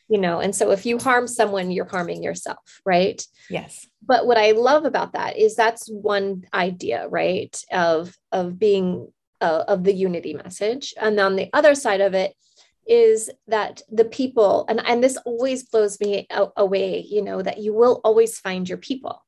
you 0.10 0.20
know? 0.20 0.42
And 0.42 0.56
so 0.56 0.72
if 0.72 0.86
you 0.86 1.00
harm 1.00 1.28
someone 1.28 1.72
you're 1.72 1.86
harming 1.86 2.24
yourself 2.24 2.82
right? 2.86 3.26
Yes. 3.50 3.88
But 4.06 4.28
what 4.28 4.38
i 4.38 4.52
love 4.52 4.86
about 4.86 5.14
that 5.14 5.38
is 5.38 5.56
that's 5.56 5.88
one 5.90 6.46
idea 6.54 7.08
right 7.08 7.56
of 7.72 8.16
of 8.32 8.60
being 8.60 9.08
uh, 9.44 9.66
of 9.68 9.84
the 9.84 9.94
unity 9.94 10.34
message. 10.34 10.94
And 11.00 11.20
on 11.20 11.36
the 11.36 11.50
other 11.52 11.76
side 11.76 12.00
of 12.00 12.14
it 12.14 12.34
is 12.88 13.30
that 13.48 13.82
the 13.92 14.06
people 14.06 14.66
and 14.68 14.82
and 14.86 15.04
this 15.04 15.18
always 15.26 15.64
blows 15.64 16.00
me 16.02 16.28
away 16.58 17.00
you 17.00 17.22
know 17.22 17.42
that 17.42 17.58
you 17.58 17.74
will 17.74 18.02
always 18.04 18.40
find 18.40 18.68
your 18.68 18.78
people. 18.78 19.24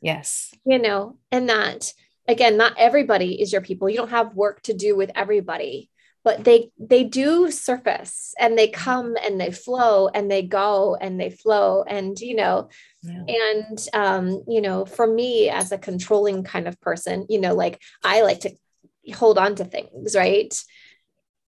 Yes. 0.00 0.54
You 0.64 0.78
know 0.78 1.18
and 1.30 1.48
that 1.48 1.92
again 2.28 2.56
not 2.56 2.74
everybody 2.78 3.40
is 3.40 3.52
your 3.52 3.62
people. 3.62 3.88
You 3.88 3.98
don't 3.98 4.10
have 4.10 4.34
work 4.34 4.62
to 4.62 4.74
do 4.74 4.96
with 4.96 5.10
everybody 5.14 5.90
but 6.26 6.42
they 6.42 6.72
they 6.76 7.04
do 7.04 7.52
surface 7.52 8.34
and 8.40 8.58
they 8.58 8.66
come 8.66 9.14
and 9.24 9.40
they 9.40 9.52
flow 9.52 10.08
and 10.08 10.28
they 10.28 10.42
go 10.42 10.96
and 11.00 11.20
they 11.20 11.30
flow 11.30 11.84
and 11.84 12.18
you 12.18 12.34
know 12.34 12.68
yeah. 13.02 13.22
and 13.28 13.88
um 13.92 14.42
you 14.48 14.60
know 14.60 14.84
for 14.84 15.06
me 15.06 15.48
as 15.48 15.70
a 15.70 15.78
controlling 15.78 16.42
kind 16.42 16.66
of 16.66 16.80
person 16.80 17.26
you 17.30 17.40
know 17.40 17.54
like 17.54 17.80
i 18.02 18.22
like 18.22 18.40
to 18.40 18.50
hold 19.14 19.38
on 19.38 19.54
to 19.54 19.64
things 19.64 20.16
right? 20.16 20.52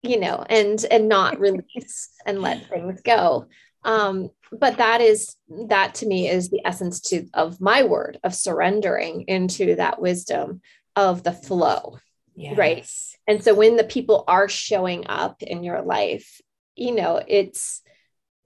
You 0.02 0.18
know 0.18 0.44
and 0.48 0.84
and 0.90 1.06
not 1.06 1.38
release 1.38 2.10
and 2.26 2.40
let 2.40 2.68
things 2.68 3.02
go 3.02 3.46
um 3.84 4.30
but 4.52 4.76
that 4.76 5.00
is 5.00 5.36
that 5.68 5.94
to 5.94 6.06
me 6.06 6.28
is 6.28 6.50
the 6.50 6.60
essence 6.64 7.00
to 7.00 7.26
of 7.34 7.60
my 7.60 7.82
word 7.82 8.18
of 8.22 8.34
surrendering 8.34 9.22
into 9.22 9.74
that 9.76 10.00
wisdom 10.00 10.60
of 10.96 11.22
the 11.22 11.32
flow 11.32 11.98
yes. 12.34 12.56
right 12.56 12.90
and 13.26 13.42
so 13.42 13.54
when 13.54 13.76
the 13.76 13.84
people 13.84 14.24
are 14.28 14.48
showing 14.48 15.06
up 15.06 15.42
in 15.42 15.64
your 15.64 15.82
life 15.82 16.40
you 16.76 16.94
know 16.94 17.20
it's 17.26 17.82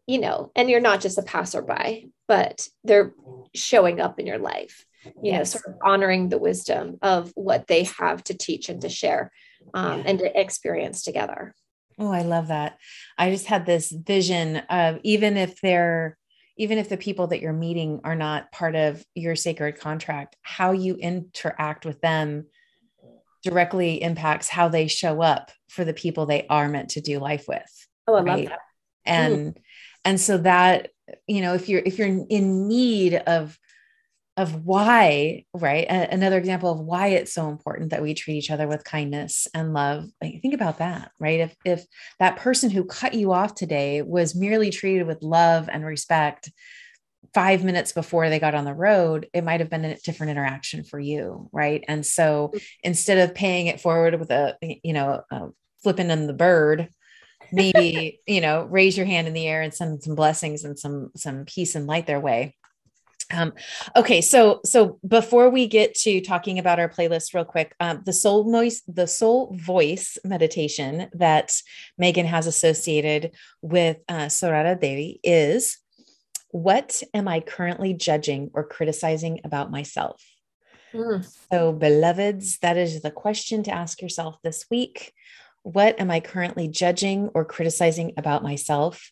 you 0.07 0.19
know 0.19 0.51
and 0.55 0.71
you're 0.71 0.81
not 0.81 1.01
just 1.01 1.19
a 1.19 1.23
passerby 1.23 2.11
but 2.29 2.69
they're 2.85 3.15
showing 3.55 4.01
up 4.01 4.19
in 4.19 4.27
your 4.27 4.39
life 4.39 4.87
you 5.05 5.33
yes. 5.33 5.55
know 5.55 5.61
sort 5.61 5.75
of 5.75 5.81
honoring 5.85 6.29
the 6.29 6.39
wisdom 6.39 6.99
of 7.03 7.33
what 7.35 7.67
they 7.67 7.85
have 7.85 8.23
to 8.25 8.35
teach 8.35 8.69
and 8.69 8.81
to 8.83 8.89
share 8.89 9.31
um, 9.75 10.01
yeah. 10.01 10.05
and 10.07 10.19
to 10.19 10.41
experience 10.41 11.03
together 11.03 11.55
Oh, 11.99 12.11
I 12.11 12.23
love 12.23 12.49
that. 12.49 12.79
I 13.17 13.31
just 13.31 13.47
had 13.47 13.65
this 13.65 13.91
vision 13.91 14.57
of 14.69 14.99
even 15.03 15.37
if 15.37 15.61
they're 15.61 16.19
even 16.59 16.79
if 16.79 16.89
the 16.89 16.97
people 16.97 17.27
that 17.27 17.41
you're 17.41 17.53
meeting 17.53 18.01
are 18.03 18.15
not 18.15 18.51
part 18.51 18.75
of 18.75 19.05
your 19.15 19.37
sacred 19.37 19.79
contract, 19.79 20.37
how 20.41 20.73
you 20.73 20.95
interact 20.95 21.85
with 21.85 22.01
them 22.01 22.47
directly 23.43 24.03
impacts 24.03 24.49
how 24.49 24.69
they 24.69 24.87
show 24.87 25.21
up 25.21 25.51
for 25.69 25.85
the 25.85 25.93
people 25.93 26.25
they 26.25 26.47
are 26.49 26.69
meant 26.69 26.91
to 26.91 27.01
do 27.01 27.19
life 27.19 27.45
with. 27.47 27.63
Oh, 28.09 28.15
I 28.15 28.23
right? 28.23 28.39
love 28.39 28.45
that. 28.47 28.59
And 29.05 29.55
mm. 29.55 29.57
and 30.05 30.21
so 30.21 30.39
that 30.39 30.91
you 31.27 31.41
know 31.41 31.55
if 31.55 31.69
you're 31.69 31.83
if 31.85 31.99
you're 31.99 32.09
in 32.09 32.69
need 32.69 33.15
of 33.15 33.59
of 34.37 34.65
why, 34.65 35.45
right? 35.55 35.87
A- 35.89 36.13
another 36.13 36.37
example 36.37 36.71
of 36.71 36.81
why 36.81 37.09
it's 37.09 37.33
so 37.33 37.49
important 37.49 37.91
that 37.91 38.03
we 38.03 38.15
treat 38.15 38.37
each 38.37 38.51
other 38.51 38.69
with 38.69 38.85
kindness 38.85 39.49
and 39.55 39.73
love. 39.73 40.09
Like, 40.23 40.41
think 40.43 40.55
about 40.55 40.79
that, 40.79 41.11
right? 41.19 41.41
If 41.41 41.57
if 41.65 41.85
that 42.19 42.37
person 42.37 42.71
who 42.71 42.85
cut 42.85 43.15
you 43.15 43.33
off 43.33 43.55
today 43.55 44.03
was 44.03 44.35
merely 44.35 44.71
treated 44.71 45.07
with 45.07 45.23
love 45.23 45.69
and 45.71 45.85
respect 45.85 46.51
five 47.35 47.65
minutes 47.65 47.93
before 47.93 48.29
they 48.29 48.39
got 48.39 48.55
on 48.55 48.65
the 48.65 48.75
road, 48.75 49.29
it 49.33 49.45
might 49.45 49.61
have 49.61 49.71
been 49.71 49.85
a 49.85 49.97
different 49.99 50.31
interaction 50.31 50.85
for 50.85 50.99
you, 50.99 51.49
right? 51.53 51.85
And 51.89 52.05
so 52.05 52.53
instead 52.83 53.19
of 53.19 53.35
paying 53.35 53.67
it 53.67 53.81
forward 53.81 54.19
with 54.19 54.31
a, 54.31 54.57
you 54.61 54.93
know, 54.93 55.23
a 55.31 55.49
flipping 55.83 56.11
in 56.11 56.27
the 56.27 56.33
bird, 56.33 56.89
maybe 57.53 58.21
you 58.27 58.41
know 58.41 58.65
raise 58.65 58.97
your 58.97 59.07
hand 59.07 59.27
in 59.27 59.33
the 59.33 59.47
air 59.47 59.63
and 59.63 59.73
send 59.73 60.03
some 60.03 60.15
blessings 60.15 60.65
and 60.65 60.79
some 60.79 61.11
some 61.17 61.45
peace 61.45 61.75
and 61.75 61.87
light 61.87 62.07
their 62.07 62.21
way 62.21 62.55
um, 63.33 63.53
okay, 63.97 64.21
so 64.21 64.61
so 64.65 64.99
before 65.07 65.51
we 65.51 65.67
get 65.67 65.95
to 65.95 66.21
talking 66.21 66.59
about 66.59 66.79
our 66.79 66.89
playlist, 66.89 67.35
real 67.35 67.45
quick, 67.45 67.75
um, 67.81 68.03
the 68.05 68.13
soul 68.13 68.51
voice, 68.51 68.83
the 68.87 69.07
soul 69.07 69.55
voice 69.59 70.17
meditation 70.25 71.09
that 71.15 71.55
Meggan 71.99 72.27
has 72.27 72.47
associated 72.47 73.33
with 73.63 73.99
uh, 74.09 74.27
Sarada 74.27 74.81
Devi 74.81 75.21
is, 75.25 75.79
what 76.51 77.03
am 77.13 77.27
I 77.27 77.41
currently 77.41 77.95
judging 77.95 78.51
or 78.55 78.65
criticizing 78.65 79.41
about 79.45 79.71
myself? 79.71 80.23
Mm. 80.95 81.27
So, 81.53 81.73
beloveds, 81.73 82.59
that 82.61 82.77
is 82.77 83.03
the 83.03 83.11
question 83.11 83.63
to 83.65 83.73
ask 83.73 84.01
yourself 84.01 84.37
this 84.43 84.67
week. 84.71 85.13
What 85.63 86.01
am 86.01 86.13
I 86.13 86.21
currently 86.21 86.69
judging 86.69 87.31
or 87.35 87.45
criticizing 87.45 88.13
about 88.17 88.45
myself? 88.45 89.11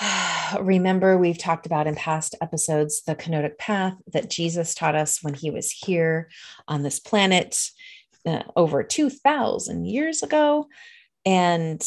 remember 0.60 1.16
we've 1.16 1.38
talked 1.38 1.66
about 1.66 1.86
in 1.86 1.94
past 1.94 2.34
episodes 2.40 3.02
the 3.02 3.14
kenotic 3.14 3.58
path 3.58 3.94
that 4.12 4.30
Jesus 4.30 4.74
taught 4.74 4.94
us 4.94 5.22
when 5.22 5.34
he 5.34 5.50
was 5.50 5.70
here 5.70 6.30
on 6.66 6.82
this 6.82 7.00
planet 7.00 7.70
uh, 8.26 8.42
over 8.56 8.82
2000 8.82 9.86
years 9.86 10.22
ago. 10.22 10.68
And 11.24 11.82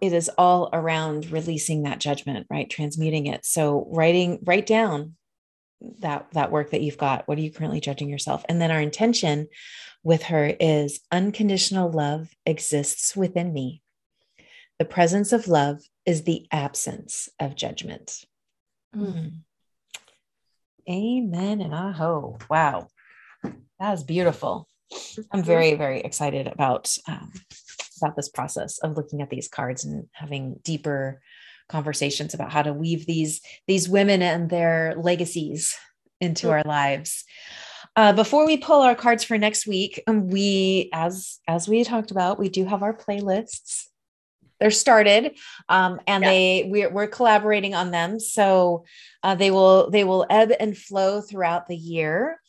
it 0.00 0.12
is 0.12 0.30
all 0.36 0.68
around 0.72 1.30
releasing 1.30 1.82
that 1.82 2.00
judgment 2.00 2.46
right? 2.50 2.68
Transmuting 2.68 3.26
it. 3.26 3.44
So 3.44 3.88
writing 3.90 4.38
write 4.44 4.66
down 4.66 5.14
that 6.00 6.26
that 6.32 6.50
work 6.50 6.70
that 6.70 6.82
you've 6.82 6.98
got. 6.98 7.26
What 7.26 7.38
are 7.38 7.40
you 7.40 7.52
currently 7.52 7.80
judging 7.80 8.08
yourself? 8.08 8.44
And 8.48 8.60
then 8.60 8.70
our 8.70 8.80
intention 8.80 9.48
with 10.02 10.24
her 10.24 10.46
is 10.60 11.00
unconditional 11.10 11.90
love 11.90 12.28
exists 12.46 13.16
within 13.16 13.52
me 13.52 13.82
the 14.78 14.84
presence 14.84 15.32
of 15.32 15.48
love 15.48 15.80
is 16.06 16.22
the 16.22 16.46
absence 16.52 17.28
of 17.40 17.56
judgment. 17.56 18.24
Mm. 18.94 19.40
Amen 20.88 21.60
and 21.60 21.74
aho. 21.74 22.38
Wow. 22.48 22.88
That 23.78 23.94
is 23.94 24.04
beautiful. 24.04 24.68
I'm 25.30 25.42
very, 25.42 25.74
very 25.74 26.00
excited 26.00 26.46
about 26.46 26.96
um, 27.06 27.32
about 28.00 28.16
this 28.16 28.28
process 28.28 28.78
of 28.78 28.96
looking 28.96 29.20
at 29.20 29.28
these 29.28 29.48
cards 29.48 29.84
and 29.84 30.06
having 30.12 30.60
deeper 30.62 31.20
conversations 31.68 32.32
about 32.32 32.52
how 32.52 32.62
to 32.62 32.72
weave 32.72 33.06
these 33.06 33.42
these 33.66 33.88
women 33.88 34.22
and 34.22 34.48
their 34.48 34.94
legacies 34.96 35.76
into 36.20 36.46
mm. 36.46 36.52
our 36.52 36.62
lives. 36.64 37.24
Uh, 37.96 38.12
before 38.12 38.46
we 38.46 38.56
pull 38.56 38.80
our 38.80 38.94
cards 38.94 39.24
for 39.24 39.36
next 39.36 39.66
week, 39.66 40.02
um, 40.06 40.28
we 40.28 40.88
as 40.94 41.38
as 41.46 41.68
we 41.68 41.84
talked 41.84 42.10
about, 42.10 42.38
we 42.38 42.48
do 42.48 42.64
have 42.64 42.82
our 42.82 42.96
playlists 42.96 43.88
they're 44.60 44.70
started 44.70 45.36
um, 45.68 46.00
and 46.06 46.22
yeah. 46.22 46.30
they 46.30 46.68
we're, 46.68 46.90
we're, 46.90 47.06
collaborating 47.06 47.74
on 47.74 47.90
them 47.90 48.20
so 48.20 48.84
uh, 49.22 49.34
they 49.34 49.50
will 49.50 49.90
they 49.90 50.04
will 50.04 50.26
ebb 50.30 50.52
and 50.58 50.76
flow 50.76 51.20
throughout 51.20 51.66
the 51.66 51.76
year 51.76 52.40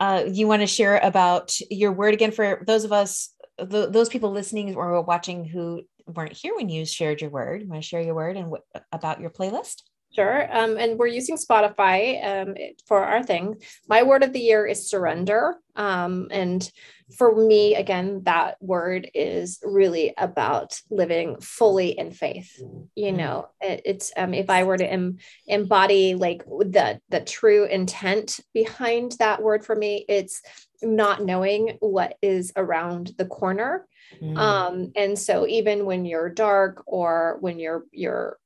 uh, 0.00 0.24
you 0.26 0.46
want 0.46 0.62
to 0.62 0.66
share 0.66 0.98
about 0.98 1.56
your 1.70 1.92
word 1.92 2.14
again 2.14 2.32
for 2.32 2.62
those 2.66 2.84
of 2.84 2.92
us 2.92 3.34
those 3.58 4.08
people 4.08 4.30
listening 4.30 4.74
or 4.74 5.02
watching 5.02 5.44
who 5.44 5.82
weren't 6.06 6.32
here 6.32 6.54
when 6.56 6.68
you 6.68 6.84
shared 6.84 7.20
your 7.20 7.30
word 7.30 7.62
you 7.62 7.68
want 7.68 7.82
to 7.82 7.86
share 7.86 8.00
your 8.00 8.14
word 8.14 8.36
and 8.36 8.46
w- 8.46 8.62
about 8.92 9.20
your 9.20 9.30
playlist 9.30 9.82
Sure. 10.12 10.56
Um, 10.56 10.76
and 10.76 10.98
we're 10.98 11.06
using 11.06 11.36
Spotify 11.36 12.24
um, 12.24 12.54
for 12.86 13.04
our 13.04 13.22
thing. 13.22 13.62
My 13.88 14.02
word 14.02 14.24
of 14.24 14.32
the 14.32 14.40
year 14.40 14.66
is 14.66 14.90
surrender. 14.90 15.56
Um, 15.76 16.28
and 16.32 16.68
for 17.16 17.34
me, 17.34 17.74
again, 17.74 18.22
that 18.24 18.56
word 18.60 19.10
is 19.14 19.58
really 19.62 20.14
about 20.16 20.80
living 20.90 21.40
fully 21.40 21.98
in 21.98 22.10
faith. 22.10 22.58
You 22.58 23.06
mm-hmm. 23.06 23.16
know, 23.16 23.48
it, 23.60 23.82
it's 23.84 24.12
um, 24.16 24.34
if 24.34 24.50
I 24.50 24.64
were 24.64 24.76
to 24.76 24.86
em- 24.86 25.18
embody 25.46 26.14
like 26.14 26.44
the 26.44 27.00
the 27.08 27.20
true 27.20 27.64
intent 27.64 28.40
behind 28.54 29.12
that 29.18 29.42
word 29.42 29.64
for 29.64 29.74
me, 29.74 30.04
it's 30.08 30.42
not 30.82 31.24
knowing 31.24 31.76
what 31.80 32.16
is 32.22 32.52
around 32.56 33.12
the 33.18 33.26
corner. 33.26 33.86
Mm. 34.20 34.36
Um, 34.36 34.92
and 34.96 35.18
so 35.18 35.46
even 35.46 35.84
when 35.84 36.04
you're 36.04 36.30
dark 36.30 36.82
or 36.86 37.38
when 37.40 37.58
you're 37.58 37.84
you're 37.92 38.38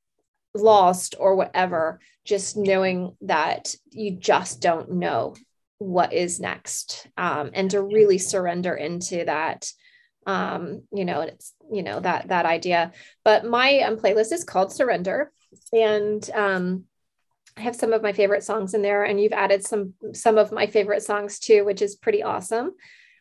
lost 0.53 1.15
or 1.19 1.35
whatever, 1.35 1.99
just 2.23 2.57
knowing 2.57 3.15
that 3.21 3.75
you 3.91 4.11
just 4.11 4.61
don't 4.61 4.91
know 4.91 5.35
what 5.77 6.13
is 6.13 6.39
next 6.39 7.07
um, 7.17 7.51
and 7.53 7.71
to 7.71 7.81
really 7.81 8.17
surrender 8.17 8.73
into 8.73 9.25
that 9.25 9.69
um, 10.25 10.83
you 10.91 11.05
know 11.05 11.21
it's 11.21 11.53
you 11.71 11.83
know 11.83 11.99
that 11.99 12.29
that 12.29 12.45
idea 12.45 12.91
but 13.23 13.45
my 13.45 13.79
um, 13.79 13.97
playlist 13.97 14.31
is 14.31 14.43
called 14.43 14.71
surrender 14.71 15.31
and 15.73 16.29
um, 16.33 16.85
i 17.57 17.61
have 17.61 17.75
some 17.75 17.93
of 17.93 18.01
my 18.01 18.13
favorite 18.13 18.43
songs 18.43 18.73
in 18.73 18.81
there 18.81 19.03
and 19.03 19.19
you've 19.19 19.33
added 19.33 19.65
some 19.65 19.93
some 20.13 20.37
of 20.37 20.51
my 20.51 20.67
favorite 20.67 21.03
songs 21.03 21.39
too 21.39 21.65
which 21.65 21.81
is 21.81 21.95
pretty 21.95 22.23
awesome 22.23 22.71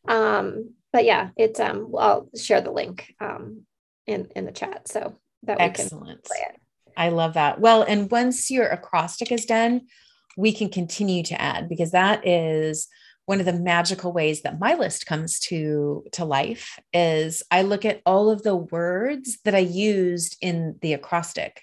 um, 0.08 0.70
but 0.92 1.04
yeah 1.04 1.30
it's 1.36 1.60
um 1.60 1.92
i'll 1.98 2.28
share 2.36 2.60
the 2.60 2.70
link 2.70 3.14
um, 3.20 3.62
in 4.06 4.28
in 4.36 4.44
the 4.44 4.52
chat 4.52 4.86
so 4.88 5.14
that 5.42 5.60
Excellent. 5.60 6.06
we 6.06 6.12
can 6.12 6.22
play 6.24 6.46
it 6.50 6.60
I 6.96 7.08
love 7.08 7.34
that. 7.34 7.60
Well, 7.60 7.82
and 7.82 8.10
once 8.10 8.50
your 8.50 8.66
acrostic 8.66 9.32
is 9.32 9.46
done, 9.46 9.88
we 10.36 10.52
can 10.52 10.68
continue 10.68 11.22
to 11.24 11.40
add 11.40 11.68
because 11.68 11.92
that 11.92 12.26
is 12.26 12.88
one 13.26 13.40
of 13.40 13.46
the 13.46 13.52
magical 13.52 14.12
ways 14.12 14.42
that 14.42 14.60
my 14.60 14.74
list 14.74 15.06
comes 15.06 15.38
to 15.40 16.04
to 16.12 16.24
life 16.24 16.78
is 16.92 17.42
I 17.50 17.62
look 17.62 17.84
at 17.84 18.02
all 18.04 18.30
of 18.30 18.42
the 18.42 18.56
words 18.56 19.38
that 19.44 19.54
I 19.54 19.60
used 19.60 20.36
in 20.40 20.76
the 20.82 20.92
acrostic. 20.92 21.62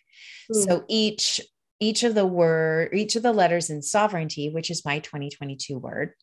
Mm. 0.52 0.66
So 0.66 0.86
each 0.88 1.40
each 1.80 2.04
of 2.04 2.16
the 2.16 2.26
word 2.26 2.90
each 2.94 3.16
of 3.16 3.24
the 3.24 3.34
letters 3.34 3.70
in 3.70 3.82
sovereignty, 3.82 4.50
which 4.50 4.72
is 4.72 4.86
my 4.86 5.00
2022 5.00 5.78
word, 5.78 6.14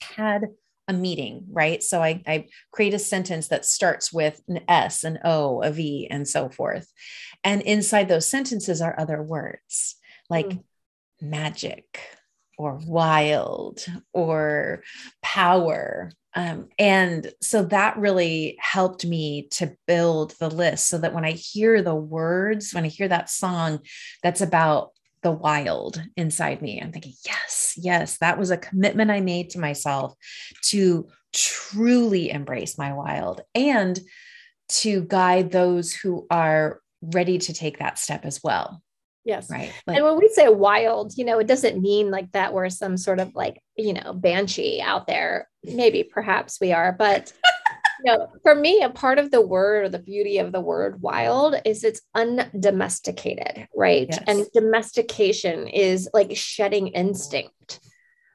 had 0.00 0.48
a 0.88 0.92
meeting, 0.92 1.44
right? 1.50 1.82
So 1.82 2.02
I, 2.02 2.22
I 2.26 2.46
create 2.72 2.94
a 2.94 2.98
sentence 2.98 3.48
that 3.48 3.64
starts 3.64 4.12
with 4.12 4.42
an 4.48 4.60
S, 4.68 5.04
an 5.04 5.20
O, 5.24 5.62
a 5.62 5.70
V, 5.70 6.08
and 6.10 6.26
so 6.26 6.48
forth. 6.48 6.92
And 7.44 7.62
inside 7.62 8.08
those 8.08 8.26
sentences 8.28 8.80
are 8.80 8.98
other 8.98 9.22
words 9.22 9.96
like 10.28 10.46
mm. 10.46 10.64
Magic 11.22 12.00
or 12.58 12.78
wild 12.86 13.84
or 14.12 14.82
power. 15.22 16.12
Um, 16.34 16.68
and 16.78 17.32
so 17.40 17.64
that 17.64 17.98
really 17.98 18.56
helped 18.58 19.04
me 19.04 19.48
to 19.52 19.76
build 19.86 20.34
the 20.38 20.50
list 20.50 20.88
so 20.88 20.98
that 20.98 21.14
when 21.14 21.24
I 21.24 21.32
hear 21.32 21.82
the 21.82 21.94
words, 21.94 22.72
when 22.72 22.84
I 22.84 22.88
hear 22.88 23.08
that 23.08 23.30
song 23.30 23.80
that's 24.22 24.40
about 24.40 24.92
the 25.22 25.30
wild 25.30 26.02
inside 26.16 26.60
me. 26.60 26.80
I'm 26.80 26.92
thinking, 26.92 27.14
yes, 27.24 27.74
yes, 27.76 28.18
that 28.18 28.38
was 28.38 28.50
a 28.50 28.56
commitment 28.56 29.10
I 29.10 29.20
made 29.20 29.50
to 29.50 29.60
myself 29.60 30.14
to 30.64 31.08
truly 31.32 32.30
embrace 32.30 32.76
my 32.76 32.92
wild 32.92 33.40
and 33.54 33.98
to 34.68 35.02
guide 35.02 35.50
those 35.50 35.92
who 35.92 36.26
are 36.30 36.80
ready 37.00 37.38
to 37.38 37.54
take 37.54 37.78
that 37.78 37.98
step 37.98 38.24
as 38.24 38.40
well. 38.42 38.82
Yes. 39.24 39.50
Right. 39.50 39.72
Like, 39.86 39.96
and 39.96 40.04
when 40.04 40.18
we 40.18 40.28
say 40.28 40.48
wild, 40.48 41.16
you 41.16 41.24
know, 41.24 41.38
it 41.38 41.46
doesn't 41.46 41.80
mean 41.80 42.10
like 42.10 42.32
that 42.32 42.52
we're 42.52 42.68
some 42.70 42.96
sort 42.96 43.20
of 43.20 43.34
like, 43.34 43.62
you 43.76 43.92
know, 43.92 44.12
banshee 44.12 44.80
out 44.80 45.06
there. 45.06 45.48
Maybe 45.64 46.02
perhaps 46.02 46.60
we 46.60 46.72
are, 46.72 46.92
but 46.92 47.32
you 48.04 48.12
know, 48.12 48.28
for 48.42 48.54
me, 48.54 48.82
a 48.82 48.90
part 48.90 49.18
of 49.18 49.30
the 49.30 49.40
word 49.40 49.84
or 49.84 49.88
the 49.88 49.98
beauty 49.98 50.38
of 50.38 50.50
the 50.50 50.60
word 50.60 51.00
wild 51.00 51.54
is 51.64 51.84
it's 51.84 52.00
undomesticated, 52.14 53.68
right? 53.74 54.08
Yes. 54.10 54.24
And 54.26 54.46
domestication 54.52 55.68
is 55.68 56.08
like 56.12 56.36
shedding 56.36 56.88
instinct, 56.88 57.80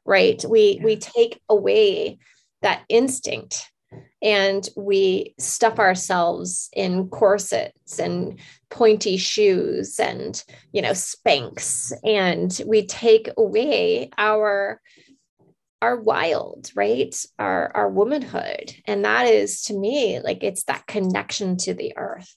right? 0.05 0.43
We 0.47 0.77
yeah. 0.77 0.85
we 0.85 0.95
take 0.95 1.41
away 1.49 2.19
that 2.61 2.83
instinct 2.87 3.69
and 4.21 4.69
we 4.75 5.35
stuff 5.39 5.79
ourselves 5.79 6.69
in 6.73 7.07
corsets 7.09 7.99
and 7.99 8.39
pointy 8.69 9.15
shoes 9.17 9.99
and 9.99 10.43
you 10.73 10.81
know 10.81 10.91
spanx 10.91 11.91
and 12.03 12.61
we 12.67 12.85
take 12.85 13.29
away 13.37 14.09
our 14.17 14.81
our 15.81 15.97
wild, 15.97 16.71
right? 16.75 17.15
Our 17.37 17.71
our 17.75 17.89
womanhood. 17.89 18.73
And 18.85 19.05
that 19.05 19.27
is 19.27 19.63
to 19.63 19.77
me 19.77 20.19
like 20.19 20.43
it's 20.43 20.63
that 20.63 20.87
connection 20.87 21.57
to 21.57 21.73
the 21.73 21.93
earth. 21.97 22.35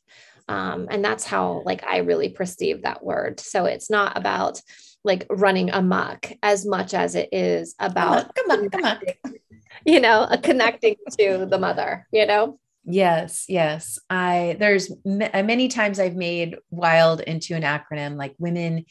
Um, 0.48 0.88
and 0.90 1.04
that's 1.04 1.24
how 1.24 1.62
like 1.64 1.84
I 1.84 1.98
really 1.98 2.28
perceive 2.28 2.82
that 2.82 3.04
word. 3.04 3.40
So 3.40 3.66
it's 3.66 3.90
not 3.90 4.16
about 4.18 4.60
like 5.04 5.26
running 5.30 5.70
amok 5.70 6.30
as 6.42 6.66
much 6.66 6.92
as 6.92 7.14
it 7.14 7.30
is 7.32 7.74
about 7.78 8.34
come 8.34 8.50
on, 8.50 8.70
come 8.70 8.84
on, 8.84 8.98
come 8.98 9.14
on. 9.24 9.34
You 9.84 10.00
know, 10.00 10.26
a 10.30 10.38
connecting 10.38 10.96
to 11.18 11.46
the 11.48 11.58
mother, 11.58 12.06
you 12.12 12.26
know? 12.26 12.58
Yes, 12.84 13.44
yes. 13.48 13.98
I 14.08 14.56
there's 14.58 14.90
m- 15.06 15.30
uh, 15.32 15.42
many 15.42 15.68
times 15.68 16.00
I've 16.00 16.16
made 16.16 16.56
wild 16.70 17.20
into 17.20 17.54
an 17.54 17.62
acronym 17.62 18.16
like 18.16 18.34
women 18.38 18.86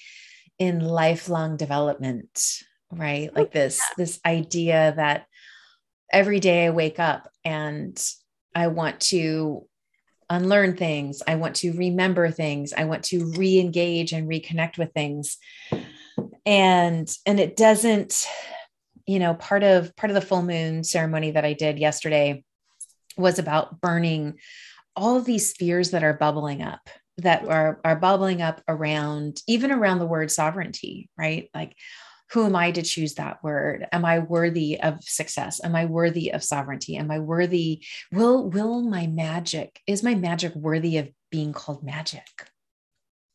in 0.60 0.82
lifelong 0.82 1.58
development 1.58 2.62
right 2.92 3.30
oh, 3.36 3.40
like 3.40 3.52
this 3.52 3.82
this 3.98 4.20
idea 4.26 4.94
that 4.96 5.26
every 6.12 6.40
day 6.40 6.66
i 6.66 6.70
wake 6.70 7.00
up 7.00 7.30
and 7.46 8.04
i 8.56 8.68
want 8.68 9.00
to 9.00 9.66
unlearn 10.30 10.76
things 10.76 11.22
i 11.28 11.36
want 11.36 11.56
to 11.56 11.72
remember 11.74 12.30
things 12.30 12.74
i 12.74 12.84
want 12.84 13.04
to 13.04 13.32
re-engage 13.38 14.12
and 14.12 14.30
reconnect 14.30 14.78
with 14.78 14.92
things 14.94 15.38
and 16.46 17.16
and 17.26 17.40
it 17.40 17.56
doesn't 17.56 18.28
you 19.06 19.20
know 19.20 19.34
part 19.34 19.64
of 19.64 19.96
part 19.96 20.10
of 20.10 20.16
the 20.16 20.22
full 20.22 20.42
moon 20.42 20.84
ceremony 20.84 21.32
that 21.32 21.46
i 21.46 21.54
did 21.54 21.80
yesterday 21.80 22.44
was 23.18 23.40
about 23.40 23.82
burning 23.82 24.38
all 24.96 25.18
of 25.18 25.26
these 25.26 25.54
fears 25.54 25.92
that 25.92 26.04
are 26.04 26.14
bubbling 26.14 26.62
up 26.62 26.90
that 27.18 27.48
are 27.48 27.80
are 27.84 27.96
bubbling 27.96 28.42
up 28.42 28.62
around 28.68 29.42
even 29.48 29.72
around 29.72 30.00
the 30.00 30.08
word 30.08 30.32
sovereignty 30.32 31.10
right 31.18 31.50
like 31.54 31.76
who 32.32 32.46
am 32.46 32.56
I 32.56 32.72
to 32.72 32.84
choose 32.84 33.16
that 33.16 33.44
word? 33.44 33.88
Am 33.92 34.06
I 34.06 34.20
worthy 34.20 34.80
of 34.80 35.04
success? 35.04 35.62
Am 35.64 35.76
I 35.76 35.86
worthy 35.86 36.32
of 36.32 36.44
sovereignty? 36.44 36.96
Am 36.96 37.10
I 37.10 37.20
worthy? 37.20 37.84
Will 38.12 38.50
will 38.50 38.82
my 38.82 39.08
magic 39.08 39.82
is 39.88 40.04
my 40.04 40.16
magic 40.16 40.54
worthy 40.56 40.98
of 40.98 41.10
being 41.32 41.54
called 41.54 41.84
magic? 41.84 42.28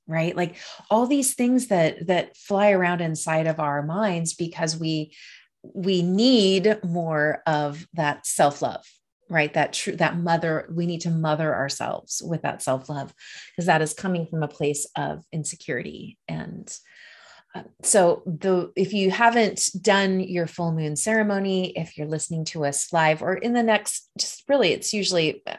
Right? 0.07 0.37
Like 0.37 0.57
all 0.91 1.07
these 1.07 1.35
things 1.35 1.69
that 1.69 2.07
that 2.07 2.37
fly 2.37 2.71
around 2.71 3.01
inside 3.01 3.47
of 3.47 3.59
our 3.59 3.83
minds 3.83 4.35
because 4.35 4.79
we 4.79 5.15
we 5.73 6.03
need 6.03 6.79
more 6.85 7.43
of 7.47 7.87
that 7.95 8.27
self-love 8.27 8.85
right? 9.31 9.55
That 9.55 9.73
true 9.73 9.97
that 9.97 10.19
mother 10.19 10.69
we 10.71 10.85
need 10.85 11.01
to 11.01 11.11
mother 11.11 11.55
ourselves 11.55 12.23
with 12.23 12.43
that 12.43 12.61
self-love 12.61 13.13
because 13.51 13.65
that 13.67 13.81
is 13.81 13.95
coming 13.95 14.27
from 14.27 14.43
a 14.43 14.49
place 14.49 14.87
of 14.97 15.25
insecurity. 15.33 16.19
And 16.29 16.71
so 17.83 18.23
the 18.27 18.73
if 18.77 18.93
you 18.93 19.11
haven't 19.11 19.71
done 19.81 20.21
your 20.21 20.47
full 20.47 20.73
moon 20.73 20.97
ceremony 20.97 21.71
if 21.77 21.97
you're 21.97 22.07
listening 22.07 22.45
to 22.45 22.65
us 22.65 22.93
live 22.93 23.23
or 23.23 23.35
in 23.35 23.53
the 23.53 23.63
next 23.63 24.11
just 24.19 24.43
really 24.49 24.73
it's 24.73 24.93
usually 24.93 25.43
uh, 25.47 25.57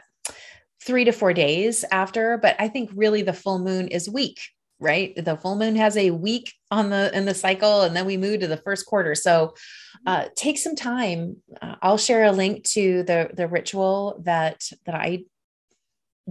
three 0.84 1.04
to 1.04 1.12
four 1.12 1.32
days 1.32 1.84
after 1.90 2.36
but 2.38 2.54
i 2.58 2.68
think 2.68 2.90
really 2.94 3.22
the 3.22 3.32
full 3.32 3.58
moon 3.58 3.88
is 3.88 4.10
week 4.10 4.40
right? 4.78 5.14
The 5.16 5.36
full 5.36 5.56
moon 5.56 5.76
has 5.76 5.96
a 5.96 6.10
week 6.10 6.52
on 6.70 6.90
the 6.90 7.16
in 7.16 7.24
the 7.24 7.34
cycle 7.34 7.82
and 7.82 7.96
then 7.96 8.06
we 8.06 8.16
move 8.16 8.40
to 8.40 8.46
the 8.46 8.56
first 8.56 8.86
quarter. 8.86 9.14
So 9.14 9.54
uh, 10.06 10.26
take 10.34 10.58
some 10.58 10.76
time. 10.76 11.36
Uh, 11.60 11.76
i'll 11.82 11.98
share 11.98 12.24
a 12.24 12.32
link 12.32 12.64
to 12.64 13.02
the 13.04 13.30
the 13.32 13.48
ritual 13.48 14.20
that 14.24 14.62
that 14.84 14.94
i 14.94 15.24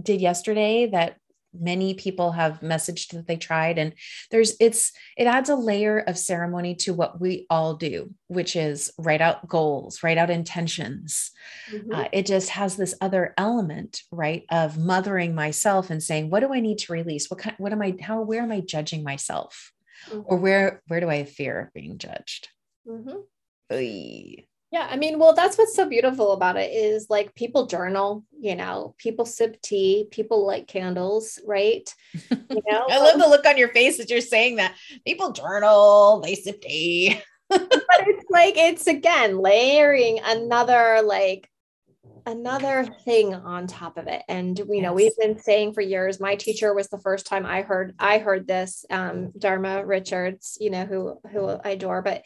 did 0.00 0.20
yesterday 0.20 0.86
that 0.86 1.16
many 1.60 1.94
people 1.94 2.32
have 2.32 2.60
messaged 2.60 3.12
that 3.12 3.26
they 3.26 3.36
tried 3.36 3.78
and 3.78 3.92
there's 4.30 4.54
it's 4.60 4.92
it 5.16 5.26
adds 5.26 5.48
a 5.48 5.56
layer 5.56 5.98
of 5.98 6.18
ceremony 6.18 6.74
to 6.74 6.92
what 6.92 7.20
we 7.20 7.46
all 7.50 7.74
do 7.74 8.12
which 8.28 8.56
is 8.56 8.92
write 8.98 9.20
out 9.20 9.46
goals 9.48 10.02
write 10.02 10.18
out 10.18 10.30
intentions 10.30 11.30
mm-hmm. 11.70 11.92
uh, 11.92 12.04
it 12.12 12.26
just 12.26 12.50
has 12.50 12.76
this 12.76 12.94
other 13.00 13.34
element 13.36 14.02
right 14.10 14.44
of 14.50 14.78
mothering 14.78 15.34
myself 15.34 15.90
and 15.90 16.02
saying 16.02 16.30
what 16.30 16.40
do 16.40 16.52
i 16.52 16.60
need 16.60 16.78
to 16.78 16.92
release 16.92 17.30
what 17.30 17.40
kind 17.40 17.56
what 17.58 17.72
am 17.72 17.82
i 17.82 17.94
how 18.00 18.20
where 18.20 18.42
am 18.42 18.52
i 18.52 18.60
judging 18.60 19.02
myself 19.02 19.72
mm-hmm. 20.08 20.20
or 20.24 20.36
where 20.36 20.82
where 20.88 21.00
do 21.00 21.08
i 21.08 21.24
fear 21.24 21.60
of 21.60 21.72
being 21.72 21.98
judged 21.98 22.48
mm-hmm. 22.86 23.18
Yeah, 24.76 24.88
I 24.90 24.96
mean, 24.96 25.18
well, 25.18 25.32
that's 25.32 25.56
what's 25.56 25.74
so 25.74 25.88
beautiful 25.88 26.32
about 26.32 26.58
it 26.58 26.70
is 26.70 27.08
like 27.08 27.34
people 27.34 27.64
journal, 27.64 28.26
you 28.38 28.54
know, 28.54 28.94
people 28.98 29.24
sip 29.24 29.58
tea, 29.62 30.06
people 30.10 30.46
light 30.46 30.68
candles, 30.68 31.40
right? 31.46 31.92
You 32.30 32.62
know, 32.70 32.86
I 32.90 32.98
love 32.98 33.18
the 33.18 33.26
look 33.26 33.46
on 33.46 33.56
your 33.56 33.70
face 33.70 33.98
as 33.98 34.10
you're 34.10 34.20
saying 34.20 34.56
that. 34.56 34.74
People 35.06 35.32
journal, 35.32 36.20
they 36.20 36.34
sip 36.34 36.60
tea. 36.60 37.18
but 37.48 37.62
it's 37.70 38.30
like 38.30 38.56
it's 38.56 38.86
again 38.86 39.38
layering 39.38 40.20
another 40.22 41.00
like 41.02 41.48
another 42.26 42.84
thing 43.04 43.34
on 43.34 43.66
top 43.68 43.96
of 43.96 44.08
it. 44.08 44.22
And 44.28 44.58
you 44.58 44.82
know 44.82 44.92
we've 44.92 45.16
been 45.16 45.38
saying 45.38 45.72
for 45.72 45.80
years 45.80 46.20
my 46.20 46.34
teacher 46.34 46.74
was 46.74 46.88
the 46.88 46.98
first 46.98 47.26
time 47.26 47.46
i 47.46 47.62
heard 47.62 47.94
i 47.98 48.18
heard 48.18 48.46
this 48.46 48.84
um, 48.90 49.32
dharma 49.38 49.84
richards 49.86 50.58
you 50.60 50.70
know 50.70 50.84
who 50.84 51.18
who 51.30 51.48
i 51.48 51.70
adore 51.70 52.02
but 52.02 52.24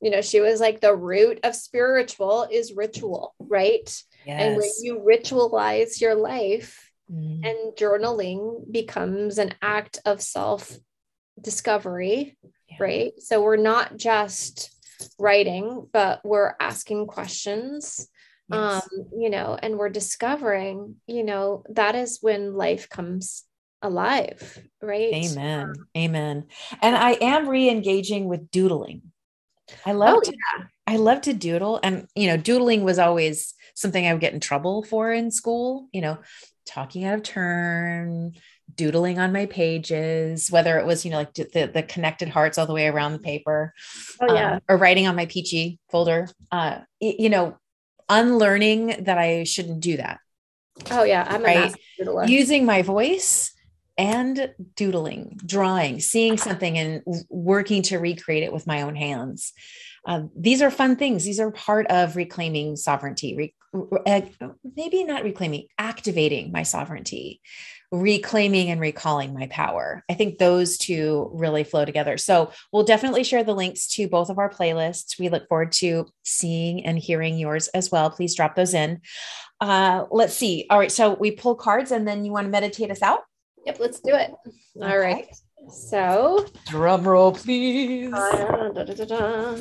you 0.00 0.10
know 0.10 0.20
she 0.20 0.40
was 0.40 0.60
like 0.60 0.80
the 0.80 0.94
root 0.94 1.40
of 1.44 1.54
spiritual 1.54 2.46
is 2.50 2.72
ritual 2.72 3.34
right? 3.38 4.02
Yes. 4.24 4.40
and 4.40 4.56
when 4.56 4.70
you 4.82 5.00
ritualize 5.00 6.00
your 6.00 6.14
life 6.14 6.90
mm. 7.10 7.44
and 7.44 7.76
journaling 7.76 8.70
becomes 8.70 9.38
an 9.38 9.54
act 9.60 9.98
of 10.04 10.22
self 10.22 10.76
discovery 11.40 12.36
yeah. 12.68 12.76
right? 12.78 13.12
So 13.18 13.42
we're 13.42 13.56
not 13.56 13.96
just 13.96 14.70
writing 15.18 15.88
but 15.92 16.20
we're 16.24 16.54
asking 16.60 17.06
questions 17.06 18.08
yes. 18.52 18.82
um 18.82 19.06
you 19.16 19.30
know 19.30 19.58
and 19.60 19.78
we're 19.78 19.88
discovering 19.88 20.96
you 21.06 21.24
know 21.24 21.64
that 21.70 21.94
is 21.94 22.18
when 22.20 22.54
life 22.54 22.88
comes 22.88 23.44
alive 23.82 24.58
right 24.80 25.12
amen 25.12 25.68
um, 25.68 25.74
amen 25.96 26.44
and 26.80 26.96
i 26.96 27.12
am 27.20 27.48
re-engaging 27.48 28.26
with 28.26 28.50
doodling 28.50 29.02
i 29.84 29.92
love 29.92 30.18
oh, 30.18 30.20
to, 30.20 30.32
yeah. 30.32 30.64
i 30.86 30.96
love 30.96 31.20
to 31.20 31.32
doodle 31.32 31.80
and 31.82 32.06
you 32.14 32.28
know 32.28 32.36
doodling 32.36 32.84
was 32.84 32.98
always 32.98 33.54
something 33.74 34.06
i 34.06 34.12
would 34.12 34.20
get 34.20 34.34
in 34.34 34.40
trouble 34.40 34.84
for 34.84 35.12
in 35.12 35.30
school 35.30 35.88
you 35.92 36.00
know 36.00 36.18
talking 36.64 37.04
out 37.04 37.14
of 37.14 37.22
turn 37.22 38.32
doodling 38.76 39.18
on 39.18 39.32
my 39.32 39.46
pages, 39.46 40.50
whether 40.50 40.78
it 40.78 40.86
was, 40.86 41.04
you 41.04 41.10
know, 41.10 41.18
like 41.18 41.34
the, 41.34 41.70
the 41.72 41.82
connected 41.82 42.28
hearts 42.28 42.58
all 42.58 42.66
the 42.66 42.72
way 42.72 42.86
around 42.88 43.12
the 43.12 43.18
paper, 43.18 43.72
oh, 44.20 44.34
yeah. 44.34 44.54
Um, 44.54 44.60
or 44.68 44.76
writing 44.76 45.06
on 45.06 45.16
my 45.16 45.26
Pee-Chee 45.26 45.78
folder, 45.90 46.28
uh, 46.50 46.78
you 47.00 47.28
know, 47.28 47.56
unlearning 48.20 49.04
that 49.04 49.18
I 49.18 49.44
shouldn't 49.44 49.80
do 49.80 49.96
that. 49.96 50.18
Oh 50.90 51.04
yeah, 51.04 51.26
I'm 51.28 51.42
right? 51.42 51.74
using 52.26 52.64
my 52.64 52.82
voice 52.82 53.52
and 53.98 54.54
doodling, 54.74 55.38
drawing, 55.44 56.00
seeing 56.00 56.38
something 56.38 56.78
and 56.78 57.02
working 57.28 57.82
to 57.82 57.98
recreate 57.98 58.42
it 58.42 58.52
with 58.52 58.66
my 58.66 58.82
own 58.82 58.96
hands. 58.96 59.52
Um, 60.06 60.30
these 60.36 60.62
are 60.62 60.70
fun 60.70 60.96
things. 60.96 61.24
These 61.24 61.40
are 61.40 61.50
part 61.50 61.86
of 61.86 62.16
reclaiming 62.16 62.76
sovereignty, 62.76 63.36
re- 63.36 63.54
uh, 64.06 64.22
maybe 64.76 65.04
not 65.04 65.22
reclaiming, 65.22 65.66
activating 65.78 66.50
my 66.52 66.64
sovereignty, 66.64 67.40
reclaiming 67.92 68.70
and 68.70 68.80
recalling 68.80 69.34
my 69.34 69.46
power. 69.48 70.02
I 70.10 70.14
think 70.14 70.38
those 70.38 70.78
two 70.78 71.30
really 71.34 71.62
flow 71.62 71.84
together. 71.84 72.16
So 72.16 72.50
we'll 72.72 72.84
definitely 72.84 73.22
share 73.22 73.44
the 73.44 73.54
links 73.54 73.86
to 73.88 74.08
both 74.08 74.30
of 74.30 74.38
our 74.38 74.48
playlists. 74.48 75.18
We 75.18 75.28
look 75.28 75.46
forward 75.46 75.72
to 75.72 76.06
seeing 76.24 76.86
and 76.86 76.98
hearing 76.98 77.38
yours 77.38 77.68
as 77.68 77.90
well. 77.90 78.10
Please 78.10 78.34
drop 78.34 78.56
those 78.56 78.72
in. 78.72 79.02
Uh, 79.60 80.06
let's 80.10 80.34
see. 80.34 80.66
All 80.70 80.78
right. 80.78 80.90
So 80.90 81.14
we 81.14 81.32
pull 81.32 81.54
cards 81.54 81.92
and 81.92 82.08
then 82.08 82.24
you 82.24 82.32
want 82.32 82.46
to 82.46 82.50
meditate 82.50 82.90
us 82.90 83.02
out? 83.02 83.20
Yep. 83.66 83.78
Let's 83.78 84.00
do 84.00 84.14
it. 84.14 84.30
All 84.76 84.84
okay. 84.84 84.96
right. 84.96 85.36
So 85.70 86.46
drum 86.66 87.06
roll, 87.06 87.32
please. 87.32 88.12
Uh, 88.12 88.70
da, 88.74 88.84
da, 88.84 89.04
da, 89.04 89.56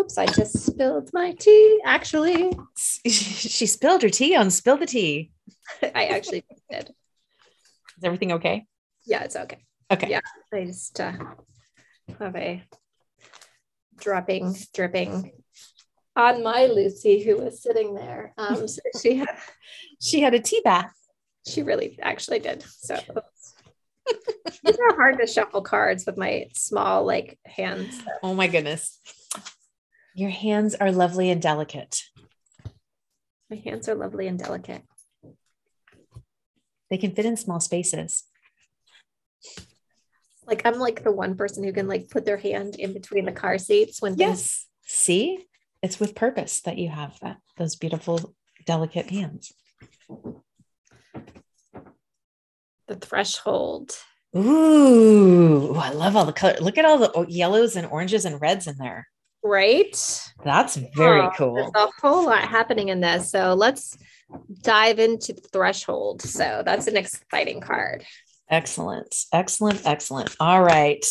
Oops, 0.00 0.16
I 0.16 0.26
just 0.26 0.58
spilled 0.64 1.10
my 1.12 1.32
tea. 1.32 1.80
Actually, 1.84 2.56
she 3.06 3.66
spilled 3.66 4.02
her 4.02 4.08
tea 4.08 4.34
on 4.34 4.50
Spill 4.50 4.78
the 4.78 4.86
Tea. 4.86 5.30
I 5.94 6.06
actually 6.06 6.44
did. 6.70 6.94
Is 7.96 8.04
everything 8.04 8.32
okay? 8.32 8.66
Yeah, 9.06 9.24
it's 9.24 9.36
okay. 9.36 9.58
Okay. 9.90 10.10
Yeah, 10.10 10.20
I 10.52 10.64
just 10.64 11.00
uh, 11.00 11.12
have 12.18 12.36
a 12.36 12.62
dropping, 13.98 14.56
dripping 14.74 15.32
on 16.14 16.42
my 16.42 16.66
Lucy 16.66 17.22
who 17.22 17.36
was 17.38 17.62
sitting 17.62 17.94
there. 17.94 18.34
Um, 18.36 18.68
so 18.68 18.80
she 19.00 19.16
had 19.16 19.28
she 20.00 20.20
had 20.20 20.34
a 20.34 20.40
tea 20.40 20.60
bath. 20.64 20.94
She 21.46 21.62
really 21.62 21.98
actually 22.02 22.40
did. 22.40 22.62
So 22.62 22.98
these 24.62 24.78
are 24.78 24.96
hard 24.96 25.18
to 25.20 25.26
shuffle 25.26 25.62
cards 25.62 26.04
with 26.04 26.16
my 26.16 26.46
small 26.52 27.04
like 27.04 27.38
hands. 27.46 27.96
So. 27.96 28.10
Oh 28.22 28.34
my 28.34 28.48
goodness. 28.48 29.00
Your 30.14 30.30
hands 30.30 30.74
are 30.74 30.90
lovely 30.90 31.30
and 31.30 31.40
delicate. 31.40 32.02
My 33.48 33.56
hands 33.56 33.88
are 33.88 33.94
lovely 33.94 34.26
and 34.26 34.38
delicate. 34.38 34.82
They 36.90 36.98
can 36.98 37.12
fit 37.12 37.26
in 37.26 37.36
small 37.36 37.60
spaces. 37.60 38.24
Like 40.46 40.62
I'm 40.64 40.78
like 40.78 41.04
the 41.04 41.12
one 41.12 41.36
person 41.36 41.62
who 41.62 41.72
can 41.72 41.86
like 41.86 42.08
put 42.08 42.24
their 42.24 42.38
hand 42.38 42.76
in 42.76 42.92
between 42.92 43.26
the 43.26 43.32
car 43.32 43.58
seats 43.58 44.00
when 44.00 44.16
yes. 44.16 44.28
Things- 44.28 44.64
See, 44.90 45.46
it's 45.82 46.00
with 46.00 46.14
purpose 46.14 46.62
that 46.62 46.78
you 46.78 46.88
have 46.88 47.18
that 47.20 47.36
those 47.58 47.76
beautiful, 47.76 48.34
delicate 48.64 49.10
hands. 49.10 49.52
The 52.86 52.96
threshold. 52.96 53.94
Ooh, 54.34 55.74
I 55.74 55.92
love 55.92 56.16
all 56.16 56.24
the 56.24 56.32
color. 56.32 56.56
Look 56.60 56.78
at 56.78 56.86
all 56.86 56.98
the 56.98 57.26
yellows 57.28 57.76
and 57.76 57.86
oranges 57.86 58.24
and 58.24 58.40
reds 58.40 58.66
in 58.66 58.76
there. 58.78 59.06
Right. 59.42 59.96
That's 60.44 60.76
very 60.76 61.20
oh, 61.20 61.30
cool. 61.36 61.54
There's 61.54 61.70
a 61.74 61.88
whole 62.00 62.26
lot 62.26 62.48
happening 62.48 62.88
in 62.88 63.00
this. 63.00 63.30
So 63.30 63.54
let's 63.54 63.96
dive 64.62 64.98
into 64.98 65.32
the 65.32 65.40
threshold. 65.40 66.22
So 66.22 66.62
that's 66.64 66.86
an 66.86 66.96
exciting 66.96 67.60
card. 67.60 68.04
Excellent. 68.50 69.14
Excellent. 69.32 69.86
Excellent. 69.86 70.34
All 70.40 70.62
right. 70.62 71.04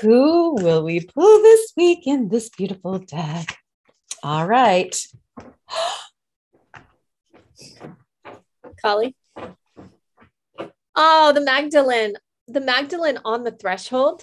Who 0.00 0.54
will 0.56 0.84
we 0.84 1.00
pull 1.00 1.42
this 1.42 1.72
week 1.76 2.06
in 2.06 2.28
this 2.28 2.48
beautiful 2.50 2.98
deck? 2.98 3.56
All 4.22 4.46
right. 4.46 4.98
Kali. 8.82 9.14
Oh, 10.96 11.32
the 11.34 11.40
Magdalene. 11.40 12.14
The 12.48 12.60
Magdalene 12.60 13.18
on 13.24 13.44
the 13.44 13.52
threshold. 13.52 14.22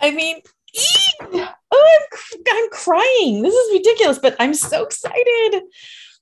I 0.00 0.10
mean, 0.10 0.40
oh, 0.76 1.48
I'm, 1.72 2.40
I'm 2.50 2.70
crying. 2.70 3.42
This 3.42 3.54
is 3.54 3.72
ridiculous, 3.78 4.18
but 4.18 4.36
I'm 4.38 4.54
so 4.54 4.84
excited. 4.84 5.62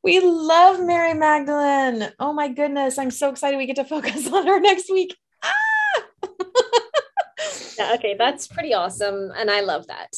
We 0.03 0.21
love 0.21 0.81
Mary 0.81 1.15
Magdalene. 1.15 2.11
Oh 2.19 2.33
my 2.33 2.49
goodness. 2.49 2.99
I'm 2.99 3.11
so 3.11 3.31
excited 3.31 3.57
we 3.57 3.67
get 3.67 3.77
to 3.77 3.85
focus 3.97 4.31
on 4.33 4.47
her 4.47 4.61
next 4.61 4.91
week. 4.91 5.17
Ah! 5.43 6.03
yeah, 7.79 7.95
okay, 7.95 8.15
that's 8.19 8.47
pretty 8.47 8.75
awesome. 8.75 9.31
And 9.37 9.51
I 9.51 9.61
love 9.61 9.87
that. 9.89 10.09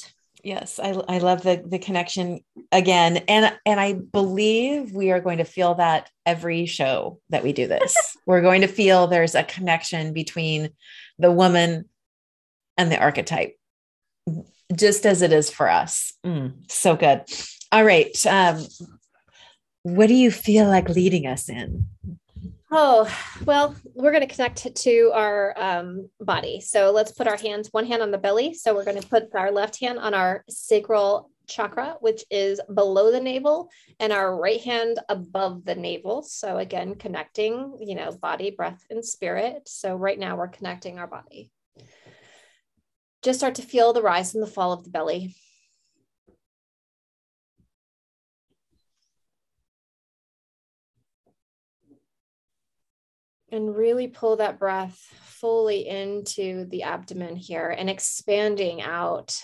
Yes, 0.44 0.80
I, 0.80 0.90
I 1.08 1.18
love 1.18 1.42
the 1.42 1.62
the 1.64 1.78
connection 1.78 2.40
again. 2.72 3.18
And 3.28 3.56
and 3.64 3.78
I 3.78 3.92
believe 3.92 4.92
we 4.92 5.12
are 5.12 5.20
going 5.20 5.38
to 5.38 5.44
feel 5.44 5.74
that 5.74 6.10
every 6.26 6.66
show 6.66 7.20
that 7.30 7.44
we 7.44 7.52
do 7.52 7.68
this. 7.68 7.94
We're 8.26 8.42
going 8.42 8.62
to 8.62 8.66
feel 8.66 9.06
there's 9.06 9.36
a 9.36 9.44
connection 9.44 10.12
between 10.12 10.70
the 11.18 11.30
woman 11.30 11.88
and 12.76 12.90
the 12.90 12.98
archetype 12.98 13.56
just 14.74 15.06
as 15.06 15.22
it 15.22 15.32
is 15.32 15.50
for 15.50 15.68
us. 15.68 16.12
Mm, 16.24 16.70
so 16.70 16.96
good. 16.96 17.22
All 17.70 17.84
right. 17.84 18.14
Um, 18.26 18.66
what 19.82 20.08
do 20.08 20.14
you 20.14 20.30
feel 20.30 20.66
like 20.66 20.88
leading 20.88 21.26
us 21.26 21.48
in? 21.48 21.86
Oh, 22.70 23.12
well, 23.44 23.76
we're 23.94 24.12
going 24.12 24.26
to 24.26 24.34
connect 24.34 24.74
to 24.74 25.10
our 25.14 25.54
um, 25.58 26.08
body. 26.20 26.60
So 26.60 26.90
let's 26.90 27.12
put 27.12 27.26
our 27.26 27.36
hands, 27.36 27.68
one 27.70 27.86
hand 27.86 28.02
on 28.02 28.10
the 28.10 28.18
belly. 28.18 28.54
So 28.54 28.74
we're 28.74 28.84
going 28.84 29.00
to 29.00 29.08
put 29.08 29.34
our 29.34 29.52
left 29.52 29.78
hand 29.78 29.98
on 29.98 30.14
our 30.14 30.42
sacral 30.48 31.30
chakra, 31.46 31.96
which 32.00 32.24
is 32.30 32.60
below 32.72 33.12
the 33.12 33.20
navel, 33.20 33.68
and 34.00 34.10
our 34.10 34.34
right 34.40 34.60
hand 34.60 35.00
above 35.10 35.66
the 35.66 35.74
navel. 35.74 36.22
So 36.22 36.56
again, 36.56 36.94
connecting, 36.94 37.76
you 37.80 37.94
know, 37.94 38.12
body, 38.12 38.50
breath, 38.50 38.82
and 38.88 39.04
spirit. 39.04 39.68
So 39.68 39.94
right 39.94 40.18
now 40.18 40.36
we're 40.36 40.48
connecting 40.48 40.98
our 40.98 41.06
body 41.06 41.50
just 43.22 43.38
start 43.38 43.54
to 43.54 43.62
feel 43.62 43.92
the 43.92 44.02
rise 44.02 44.34
and 44.34 44.42
the 44.42 44.48
fall 44.48 44.72
of 44.72 44.84
the 44.84 44.90
belly. 44.90 45.34
And 53.52 53.76
really 53.76 54.08
pull 54.08 54.36
that 54.36 54.58
breath 54.58 54.98
fully 55.24 55.86
into 55.86 56.64
the 56.64 56.84
abdomen 56.84 57.36
here 57.36 57.68
and 57.68 57.90
expanding 57.90 58.80
out. 58.80 59.36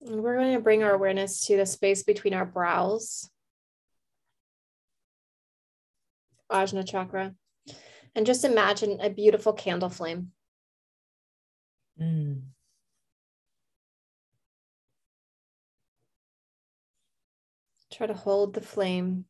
And 0.00 0.20
we're 0.22 0.36
going 0.36 0.54
to 0.54 0.60
bring 0.60 0.82
our 0.82 0.94
awareness 0.94 1.46
to 1.46 1.56
the 1.56 1.66
space 1.66 2.02
between 2.02 2.34
our 2.34 2.46
brows. 2.46 3.30
Ajna 6.50 6.84
chakra. 6.84 7.34
And 8.16 8.26
just 8.26 8.44
imagine 8.44 8.98
a 9.00 9.10
beautiful 9.10 9.52
candle 9.52 9.90
flame. 9.90 10.32
Mm. 12.00 12.42
Try 17.98 18.06
to 18.06 18.14
hold 18.14 18.54
the 18.54 18.60
flame. 18.60 19.24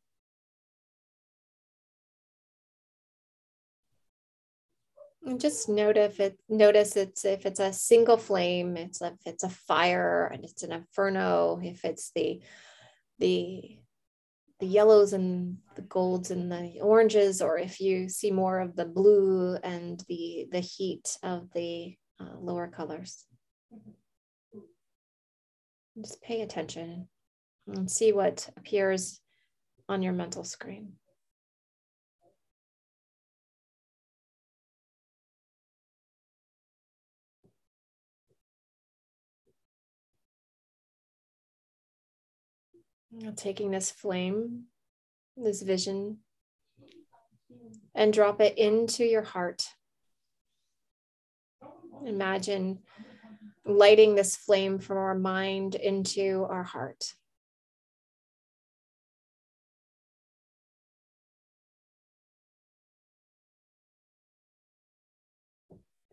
And 5.25 5.41
just 5.41 5.67
note 5.67 5.97
if 5.97 6.19
it 6.19 6.37
notice 6.47 6.95
it's 6.95 7.25
if 7.25 7.47
it's 7.47 7.59
a 7.59 7.73
single 7.73 8.17
flame, 8.17 8.77
it's 8.77 9.01
if 9.01 9.15
it's 9.25 9.43
a 9.43 9.49
fire 9.49 10.29
and 10.31 10.45
it's 10.45 10.61
an 10.61 10.71
inferno, 10.71 11.59
if 11.63 11.83
it's 11.83 12.11
the 12.13 12.43
the 13.17 13.79
the 14.59 14.67
yellows 14.67 15.13
and 15.13 15.57
the 15.75 15.81
golds 15.81 16.29
and 16.29 16.51
the 16.51 16.79
oranges, 16.79 17.41
or 17.41 17.57
if 17.57 17.81
you 17.81 18.07
see 18.07 18.29
more 18.29 18.59
of 18.59 18.75
the 18.75 18.85
blue 18.85 19.55
and 19.63 20.03
the 20.07 20.47
the 20.51 20.59
heat 20.59 21.17
of 21.23 21.51
the 21.55 21.95
uh, 22.19 22.37
lower 22.39 22.67
colors. 22.67 23.25
Just 25.97 26.21
pay 26.21 26.41
attention 26.41 27.07
and 27.73 27.89
see 27.89 28.11
what 28.11 28.49
appears 28.57 29.19
on 29.87 30.01
your 30.01 30.13
mental 30.13 30.43
screen. 30.43 30.93
Taking 43.35 43.71
this 43.71 43.91
flame, 43.91 44.65
this 45.35 45.61
vision, 45.61 46.19
and 47.95 48.13
drop 48.13 48.39
it 48.39 48.57
into 48.57 49.03
your 49.03 49.23
heart. 49.23 49.63
Imagine 52.05 52.79
lighting 53.65 54.15
this 54.15 54.35
flame 54.35 54.79
from 54.79 54.97
our 54.97 55.15
mind 55.15 55.75
into 55.75 56.45
our 56.49 56.63
heart. 56.63 57.13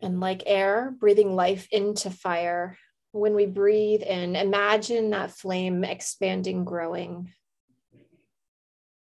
And 0.02 0.20
like 0.20 0.42
air, 0.46 0.94
breathing 0.98 1.34
life 1.34 1.68
into 1.72 2.10
fire, 2.10 2.78
when 3.12 3.34
we 3.34 3.46
breathe 3.46 4.02
in, 4.02 4.36
imagine 4.36 5.10
that 5.10 5.30
flame 5.30 5.84
expanding, 5.84 6.64
growing 6.64 7.32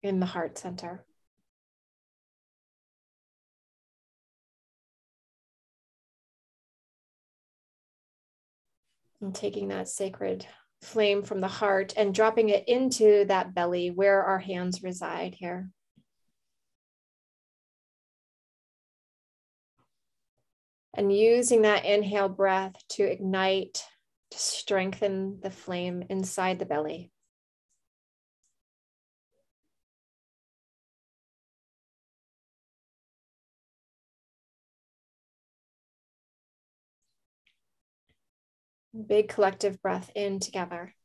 in 0.02 0.20
the 0.20 0.26
heart 0.26 0.58
center. 0.58 1.04
And 9.20 9.34
taking 9.36 9.70
that 9.70 9.90
sacred 9.90 10.46
flame 10.82 11.24
from 11.24 11.42
the 11.42 11.48
heart 11.48 11.94
and 11.98 12.14
dropping 12.14 12.50
it 12.50 12.68
into 12.68 13.26
that 13.26 13.54
belly 13.54 13.90
where 13.90 14.24
our 14.24 14.40
hands 14.40 14.84
reside 14.84 15.36
here. 15.36 15.70
And 20.98 21.16
using 21.16 21.62
that 21.62 21.86
inhale 21.86 22.28
breath 22.28 22.74
to 22.90 23.04
ignite 23.04 23.86
to 24.32 24.38
strengthen 24.40 25.40
the 25.42 25.52
flame 25.52 26.04
inside 26.10 26.58
the 26.58 26.66
belly. 26.66 27.12
Big 39.06 39.30
collective 39.30 39.80
breath 39.84 40.10
in 40.16 40.40
together. 40.40 40.96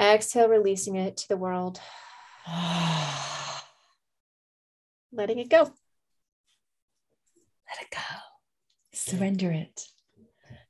Exhale, 0.00 0.48
releasing 0.48 0.96
it 0.96 1.18
to 1.18 1.28
the 1.28 1.36
world. 1.36 1.80
Letting 5.12 5.38
it 5.38 5.50
go. 5.50 5.70
Let 7.68 7.82
it 7.82 7.90
go. 7.90 8.18
Surrender 8.92 9.50
it. 9.52 9.82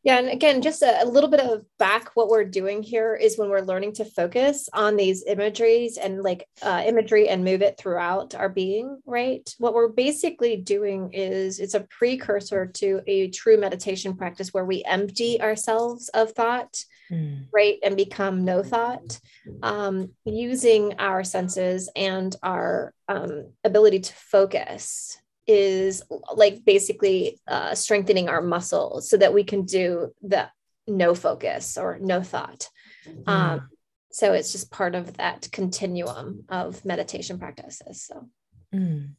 Yeah, 0.07 0.19
and 0.19 0.29
again, 0.29 0.63
just 0.63 0.83
a, 0.83 1.03
a, 1.03 1.05
little 1.05 1.29
bit 1.29 1.41
of 1.41 1.65
back. 1.81 2.13
What 2.15 2.29
we're 2.29 2.45
doing 2.45 2.81
here 2.81 3.17
is 3.17 3.37
when 3.37 3.51
we're 3.51 3.59
learning 3.61 3.95
to 3.95 4.05
focus 4.05 4.69
on 4.73 4.95
these 4.95 5.25
imageries 5.27 5.97
and 5.97 6.23
like 6.23 6.47
uh, 6.63 6.85
imagery 6.87 7.29
and 7.29 7.43
move 7.43 7.61
it 7.61 7.77
throughout 7.77 8.33
our 8.33 8.49
being, 8.49 9.01
right? 9.05 9.53
What 9.59 9.75
we're 9.75 9.89
basically 9.89 10.59
doing 10.59 11.13
is 11.13 11.59
it's 11.59 11.75
a 11.75 11.89
precursor 11.91 12.67
to 12.67 13.01
a 13.09 13.31
true 13.31 13.59
meditation 13.59 14.17
practice 14.17 14.55
where 14.55 14.65
we 14.65 14.85
empty 14.85 15.43
ourselves 15.43 16.09
of 16.11 16.31
thought, 16.31 16.85
mm. 17.11 17.47
right, 17.53 17.79
and 17.83 17.97
become 17.97 18.45
no 18.45 18.63
thought, 18.63 19.19
um, 19.65 20.13
using 20.25 20.95
our 21.01 21.25
senses 21.25 21.91
and 21.97 22.37
our 22.45 22.95
um, 23.09 23.51
ability 23.65 23.99
to 23.99 24.13
focus 24.13 25.19
is 25.47 26.03
like 26.35 26.65
basically 26.65 27.39
uh, 27.47 27.75
strengthening 27.75 28.29
our 28.29 28.43
muscles 28.43 29.09
so 29.09 29.17
that 29.17 29.33
we 29.33 29.45
can 29.45 29.65
do 29.65 30.13
the 30.23 30.49
no 30.87 31.15
focus 31.15 31.79
or 31.79 31.99
no 32.01 32.23
thought. 32.23 32.69
Mm. 33.09 33.29
Um, 33.29 33.69
so 34.11 34.33
it's 34.33 34.53
just 34.53 34.71
part 34.71 34.95
of 34.95 35.17
that 35.19 35.49
continuum 35.53 36.45
of 36.49 36.85
meditation 36.85 37.39
practices. 37.39 38.05
So 38.05 38.29
mm. 38.75 39.11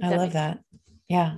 I 0.00 0.16
love 0.16 0.32
that. 0.32 0.60
Yeah. 1.08 1.36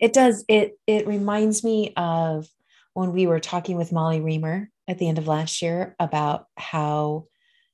It 0.00 0.12
does. 0.12 0.44
It 0.48 0.78
it 0.86 1.06
reminds 1.06 1.64
me 1.64 1.92
of 1.96 2.46
when 2.92 3.12
we 3.12 3.26
were 3.26 3.40
talking 3.40 3.76
with 3.76 3.92
Molly 3.92 4.20
Remer 4.20 4.68
at 4.86 4.98
the 4.98 5.08
end 5.08 5.18
of 5.18 5.26
last 5.26 5.62
year 5.62 5.96
about 5.98 6.46
how 6.56 7.26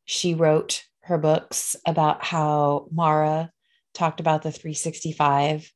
she 0.04 0.34
wrote 0.34 0.84
her 1.02 1.18
books 1.18 1.76
about 1.86 2.24
how 2.24 2.86
Mara 2.92 3.52
talked 4.00 4.18
about 4.18 4.42
the 4.42 4.50
365 4.50 5.70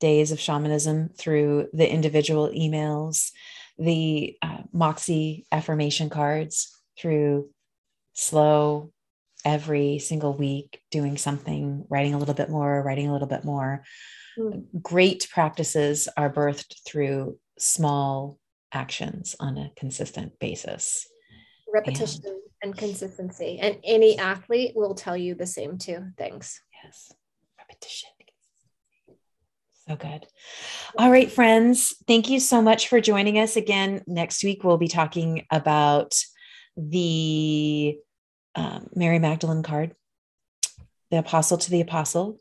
days 0.00 0.32
of 0.32 0.40
shamanism 0.40 1.10
through 1.10 1.68
the 1.74 1.88
individual 1.88 2.48
emails, 2.48 3.32
the 3.78 4.34
uh, 4.40 4.62
Moxie 4.72 5.46
affirmation 5.52 6.08
cards 6.08 6.74
through 6.98 7.50
slow 8.14 8.92
every 9.44 9.98
single 9.98 10.32
week, 10.32 10.80
doing 10.90 11.18
something, 11.18 11.84
writing 11.90 12.14
a 12.14 12.18
little 12.18 12.34
bit 12.34 12.48
more, 12.48 12.82
writing 12.82 13.08
a 13.08 13.12
little 13.12 13.28
bit 13.28 13.44
more. 13.44 13.84
Mm. 14.38 14.64
Great 14.80 15.28
practices 15.30 16.08
are 16.16 16.32
birthed 16.32 16.82
through 16.86 17.38
small 17.58 18.38
actions 18.72 19.36
on 19.38 19.58
a 19.58 19.70
consistent 19.76 20.38
basis. 20.38 21.06
Repetition 21.72 22.22
and, 22.24 22.36
and 22.62 22.76
consistency. 22.78 23.58
And 23.60 23.76
any 23.84 24.18
athlete 24.18 24.72
will 24.74 24.94
tell 24.94 25.16
you 25.16 25.34
the 25.34 25.46
same 25.46 25.76
two 25.76 26.06
things. 26.16 26.58
Yes 26.82 27.12
repetition. 27.76 28.10
So 29.88 29.96
good. 29.96 30.26
All 30.98 31.10
right, 31.10 31.30
friends. 31.30 31.94
Thank 32.08 32.28
you 32.28 32.40
so 32.40 32.60
much 32.60 32.88
for 32.88 33.00
joining 33.00 33.38
us 33.38 33.56
again. 33.56 34.02
Next 34.06 34.42
week, 34.42 34.64
we'll 34.64 34.78
be 34.78 34.88
talking 34.88 35.46
about 35.50 36.14
the 36.76 37.96
um, 38.56 38.88
Mary 38.96 39.20
Magdalene 39.20 39.62
card, 39.62 39.94
the 41.10 41.18
apostle 41.18 41.58
to 41.58 41.70
the 41.70 41.82
apostle, 41.82 42.40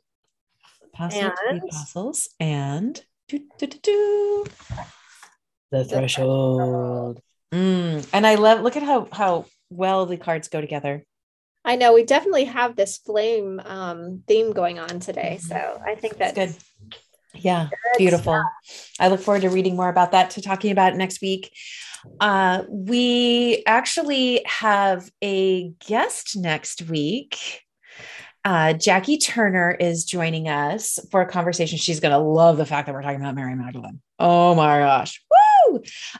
apostle 0.93 1.21
and, 1.21 1.31
to 1.31 1.59
the 1.59 1.67
apostles, 1.67 2.29
and 2.39 2.99
do, 3.27 3.41
do, 3.59 3.67
do, 3.67 4.45
the 5.71 5.85
threshold. 5.85 7.21
Mm, 7.53 8.09
and 8.11 8.25
I 8.25 8.35
love, 8.35 8.61
look 8.61 8.75
at 8.75 8.83
how, 8.83 9.07
how 9.11 9.45
well 9.69 10.07
the 10.07 10.17
cards 10.17 10.47
go 10.47 10.61
together. 10.61 11.05
I 11.65 11.75
know 11.75 11.93
we 11.93 12.03
definitely 12.03 12.45
have 12.45 12.75
this 12.75 12.97
flame 12.97 13.59
um, 13.65 14.23
theme 14.27 14.53
going 14.53 14.79
on 14.79 14.99
today. 14.99 15.39
Mm-hmm. 15.41 15.47
So 15.47 15.81
I 15.83 15.95
think 15.95 16.17
that's, 16.17 16.35
that's 16.35 16.53
good. 16.53 17.41
Yeah, 17.41 17.67
good 17.69 17.97
beautiful. 17.97 18.41
Stuff. 18.63 18.91
I 18.99 19.07
look 19.09 19.19
forward 19.19 19.41
to 19.41 19.49
reading 19.49 19.75
more 19.75 19.89
about 19.89 20.11
that, 20.11 20.29
to 20.31 20.41
talking 20.41 20.71
about 20.71 20.93
it 20.93 20.97
next 20.97 21.21
week. 21.21 21.51
Uh, 22.19 22.63
we 22.69 23.63
actually 23.65 24.43
have 24.45 25.09
a 25.23 25.69
guest 25.87 26.37
next 26.37 26.83
week. 26.83 27.61
Uh, 28.45 28.73
Jackie 28.73 29.17
Turner 29.17 29.71
is 29.71 30.05
joining 30.05 30.47
us 30.47 30.99
for 31.09 31.21
a 31.21 31.27
conversation. 31.27 31.79
She's 31.79 31.99
going 31.99 32.11
to 32.11 32.19
love 32.19 32.57
the 32.57 32.65
fact 32.65 32.85
that 32.85 32.93
we're 32.93 33.01
talking 33.01 33.19
about 33.19 33.33
Mary 33.33 33.55
Magdalene. 33.55 34.01
Oh 34.19 34.53
my 34.53 34.79
gosh. 34.79 35.19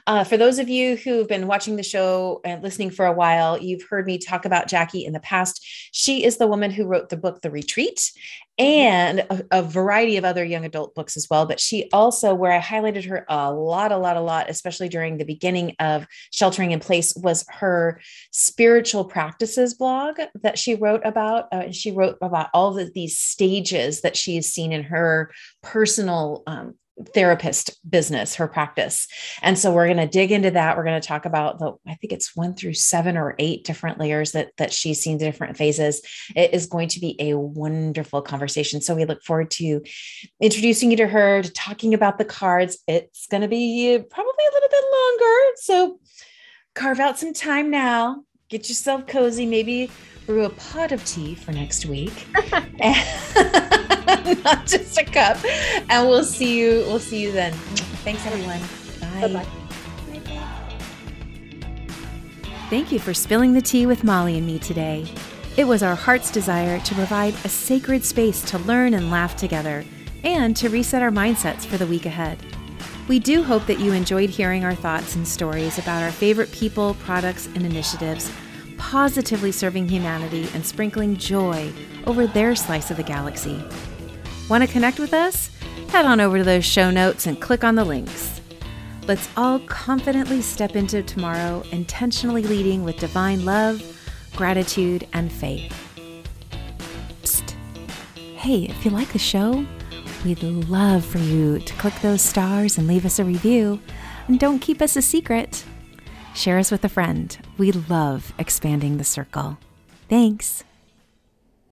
Uh, 0.08 0.24
for 0.24 0.38
those 0.38 0.60
of 0.60 0.70
you 0.70 0.96
who've 0.98 1.28
been 1.28 1.48
watching 1.48 1.76
the 1.76 1.84
show 1.84 2.42
and 2.44 2.62
listening 2.62 2.90
for 2.90 3.06
a 3.06 3.14
while, 3.14 3.58
you've 3.62 3.84
heard 3.90 4.06
me 4.06 4.18
talk 4.18 4.46
about 4.46 4.68
Jackie 4.68 5.06
in 5.06 5.14
the 5.14 5.20
past. 5.20 5.66
She 5.92 6.24
is 6.24 6.38
the 6.38 6.48
woman 6.48 6.72
who 6.72 6.86
wrote 6.86 7.10
the 7.10 7.18
book, 7.18 7.42
The 7.42 7.52
Retreat, 7.52 8.12
and 8.58 9.20
a, 9.20 9.44
a, 9.52 9.62
variety 9.62 10.16
of 10.16 10.24
other 10.24 10.46
young 10.46 10.64
adult 10.64 10.96
books 10.96 11.18
as 11.18 11.28
well. 11.30 11.46
But 11.46 11.60
she 11.60 11.90
also, 11.92 12.34
where 12.34 12.54
I 12.54 12.62
highlighted 12.62 13.06
her 13.10 13.26
a 13.28 13.52
lot, 13.52 13.92
a 13.92 13.98
lot, 13.98 14.16
a 14.16 14.22
lot, 14.22 14.50
especially 14.50 14.88
during 14.88 15.18
the 15.18 15.26
beginning 15.26 15.76
of 15.80 16.08
Sheltering 16.32 16.72
in 16.72 16.80
Place, 16.80 17.14
was 17.18 17.46
her 17.50 18.00
spiritual 18.32 19.04
practices 19.06 19.74
blog 19.74 20.20
that 20.42 20.58
she 20.58 20.76
wrote 20.76 21.02
about. 21.04 21.52
Uh, 21.52 21.72
she 21.72 21.92
wrote 21.92 22.18
about 22.22 22.50
all 22.54 22.78
of 22.80 22.94
these 22.94 23.18
stages 23.18 24.02
that 24.02 24.16
she 24.16 24.36
has 24.36 24.48
seen 24.48 24.72
in 24.72 24.84
her 24.84 25.32
personal 25.62 26.44
um, 26.48 26.76
therapist 27.14 27.80
business, 27.90 28.36
her 28.36 28.48
practice. 28.48 29.08
And 29.42 29.60
so 29.60 29.74
we're 29.74 29.88
going 29.88 29.98
to 29.98 30.08
dig 30.08 30.32
into 30.32 30.52
that. 30.52 30.78
We're 30.78 30.86
going 30.86 31.00
to 31.00 31.08
talk 31.08 31.26
about 31.26 31.60
the, 31.60 31.74
I 31.86 31.96
think 31.96 32.14
it's 32.14 32.36
one 32.36 32.54
through 32.54 32.76
seven 32.76 33.18
or 33.18 33.36
eight 33.38 33.66
different 33.66 34.00
layers 34.00 34.32
that, 34.32 34.52
that 34.58 34.72
she's 34.72 35.02
seen 35.02 35.18
the 35.18 35.26
different 35.26 35.58
phases. 35.58 36.02
It 36.36 36.54
is 36.54 36.68
going 36.68 36.88
to 36.90 37.00
be 37.00 37.16
a 37.20 37.38
wonderful 37.38 38.22
conversation. 38.22 38.80
So 38.82 38.96
we 38.96 39.06
look 39.06 39.24
forward 39.24 39.52
to 39.52 39.82
introducing 40.40 40.92
you 40.92 40.98
to 40.98 41.08
her, 41.08 41.42
to 41.42 41.52
talking 41.52 41.94
about 41.94 42.18
the 42.18 42.26
cards. 42.26 42.78
It's 42.88 43.28
going 43.28 43.42
to 43.42 43.50
be 43.50 44.00
probably 44.10 44.46
a 44.52 44.54
little 44.54 44.70
bit 44.70 44.84
longer. 44.94 45.56
So 45.58 46.00
carve 46.76 47.00
out 47.00 47.20
some 47.20 47.34
time 47.34 47.70
now, 47.70 48.24
get 48.50 48.70
yourself 48.70 49.06
cozy, 49.06 49.46
maybe 49.46 49.92
brew 50.26 50.46
a 50.46 50.50
pot 50.50 50.92
of 50.92 51.04
tea 51.06 51.36
for 51.36 51.52
next 51.52 51.86
week. 51.86 52.26
not 54.44 54.66
just 54.66 54.98
a 54.98 55.04
cup. 55.04 55.38
And 55.90 56.08
we'll 56.08 56.24
see 56.24 56.60
you. 56.60 56.84
We'll 56.88 57.00
see 57.00 57.22
you 57.22 57.32
then. 57.32 57.54
Thanks, 58.04 58.26
everyone. 58.26 58.60
Bye. 59.00 59.28
Bye-bye. 59.28 59.66
Thank 62.70 62.92
you 62.92 63.00
for 63.00 63.14
spilling 63.14 63.54
the 63.54 63.62
tea 63.62 63.86
with 63.86 64.04
Molly 64.04 64.38
and 64.38 64.48
me 64.48 64.58
today. 64.58 65.06
It 65.56 65.66
was 65.66 65.84
our 65.84 65.96
heart's 65.96 66.32
desire 66.32 66.80
to 66.80 66.96
provide 66.96 67.34
a 67.46 67.50
sacred 67.50 68.04
space 68.04 68.42
to 68.50 68.58
learn 68.60 68.94
and 68.94 69.12
laugh 69.12 69.38
together 69.38 69.86
and 70.24 70.58
to 70.58 70.70
reset 70.70 71.02
our 71.02 71.12
mindsets 71.12 71.66
for 71.66 71.78
the 71.78 71.88
week 71.88 72.06
ahead. 72.06 72.38
We 73.08 73.20
do 73.20 73.44
hope 73.44 73.68
that 73.68 73.80
you 73.80 73.94
enjoyed 73.94 74.32
hearing 74.32 74.66
our 74.66 74.74
thoughts 74.74 75.16
and 75.16 75.28
stories 75.28 75.78
about 75.78 76.02
our 76.02 76.12
favorite 76.12 76.52
people, 76.52 76.96
products, 76.96 77.46
and 77.54 77.64
initiatives, 77.66 78.32
positively 78.78 79.52
serving 79.52 79.88
humanity 79.88 80.50
and 80.56 80.66
sprinkling 80.66 81.16
joy 81.16 81.72
over 82.08 82.26
their 82.26 82.56
slice 82.56 82.90
of 82.90 82.98
the 82.98 83.04
galaxy. 83.04 83.64
Want 84.48 84.64
to 84.64 84.72
connect 84.72 85.00
with 85.00 85.14
us? 85.14 85.50
Head 85.90 86.06
on 86.06 86.20
over 86.20 86.38
to 86.38 86.44
those 86.44 86.66
show 86.66 86.92
notes 86.92 87.26
and 87.26 87.42
click 87.42 87.64
on 87.64 87.76
the 87.76 87.84
links. 87.84 88.42
Let's 89.08 89.28
all 89.36 89.60
confidently 89.60 90.42
step 90.42 90.76
into 90.76 91.02
tomorrow, 91.02 91.64
intentionally 91.72 92.44
leading 92.44 92.84
with 92.84 92.98
divine 92.98 93.44
love, 93.44 93.82
gratitude, 94.36 95.08
and 95.14 95.32
faith. 95.32 95.74
Psst. 97.24 97.52
Hey, 98.36 98.64
if 98.64 98.86
you 98.86 98.92
like 98.92 99.12
the 99.14 99.20
show, 99.20 99.66
we'd 100.24 100.44
love 100.44 101.04
for 101.04 101.20
you 101.20 101.60
to 101.60 101.74
click 101.76 101.96
those 102.02 102.22
stars 102.22 102.78
and 102.78 102.88
leave 102.88 103.06
us 103.06 103.18
a 103.18 103.24
review. 103.24 103.80
And 104.28 104.40
don't 104.40 104.60
keep 104.60 104.82
us 104.82 104.96
a 104.96 105.02
secret. 105.02 105.64
Share 106.36 106.60
us 106.60 106.72
with 106.72 106.84
a 106.84 106.90
friend. 106.90 107.38
We 107.58 107.72
love 107.72 108.34
expanding 108.38 108.98
the 108.98 109.04
circle. 109.04 109.58
Thanks. 110.10 110.64